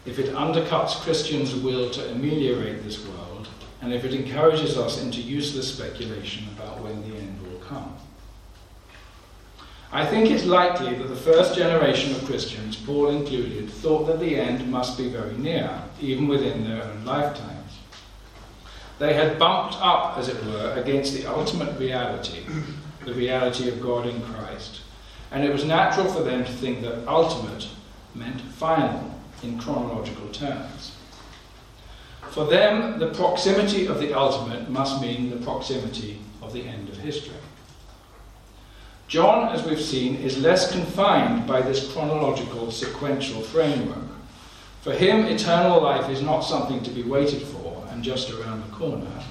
if 0.05 0.19
it 0.19 0.33
undercuts 0.35 0.97
Christians' 1.01 1.55
will 1.55 1.91
to 1.91 2.11
ameliorate 2.13 2.83
this 2.83 3.05
world 3.07 3.49
and 3.83 3.93
if 3.93 4.05
it 4.05 4.15
encourages 4.15 4.79
us 4.79 5.03
into 5.03 5.21
useless 5.21 5.73
speculation 5.73 6.47
about 6.57 6.83
when 6.83 7.09
the 7.09 7.17
end 7.17 7.41
will 7.43 7.59
come. 7.61 7.95
I 9.97 10.05
think 10.05 10.31
it's 10.31 10.45
likely 10.45 10.95
that 10.95 11.09
the 11.09 11.17
first 11.17 11.55
generation 11.55 12.15
of 12.15 12.23
Christians, 12.27 12.77
Paul 12.77 13.09
included, 13.09 13.71
thought 13.71 14.05
that 14.09 14.21
the 14.21 14.37
end 14.37 14.71
must 14.71 14.99
be 14.99 15.09
very 15.09 15.35
near, 15.39 15.71
even 16.03 16.29
within 16.29 16.65
their 16.65 16.83
own 16.83 17.03
lifetimes. 17.07 17.73
They 18.99 19.15
had 19.15 19.39
bumped 19.39 19.77
up, 19.81 20.19
as 20.19 20.29
it 20.29 20.45
were, 20.45 20.75
against 20.77 21.15
the 21.15 21.25
ultimate 21.25 21.79
reality, 21.79 22.45
the 23.07 23.15
reality 23.15 23.71
of 23.71 23.81
God 23.81 24.07
in 24.07 24.21
Christ. 24.21 24.83
And 25.31 25.43
it 25.43 25.51
was 25.51 25.65
natural 25.65 26.13
for 26.13 26.23
them 26.23 26.45
to 26.45 26.53
think 26.53 26.83
that 26.83 27.09
ultimate 27.09 27.67
meant 28.15 28.43
final 28.43 29.15
in 29.43 29.59
chronological 29.59 30.29
terms. 30.29 30.95
For 32.33 32.45
them, 32.45 32.99
the 32.99 33.15
proximity 33.15 33.87
of 33.87 33.99
the 33.99 34.13
ultimate 34.13 34.69
must 34.69 35.01
mean 35.01 35.31
the 35.31 35.43
proximity 35.43 36.21
of 36.43 36.53
the 36.53 36.65
end 36.65 36.91
of 36.91 36.99
history. 36.99 37.41
John, 39.09 39.55
as 39.55 39.63
we've 39.65 39.81
seen, 39.81 40.17
is 40.17 40.39
less 40.39 40.73
confined 40.73 41.47
by 41.47 41.63
this 41.63 41.93
chronological 41.93 42.73
sequential 42.73 43.41
framework. 43.41 44.09
For 44.81 44.93
him, 44.93 45.27
eternal 45.27 45.81
life 45.81 46.11
is 46.11 46.23
not 46.23 46.41
something 46.41 46.83
to 46.83 46.91
be 46.91 47.05
waited 47.05 47.43
for 47.43 47.87
and 47.91 48.03
just 48.03 48.31
around 48.31 48.65
the 48.65 48.77
corner, 48.77 49.23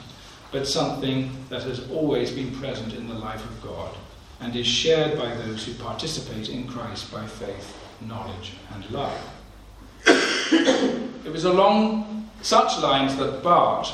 but 0.52 0.66
something 0.66 1.30
that 1.50 1.64
has 1.64 1.90
always 1.92 2.32
been 2.32 2.56
present 2.56 2.94
in 2.94 3.10
the 3.10 3.16
life 3.16 3.44
of 3.44 3.62
God 3.62 3.94
and 4.40 4.56
is 4.56 4.68
shared 4.68 5.18
by 5.18 5.34
those 5.36 5.66
who 5.66 5.74
participate 5.74 6.50
in 6.50 6.68
Christ 6.68 7.12
by 7.12 7.26
faith, 7.26 7.78
knowledge, 8.00 8.54
and 8.74 8.90
love. 8.92 9.30
it 10.06 11.32
was 11.32 11.44
along 11.44 12.30
such 12.42 12.82
lines 12.82 13.18
that 13.18 13.44
Barth 13.44 13.92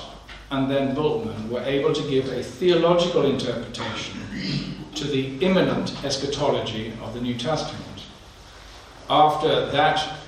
and 0.52 0.70
then 0.70 0.96
Bultmann 0.96 1.50
were 1.50 1.64
able 1.64 1.94
to 1.94 2.10
give 2.10 2.28
a 2.28 2.44
theological 2.44 3.26
interpretation 3.26 4.81
to 4.96 5.06
the 5.06 5.38
imminent 5.40 6.04
eschatology 6.04 6.94
of 7.02 7.14
the 7.14 7.22
New 7.22 7.38
Testament. 7.38 8.04
After 9.10 9.68
that 9.68 10.20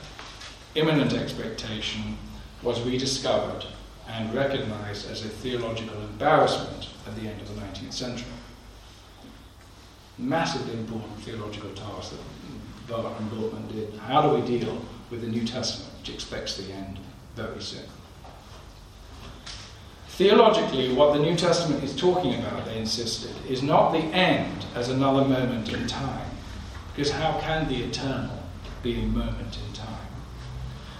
imminent 0.75 1.13
expectation 1.13 2.17
was 2.61 2.81
rediscovered 2.81 3.65
and 4.07 4.33
recognized 4.33 5.09
as 5.09 5.25
a 5.25 5.29
theological 5.29 6.01
embarrassment 6.01 6.89
at 7.07 7.15
the 7.15 7.27
end 7.27 7.39
of 7.41 7.53
the 7.53 7.61
19th 7.61 7.93
century. 7.93 8.31
Massively 10.17 10.73
important 10.73 11.19
theological 11.19 11.71
task 11.71 12.11
that 12.11 12.87
Barth 12.87 13.19
and 13.19 13.31
Bultmann 13.31 13.71
did. 13.71 13.93
How 13.99 14.21
do 14.21 14.35
we 14.35 14.45
deal 14.45 14.81
with 15.09 15.21
the 15.21 15.27
New 15.27 15.45
Testament, 15.45 15.91
which 15.99 16.09
expects 16.09 16.57
the 16.57 16.71
end 16.71 16.99
very 17.35 17.61
soon? 17.61 17.83
Theologically, 20.13 20.93
what 20.93 21.13
the 21.13 21.19
New 21.19 21.35
Testament 21.35 21.83
is 21.83 21.95
talking 21.95 22.35
about, 22.35 22.65
they 22.65 22.77
insisted, 22.77 23.31
is 23.49 23.63
not 23.63 23.93
the 23.93 23.97
end 23.97 24.63
as 24.75 24.89
another 24.89 25.27
moment 25.27 25.73
in 25.73 25.87
time, 25.87 26.29
because 26.95 27.09
how 27.09 27.39
can 27.39 27.67
the 27.67 27.83
eternal 27.83 28.37
be 28.83 28.93
a 28.99 29.07
moment 29.07 29.57
in 29.57 29.73
time? 29.73 30.07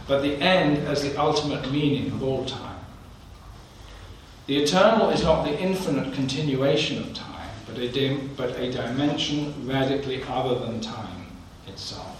But 0.07 0.23
the 0.23 0.37
end 0.37 0.87
as 0.87 1.03
the 1.03 1.15
ultimate 1.15 1.71
meaning 1.71 2.11
of 2.11 2.23
all 2.23 2.43
time. 2.45 2.79
The 4.47 4.57
eternal 4.57 5.11
is 5.11 5.21
not 5.21 5.43
the 5.43 5.61
infinite 5.61 6.15
continuation 6.15 6.97
of 6.97 7.13
time, 7.13 7.51
but 7.67 7.77
a, 7.77 7.89
dim, 7.89 8.31
but 8.35 8.57
a 8.57 8.71
dimension 8.71 9.53
radically 9.67 10.23
other 10.23 10.57
than 10.57 10.81
time 10.81 11.27
itself. 11.67 12.19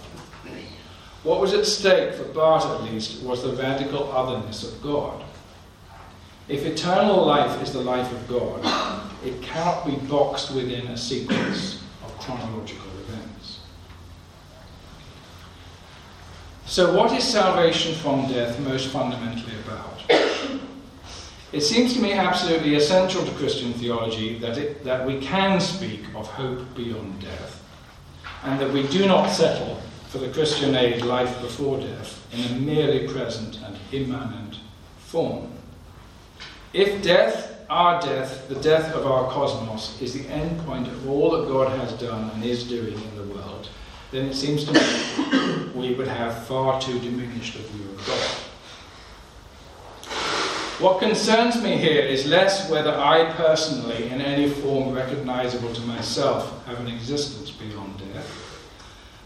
What 1.24 1.40
was 1.40 1.54
at 1.54 1.66
stake, 1.66 2.14
for 2.14 2.24
Barth 2.24 2.66
at 2.66 2.84
least, 2.84 3.20
was 3.24 3.42
the 3.42 3.60
radical 3.60 4.12
otherness 4.12 4.62
of 4.62 4.80
God. 4.80 5.23
If 6.46 6.66
eternal 6.66 7.24
life 7.24 7.62
is 7.62 7.72
the 7.72 7.80
life 7.80 8.10
of 8.12 8.28
God, 8.28 9.10
it 9.24 9.40
cannot 9.40 9.86
be 9.86 9.96
boxed 10.06 10.54
within 10.54 10.86
a 10.88 10.96
sequence 10.96 11.82
of 12.04 12.18
chronological 12.18 12.90
events. 13.08 13.60
So, 16.66 16.94
what 16.94 17.12
is 17.12 17.24
salvation 17.24 17.94
from 17.94 18.28
death 18.28 18.60
most 18.60 18.88
fundamentally 18.88 19.54
about? 19.64 20.02
It 21.52 21.62
seems 21.62 21.94
to 21.94 22.02
me 22.02 22.12
absolutely 22.12 22.74
essential 22.74 23.24
to 23.24 23.30
Christian 23.32 23.72
theology 23.74 24.38
that, 24.40 24.58
it, 24.58 24.84
that 24.84 25.06
we 25.06 25.20
can 25.20 25.60
speak 25.60 26.02
of 26.14 26.26
hope 26.26 26.74
beyond 26.74 27.20
death, 27.20 27.62
and 28.42 28.60
that 28.60 28.70
we 28.70 28.86
do 28.88 29.06
not 29.06 29.28
settle 29.28 29.80
for 30.08 30.18
the 30.18 30.28
Christian 30.28 30.74
Aid 30.74 31.02
life 31.02 31.40
before 31.40 31.80
death 31.80 32.26
in 32.32 32.44
a 32.44 32.58
merely 32.58 33.06
present 33.06 33.60
and 33.62 33.78
immanent 33.92 34.58
form. 34.98 35.53
If 36.74 37.04
death, 37.04 37.64
our 37.70 38.00
death, 38.02 38.48
the 38.48 38.56
death 38.56 38.92
of 38.94 39.06
our 39.06 39.30
cosmos, 39.30 40.02
is 40.02 40.12
the 40.12 40.28
end 40.28 40.58
point 40.66 40.88
of 40.88 41.08
all 41.08 41.30
that 41.30 41.46
God 41.46 41.70
has 41.78 41.92
done 41.92 42.30
and 42.30 42.44
is 42.44 42.64
doing 42.64 42.94
in 42.94 43.16
the 43.16 43.32
world, 43.32 43.68
then 44.10 44.26
it 44.26 44.34
seems 44.34 44.64
to 44.64 44.72
me 44.72 45.70
we 45.74 45.94
would 45.94 46.08
have 46.08 46.48
far 46.48 46.80
too 46.80 46.98
diminished 46.98 47.54
a 47.54 47.58
view 47.58 47.90
of 47.90 48.06
God. 48.08 48.30
What 50.82 50.98
concerns 50.98 51.62
me 51.62 51.76
here 51.76 52.02
is 52.02 52.26
less 52.26 52.68
whether 52.68 52.92
I 52.92 53.32
personally, 53.34 54.08
in 54.08 54.20
any 54.20 54.50
form 54.50 54.92
recognizable 54.92 55.72
to 55.72 55.80
myself, 55.82 56.66
have 56.66 56.80
an 56.80 56.88
existence 56.88 57.52
beyond 57.52 57.98
death, 58.12 58.28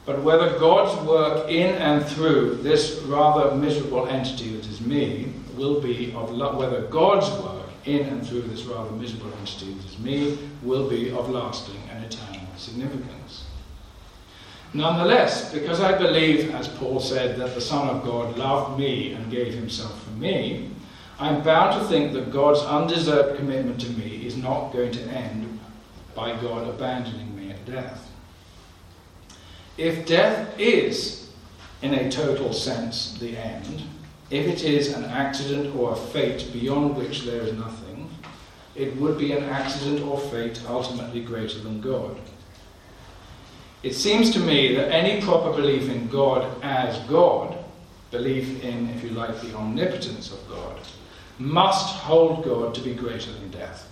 but 0.04 0.22
whether 0.22 0.58
God's 0.58 1.02
work 1.08 1.48
in 1.48 1.76
and 1.76 2.04
through 2.04 2.56
this 2.56 3.00
rather 3.06 3.54
miserable 3.54 4.06
entity 4.06 4.54
that 4.54 4.66
is 4.66 4.82
me 4.82 5.32
will 5.58 5.80
be 5.80 6.12
of 6.14 6.30
whether 6.56 6.82
God's 6.82 7.28
work 7.42 7.66
in 7.84 8.06
and 8.06 8.26
through 8.26 8.42
this 8.42 8.64
rather 8.64 8.90
miserable 8.92 9.32
entity 9.40 9.72
that 9.72 9.84
is 9.84 9.98
me 9.98 10.38
will 10.62 10.88
be 10.88 11.10
of 11.10 11.28
lasting 11.28 11.80
and 11.90 12.04
eternal 12.04 12.46
significance. 12.56 13.44
Nonetheless, 14.74 15.52
because 15.52 15.80
I 15.80 15.96
believe, 15.96 16.54
as 16.54 16.68
Paul 16.68 17.00
said, 17.00 17.38
that 17.38 17.54
the 17.54 17.60
Son 17.60 17.88
of 17.88 18.04
God 18.04 18.36
loved 18.36 18.78
me 18.78 19.12
and 19.12 19.30
gave 19.30 19.54
himself 19.54 20.02
for 20.04 20.10
me, 20.10 20.70
I'm 21.18 21.42
bound 21.42 21.80
to 21.80 21.88
think 21.88 22.12
that 22.12 22.30
God's 22.30 22.60
undeserved 22.60 23.38
commitment 23.38 23.80
to 23.80 23.90
me 23.90 24.26
is 24.26 24.36
not 24.36 24.72
going 24.72 24.92
to 24.92 25.02
end 25.04 25.58
by 26.14 26.38
God 26.40 26.68
abandoning 26.68 27.34
me 27.34 27.50
at 27.50 27.64
death. 27.64 28.08
If 29.78 30.06
death 30.06 30.58
is, 30.58 31.30
in 31.82 31.94
a 31.94 32.10
total 32.10 32.52
sense, 32.52 33.16
the 33.18 33.36
end, 33.36 33.82
if 34.30 34.46
it 34.46 34.62
is 34.62 34.92
an 34.92 35.04
accident 35.04 35.74
or 35.74 35.92
a 35.92 35.96
fate 35.96 36.48
beyond 36.52 36.96
which 36.96 37.22
there 37.22 37.42
is 37.42 37.52
nothing, 37.54 38.10
it 38.74 38.94
would 38.96 39.18
be 39.18 39.32
an 39.32 39.44
accident 39.44 40.06
or 40.06 40.18
fate 40.18 40.62
ultimately 40.68 41.20
greater 41.20 41.58
than 41.58 41.80
God. 41.80 42.16
It 43.82 43.94
seems 43.94 44.30
to 44.32 44.40
me 44.40 44.74
that 44.74 44.92
any 44.92 45.22
proper 45.22 45.52
belief 45.52 45.88
in 45.88 46.08
God 46.08 46.62
as 46.62 46.98
God, 47.08 47.56
belief 48.10 48.62
in, 48.62 48.90
if 48.90 49.02
you 49.02 49.10
like, 49.10 49.40
the 49.40 49.56
omnipotence 49.56 50.32
of 50.32 50.48
God, 50.48 50.78
must 51.38 51.94
hold 51.94 52.44
God 52.44 52.74
to 52.74 52.80
be 52.80 52.94
greater 52.94 53.30
than 53.32 53.50
death. 53.50 53.88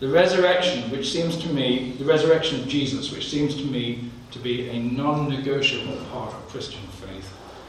The 0.00 0.08
resurrection, 0.08 0.90
which 0.90 1.12
seems 1.12 1.36
to 1.38 1.48
me, 1.52 1.92
the 1.92 2.04
resurrection 2.04 2.60
of 2.60 2.68
Jesus, 2.68 3.12
which 3.12 3.30
seems 3.30 3.54
to 3.54 3.64
me 3.64 4.10
to 4.32 4.40
be 4.40 4.68
a 4.68 4.80
non 4.80 5.28
negotiable 5.28 5.96
part 6.06 6.34
of 6.34 6.48
Christian 6.48 6.80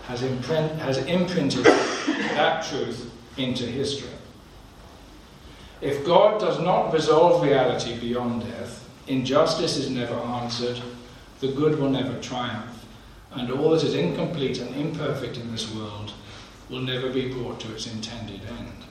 has, 0.04 0.22
imprint, 0.22 0.72
has 0.80 0.97
imprinted 1.06 1.66
that 2.36 2.66
truth 2.66 3.12
into 3.38 3.66
history. 3.66 4.10
If 5.82 6.06
God 6.06 6.39
does 6.39 6.60
not 6.60 6.93
resolve 6.93 7.43
reality 7.43 7.99
beyond 7.99 8.43
death, 8.43 8.84
Injustice 9.08 9.76
is 9.76 9.89
never 9.89 10.14
answered, 10.14 10.82
the 11.41 11.51
good 11.51 11.78
will 11.78 11.89
never 11.89 12.18
triumph, 12.22 12.86
and 13.34 13.51
all 13.51 13.72
that 13.72 13.84
is 13.84 13.95
incomplete 13.95 14.60
and 14.60 14.74
imperfect 14.76 15.36
in 15.36 15.51
this 15.51 15.74
world 15.74 16.14
will 16.70 16.80
never 16.80 17.10
be 17.10 17.34
brought 17.34 17.60
to 17.60 17.74
its 17.74 17.91
intended 17.91 18.41
end. 18.45 18.86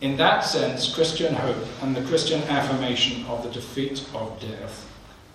In 0.00 0.16
that 0.18 0.44
sense, 0.44 0.94
Christian 0.94 1.34
hope 1.34 1.66
and 1.82 1.96
the 1.96 2.04
Christian 2.04 2.42
affirmation 2.44 3.26
of 3.26 3.42
the 3.42 3.50
defeat 3.50 4.06
of 4.14 4.40
death 4.40 4.88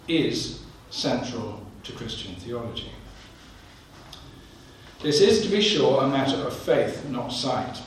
is 0.08 0.64
central 0.90 1.62
to 1.84 1.92
Christian 1.92 2.36
theology. 2.36 2.92
This 5.06 5.22
is, 5.22 5.44
to 5.44 5.50
be 5.50 5.62
sure, 5.62 6.02
a 6.02 6.08
matter 6.08 6.38
of 6.38 6.58
faith, 6.58 7.08
not 7.10 7.28
sight. 7.28 7.80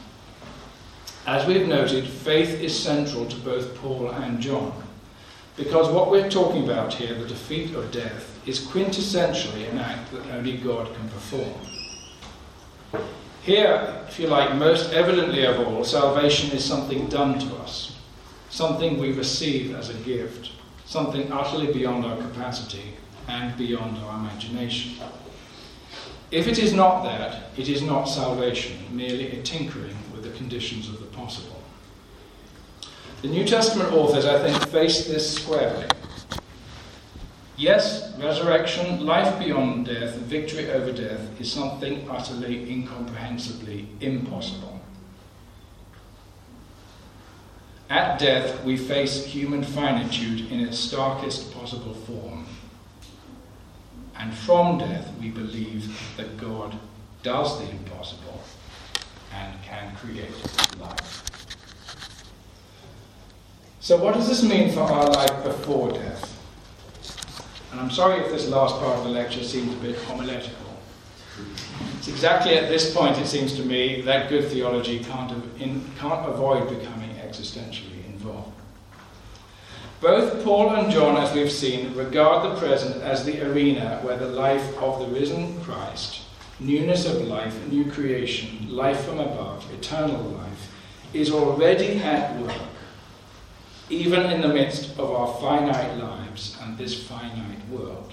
As 1.27 1.45
we've 1.49 1.67
noted, 1.67 2.07
faith 2.07 2.61
is 2.61 2.79
central 2.79 3.27
to 3.27 3.37
both 3.41 3.75
Paul 3.79 4.09
and 4.13 4.41
John, 4.41 4.73
because 5.57 5.93
what 5.93 6.13
we're 6.13 6.31
talking 6.31 6.63
about 6.63 6.95
here, 6.95 7.15
the 7.15 7.27
defeat 7.27 7.75
of 7.75 7.91
death, 7.91 8.39
is 8.47 8.61
quintessentially 8.61 9.69
an 9.69 9.79
act 9.79 10.13
that 10.13 10.31
only 10.31 10.59
God 10.59 10.95
can 10.95 11.09
perform. 11.09 11.55
Here, 13.43 14.01
if 14.07 14.21
you 14.21 14.29
like, 14.29 14.55
most 14.55 14.93
evidently 14.93 15.45
of 15.45 15.59
all, 15.59 15.83
salvation 15.83 16.53
is 16.53 16.65
something 16.65 17.09
done 17.09 17.41
to 17.41 17.57
us, 17.57 17.97
something 18.49 18.97
we 18.97 19.11
receive 19.11 19.75
as 19.75 19.91
a 19.91 19.95
gift, 20.05 20.53
something 20.85 21.33
utterly 21.33 21.73
beyond 21.73 22.05
our 22.05 22.17
capacity 22.17 22.95
and 23.27 23.59
beyond 23.59 23.99
our 24.05 24.21
imagination. 24.21 25.01
If 26.31 26.47
it 26.47 26.59
is 26.59 26.75
not 26.75 27.05
that, 27.05 27.45
it 27.57 27.69
is 27.69 27.83
not 27.83 28.05
salvation, 28.05 28.77
merely 28.91 29.39
a 29.39 29.43
tinkering 29.43 29.97
with 30.13 30.25
the 30.25 30.31
conditions 30.37 30.89
of 30.89 31.01
the 31.01 31.07
possible. 31.07 31.63
The 33.23 33.29
New 33.29 33.47
Testament 33.47 33.93
authors, 33.93 34.27
I 34.27 34.39
think, 34.39 34.69
face 34.69 35.07
this 35.07 35.35
squarely. 35.35 35.87
Yes, 37.57 38.15
resurrection, 38.19 39.05
life 39.05 39.39
beyond 39.39 39.87
death, 39.87 40.15
victory 40.17 40.71
over 40.71 40.93
death 40.93 41.41
is 41.41 41.51
something 41.51 42.09
utterly 42.09 42.71
incomprehensibly 42.71 43.89
impossible. 44.01 44.81
At 47.91 48.19
death, 48.19 48.63
we 48.65 48.77
face 48.77 49.25
human 49.25 49.65
finitude 49.65 50.53
in 50.53 50.61
its 50.61 50.79
starkest 50.79 51.53
possible 51.55 51.95
form. 51.95 52.47
And 54.19 54.35
from 54.35 54.79
death, 54.79 55.13
we 55.21 55.31
believe 55.31 56.17
that 56.17 56.37
God 56.37 56.77
does 57.23 57.59
the 57.61 57.71
impossible 57.71 58.41
and 59.33 59.63
can 59.63 59.95
create 59.97 60.31
life. 60.81 61.25
So, 63.81 63.97
what 63.97 64.15
does 64.15 64.29
this 64.29 64.43
mean 64.43 64.73
for 64.73 64.81
our 64.81 65.09
life 65.09 65.45
before 65.45 65.93
death? 65.93 66.35
And 67.71 67.81
I'm 67.81 67.91
sorry 67.91 68.21
if 68.25 68.31
this 68.31 68.49
last 68.49 68.75
part 68.81 68.99
of 68.99 69.05
the 69.05 69.11
lecture 69.11 69.45
seems 69.45 69.73
a 69.73 69.77
bit 69.77 69.97
homiletical. 69.97 70.57
It's 71.97 72.09
exactly 72.09 72.57
at 72.57 72.69
this 72.69 72.95
point, 72.95 73.19
it 73.19 73.27
seems 73.27 73.55
to 73.55 73.63
me, 73.63 74.01
that 74.03 74.29
good 74.29 74.49
theology 74.49 75.05
can't, 75.05 75.33
in, 75.61 75.85
can't 75.99 76.29
avoid 76.29 76.69
becoming 76.69 77.11
existentially 77.17 77.88
involved. 77.88 77.88
Both 80.01 80.45
Paul 80.45 80.71
and 80.77 80.93
John, 80.93 81.17
as 81.17 81.35
we've 81.35 81.51
seen, 81.51 81.93
regard 81.95 82.45
the 82.45 82.61
present 82.61 83.03
as 83.03 83.25
the 83.25 83.45
arena 83.45 83.99
where 84.03 84.17
the 84.17 84.29
life 84.29 84.79
of 84.79 85.01
the 85.01 85.09
risen 85.09 85.61
Christ, 85.63 86.21
newness 86.61 87.05
of 87.05 87.27
life, 87.27 87.67
new 87.67 87.91
creation, 87.91 88.69
life 88.71 89.05
from 89.05 89.19
above, 89.19 89.69
eternal 89.75 90.23
life, 90.23 90.73
is 91.13 91.33
already 91.33 91.97
at 91.97 92.41
work, 92.41 92.53
even 93.91 94.27
in 94.27 94.41
the 94.41 94.55
midst 94.55 94.97
of 95.01 95.11
our 95.11 95.35
finite 95.41 95.99
lives 95.99 96.57
and 96.63 96.79
this 96.79 97.03
finite 97.03 97.69
world. 97.69 98.13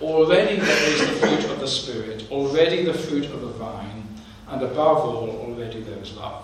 Already 0.00 0.56
there 0.56 0.88
is 0.94 1.00
the 1.00 1.16
fruit 1.16 1.44
of 1.44 1.60
the 1.60 1.68
Spirit, 1.68 2.26
already 2.30 2.84
the 2.84 2.94
fruit 2.94 3.26
of 3.26 3.42
the 3.42 3.48
vine, 3.48 4.08
and 4.48 4.62
above 4.62 4.98
all, 4.98 5.28
already 5.28 5.82
there 5.82 5.98
is 5.98 6.16
love. 6.16 6.42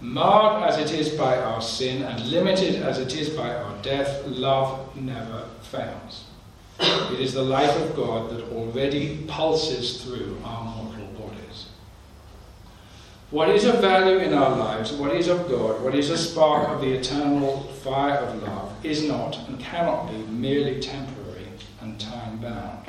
Marred 0.00 0.68
as 0.68 0.78
it 0.78 0.92
is 0.98 1.08
by 1.10 1.38
our 1.38 1.62
sin 1.62 2.02
and 2.02 2.22
limited 2.26 2.82
as 2.82 2.98
it 2.98 3.14
is 3.16 3.30
by 3.30 3.54
our 3.54 3.74
death, 3.82 4.26
love 4.26 4.94
never 4.94 5.48
fails. 5.62 6.24
It 6.78 7.20
is 7.20 7.32
the 7.32 7.42
life 7.42 7.74
of 7.80 7.96
God 7.96 8.30
that 8.30 8.44
already 8.52 9.24
pulses 9.26 10.04
through 10.04 10.38
our 10.44 10.64
mortal 10.64 11.06
bodies. 11.18 11.68
What 13.30 13.48
is 13.48 13.64
of 13.64 13.80
value 13.80 14.18
in 14.18 14.34
our 14.34 14.54
lives, 14.54 14.92
what 14.92 15.16
is 15.16 15.28
of 15.28 15.48
God, 15.48 15.82
what 15.82 15.94
is 15.94 16.10
a 16.10 16.18
spark 16.18 16.68
of 16.68 16.82
the 16.82 16.92
eternal 16.92 17.62
fire 17.82 18.18
of 18.18 18.42
love, 18.42 18.72
is 18.84 19.02
not 19.04 19.48
and 19.48 19.58
cannot 19.58 20.10
be 20.10 20.18
merely 20.26 20.78
temporary 20.78 21.48
and 21.80 21.98
time 21.98 22.36
bound. 22.38 22.86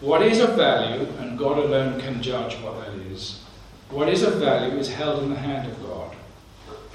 What 0.00 0.22
is 0.22 0.40
of 0.40 0.56
value, 0.56 1.06
and 1.20 1.38
God 1.38 1.58
alone 1.58 2.00
can 2.00 2.22
judge 2.22 2.54
what 2.62 2.84
that 2.84 2.94
is, 3.12 3.43
what 3.94 4.08
is 4.08 4.24
of 4.24 4.34
value 4.34 4.76
is 4.76 4.92
held 4.92 5.22
in 5.22 5.30
the 5.30 5.36
hand 5.36 5.70
of 5.70 5.80
God. 5.84 6.16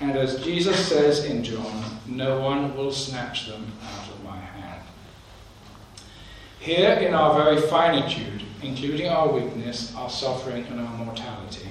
And 0.02 0.18
as 0.18 0.43
Jesus 0.43 0.88
says 0.88 1.24
in 1.24 1.43
John, 1.43 1.84
no 2.06 2.41
one 2.41 2.76
will 2.76 2.91
snatch 2.91 3.47
them 3.47 3.72
out 3.82 4.10
of 4.10 4.24
my 4.24 4.38
hand. 4.38 4.82
Here, 6.60 6.91
in 6.91 7.14
our 7.14 7.41
very 7.41 7.62
finitude, 7.62 8.43
including 8.62 9.08
our 9.08 9.32
weakness, 9.32 9.95
our 9.95 10.10
suffering, 10.10 10.66
and 10.66 10.82
our 10.82 10.97
mortality, 10.97 11.70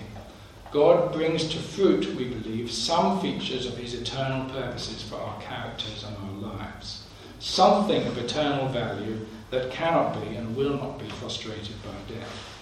God 0.72 1.12
brings 1.12 1.44
to 1.50 1.58
fruit, 1.58 2.14
we 2.14 2.28
believe, 2.28 2.70
some 2.70 3.20
features 3.20 3.66
of 3.66 3.76
his 3.76 3.92
eternal 3.94 4.48
purposes 4.50 5.02
for 5.02 5.16
our 5.16 5.40
characters 5.42 6.04
and 6.04 6.16
our 6.16 6.52
lives. 6.54 7.04
Something 7.38 8.06
of 8.06 8.16
eternal 8.16 8.68
value 8.68 9.26
that 9.50 9.70
cannot 9.70 10.22
be 10.22 10.36
and 10.36 10.56
will 10.56 10.76
not 10.78 10.98
be 10.98 11.08
frustrated 11.08 11.76
by 11.82 12.14
death. 12.14 12.57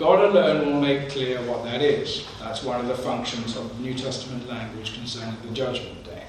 God 0.00 0.20
alone 0.20 0.64
will 0.64 0.80
make 0.80 1.10
clear 1.10 1.42
what 1.42 1.62
that 1.64 1.82
is. 1.82 2.26
That's 2.38 2.62
one 2.62 2.80
of 2.80 2.88
the 2.88 2.94
functions 2.94 3.54
of 3.54 3.78
New 3.80 3.92
Testament 3.92 4.48
language 4.48 4.94
concerning 4.94 5.36
the 5.46 5.52
judgment 5.52 6.04
day. 6.04 6.24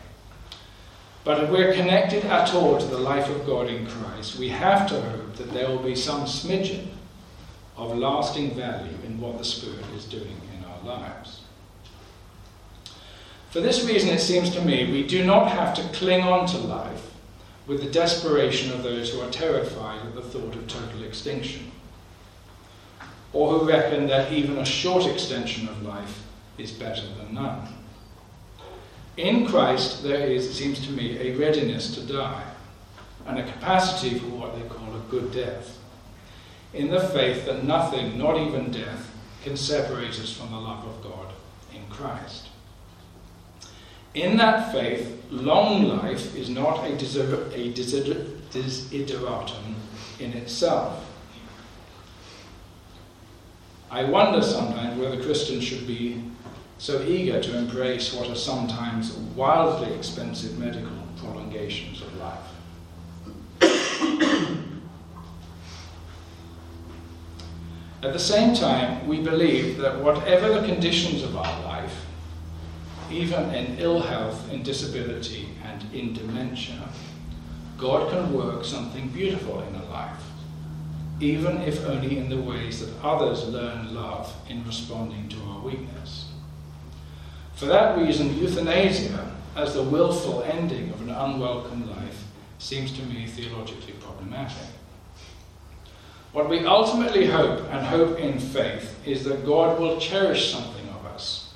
But 1.24 1.42
if 1.42 1.50
we're 1.50 1.74
connected 1.74 2.26
at 2.26 2.54
all 2.54 2.78
to 2.78 2.86
the 2.86 2.98
life 2.98 3.30
of 3.30 3.46
God 3.46 3.70
in 3.70 3.88
Christ, 3.88 4.38
we 4.38 4.50
have 4.50 4.90
to 4.90 5.00
hope 5.00 5.38
that 5.38 5.54
there 5.54 5.70
will 5.70 5.82
be 5.82 5.96
some 5.96 6.26
smidgen 6.26 6.88
of 7.78 7.98
lasting 7.98 8.56
value 8.56 8.98
in 9.06 9.22
what 9.22 9.38
the 9.38 9.46
Spirit 9.46 9.86
is 9.96 10.04
doing 10.04 10.42
in 10.58 10.66
our 10.66 10.98
lives. 10.98 11.40
For 13.52 13.62
this 13.62 13.86
reason, 13.86 14.10
it 14.10 14.20
seems 14.20 14.50
to 14.50 14.66
me, 14.66 14.92
we 14.92 15.08
do 15.08 15.24
not 15.24 15.50
have 15.50 15.74
to 15.76 15.98
cling 15.98 16.24
on 16.24 16.46
to 16.48 16.58
life 16.58 17.10
with 17.68 17.82
the 17.82 17.90
desperation 17.90 18.74
of 18.74 18.84
those 18.84 19.14
who 19.14 19.22
are 19.22 19.32
terrified 19.32 20.06
at 20.06 20.14
the 20.14 20.22
thought 20.22 20.58
of 20.58 20.68
total 20.68 21.06
extinction 21.06 21.72
or 23.34 23.60
who 23.60 23.68
reckon 23.68 24.08
that 24.08 24.32
even 24.32 24.58
a 24.58 24.66
short 24.66 25.06
extension 25.06 25.68
of 25.68 25.82
life 25.84 26.24
is 26.58 26.72
better 26.72 27.06
than 27.18 27.34
none. 27.34 27.68
In 29.18 29.46
Christ, 29.46 30.04
there 30.04 30.28
is, 30.28 30.48
it 30.48 30.54
seems 30.54 30.86
to 30.86 30.92
me, 30.92 31.18
a 31.18 31.38
readiness 31.38 31.94
to 31.96 32.02
die 32.02 32.44
and 33.28 33.40
a 33.40 33.52
capacity 33.52 34.18
for 34.18 34.28
what 34.28 34.56
they 34.56 34.68
call 34.68 34.96
a 34.96 35.00
good 35.10 35.32
death, 35.32 35.78
in 36.74 36.90
the 36.90 37.00
faith 37.00 37.46
that 37.46 37.64
nothing, 37.64 38.18
not 38.18 38.38
even 38.38 38.72
death, 38.72 39.12
can 39.44 39.58
separate 39.58 40.20
us 40.20 40.32
from 40.32 40.52
the 40.52 40.58
love 40.58 40.86
of 40.86 41.04
God 41.04 41.34
in 41.74 41.86
Christ. 41.90 42.48
In 44.14 44.38
that 44.38 44.72
faith, 44.72 45.24
long 45.30 45.84
life 45.84 46.36
is 46.36 46.50
not 46.50 46.80
a, 46.80 46.94
a 46.94 47.74
desideratum 47.74 49.76
in 50.20 50.34
itself 50.34 51.11
I 53.92 54.06
wonder 54.06 54.42
sometimes 54.42 54.98
whether 54.98 55.22
Christians 55.22 55.66
should 55.66 55.86
be 55.86 56.24
so 56.78 57.04
eager 57.04 57.42
to 57.42 57.58
embrace 57.58 58.14
what 58.14 58.30
are 58.30 58.36
sometimes 58.36 59.12
wildly 59.36 59.94
expensive 59.94 60.58
medical 60.58 60.94
prolongations 61.18 62.02
of 62.02 62.16
life. 62.16 62.40
At 68.02 68.14
the 68.14 68.20
same 68.20 68.56
time, 68.56 69.06
we 69.10 69.20
believe 69.22 69.78
that 69.80 70.00
whatever 70.00 70.54
the 70.54 70.66
conditions 70.66 71.22
of 71.22 71.36
our 71.36 71.64
life, 71.64 72.06
even 73.12 73.54
in 73.54 73.78
ill 73.78 74.00
health, 74.00 74.50
in 74.54 74.64
disability, 74.64 75.50
and 75.66 75.84
in 75.94 76.14
dementia, 76.14 76.88
God 77.78 78.10
can 78.10 78.34
work 78.34 78.64
something 78.64 79.10
beautiful 79.10 79.62
in 79.64 79.76
a 79.76 79.84
life 79.90 80.31
even 81.22 81.62
if 81.62 81.86
only 81.86 82.18
in 82.18 82.30
the 82.30 82.42
ways 82.42 82.80
that 82.80 83.04
others 83.04 83.48
learn 83.48 83.94
love 83.94 84.34
in 84.50 84.66
responding 84.66 85.30
to 85.30 85.38
our 85.44 85.60
weakness. 85.62 86.32
For 87.54 87.68
that 87.68 87.98
reason, 87.98 88.38
euthanasia, 88.40 89.32
as 89.56 89.76
the 89.76 89.84
willful 89.84 90.42
ending 90.44 90.90
of 90.90 91.02
an 91.02 91.12
unwelcome 91.12 91.88
life, 91.90 92.24
seems 92.58 92.92
to 92.98 93.04
me 93.04 93.28
theologically 93.28 93.94
problematic. 93.94 94.68
What 96.32 96.50
we 96.50 96.66
ultimately 96.66 97.28
hope 97.28 97.72
and 97.72 97.86
hope 97.86 98.18
in 98.18 98.40
faith 98.40 98.98
is 99.06 99.24
that 99.26 99.46
God 99.46 99.80
will 99.80 100.00
cherish 100.00 100.52
something 100.52 100.88
of 100.90 101.06
us 101.06 101.54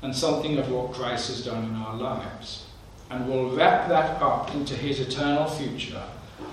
and 0.00 0.14
something 0.14 0.56
of 0.56 0.70
what 0.70 0.92
Christ 0.92 1.28
has 1.28 1.44
done 1.44 1.64
in 1.64 1.74
our 1.74 1.96
lives, 1.96 2.64
and 3.10 3.28
will 3.28 3.50
wrap 3.50 3.88
that 3.88 4.22
up 4.22 4.54
into 4.54 4.74
his 4.74 5.00
eternal 5.00 5.46
future 5.46 6.04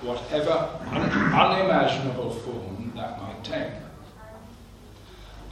whatever 0.02 0.52
unimaginable 1.34 2.32
form 2.32 2.92
that 2.96 3.22
might 3.22 3.44
take. 3.44 3.72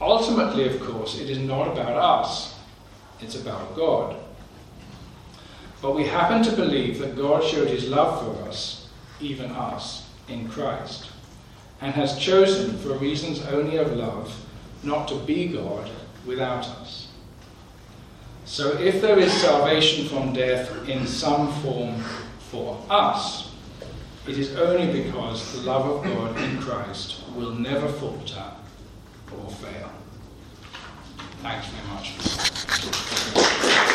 Ultimately, 0.00 0.66
of 0.66 0.80
course, 0.80 1.20
it 1.20 1.30
is 1.30 1.38
not 1.38 1.68
about 1.68 1.96
us, 1.96 2.58
it's 3.20 3.40
about 3.40 3.76
God. 3.76 4.16
But 5.80 5.94
we 5.94 6.04
happen 6.04 6.42
to 6.42 6.52
believe 6.56 6.98
that 6.98 7.16
God 7.16 7.44
showed 7.44 7.68
his 7.68 7.88
love 7.88 8.24
for 8.24 8.48
us, 8.48 8.88
even 9.20 9.50
us, 9.52 10.08
in 10.28 10.48
Christ, 10.48 11.10
and 11.80 11.94
has 11.94 12.18
chosen, 12.18 12.76
for 12.78 12.94
reasons 12.94 13.44
only 13.46 13.76
of 13.76 13.92
love, 13.92 14.34
not 14.82 15.08
to 15.08 15.16
be 15.16 15.48
God 15.48 15.90
without 16.26 16.66
us. 16.66 17.08
So 18.46 18.78
if 18.78 19.00
there 19.00 19.18
is 19.18 19.32
salvation 19.32 20.06
from 20.06 20.32
death 20.32 20.88
in 20.88 21.06
some 21.06 21.52
form 21.62 22.00
for 22.50 22.82
us, 22.90 23.43
it 24.26 24.38
is 24.38 24.56
only 24.56 25.02
because 25.02 25.52
the 25.52 25.66
love 25.66 25.86
of 25.86 26.04
God 26.04 26.38
in 26.38 26.58
Christ 26.58 27.22
will 27.34 27.52
never 27.52 27.88
falter 27.88 28.52
or 29.32 29.50
fail. 29.50 29.90
Thanks 31.42 31.66
very 31.68 31.86
much. 31.88 33.74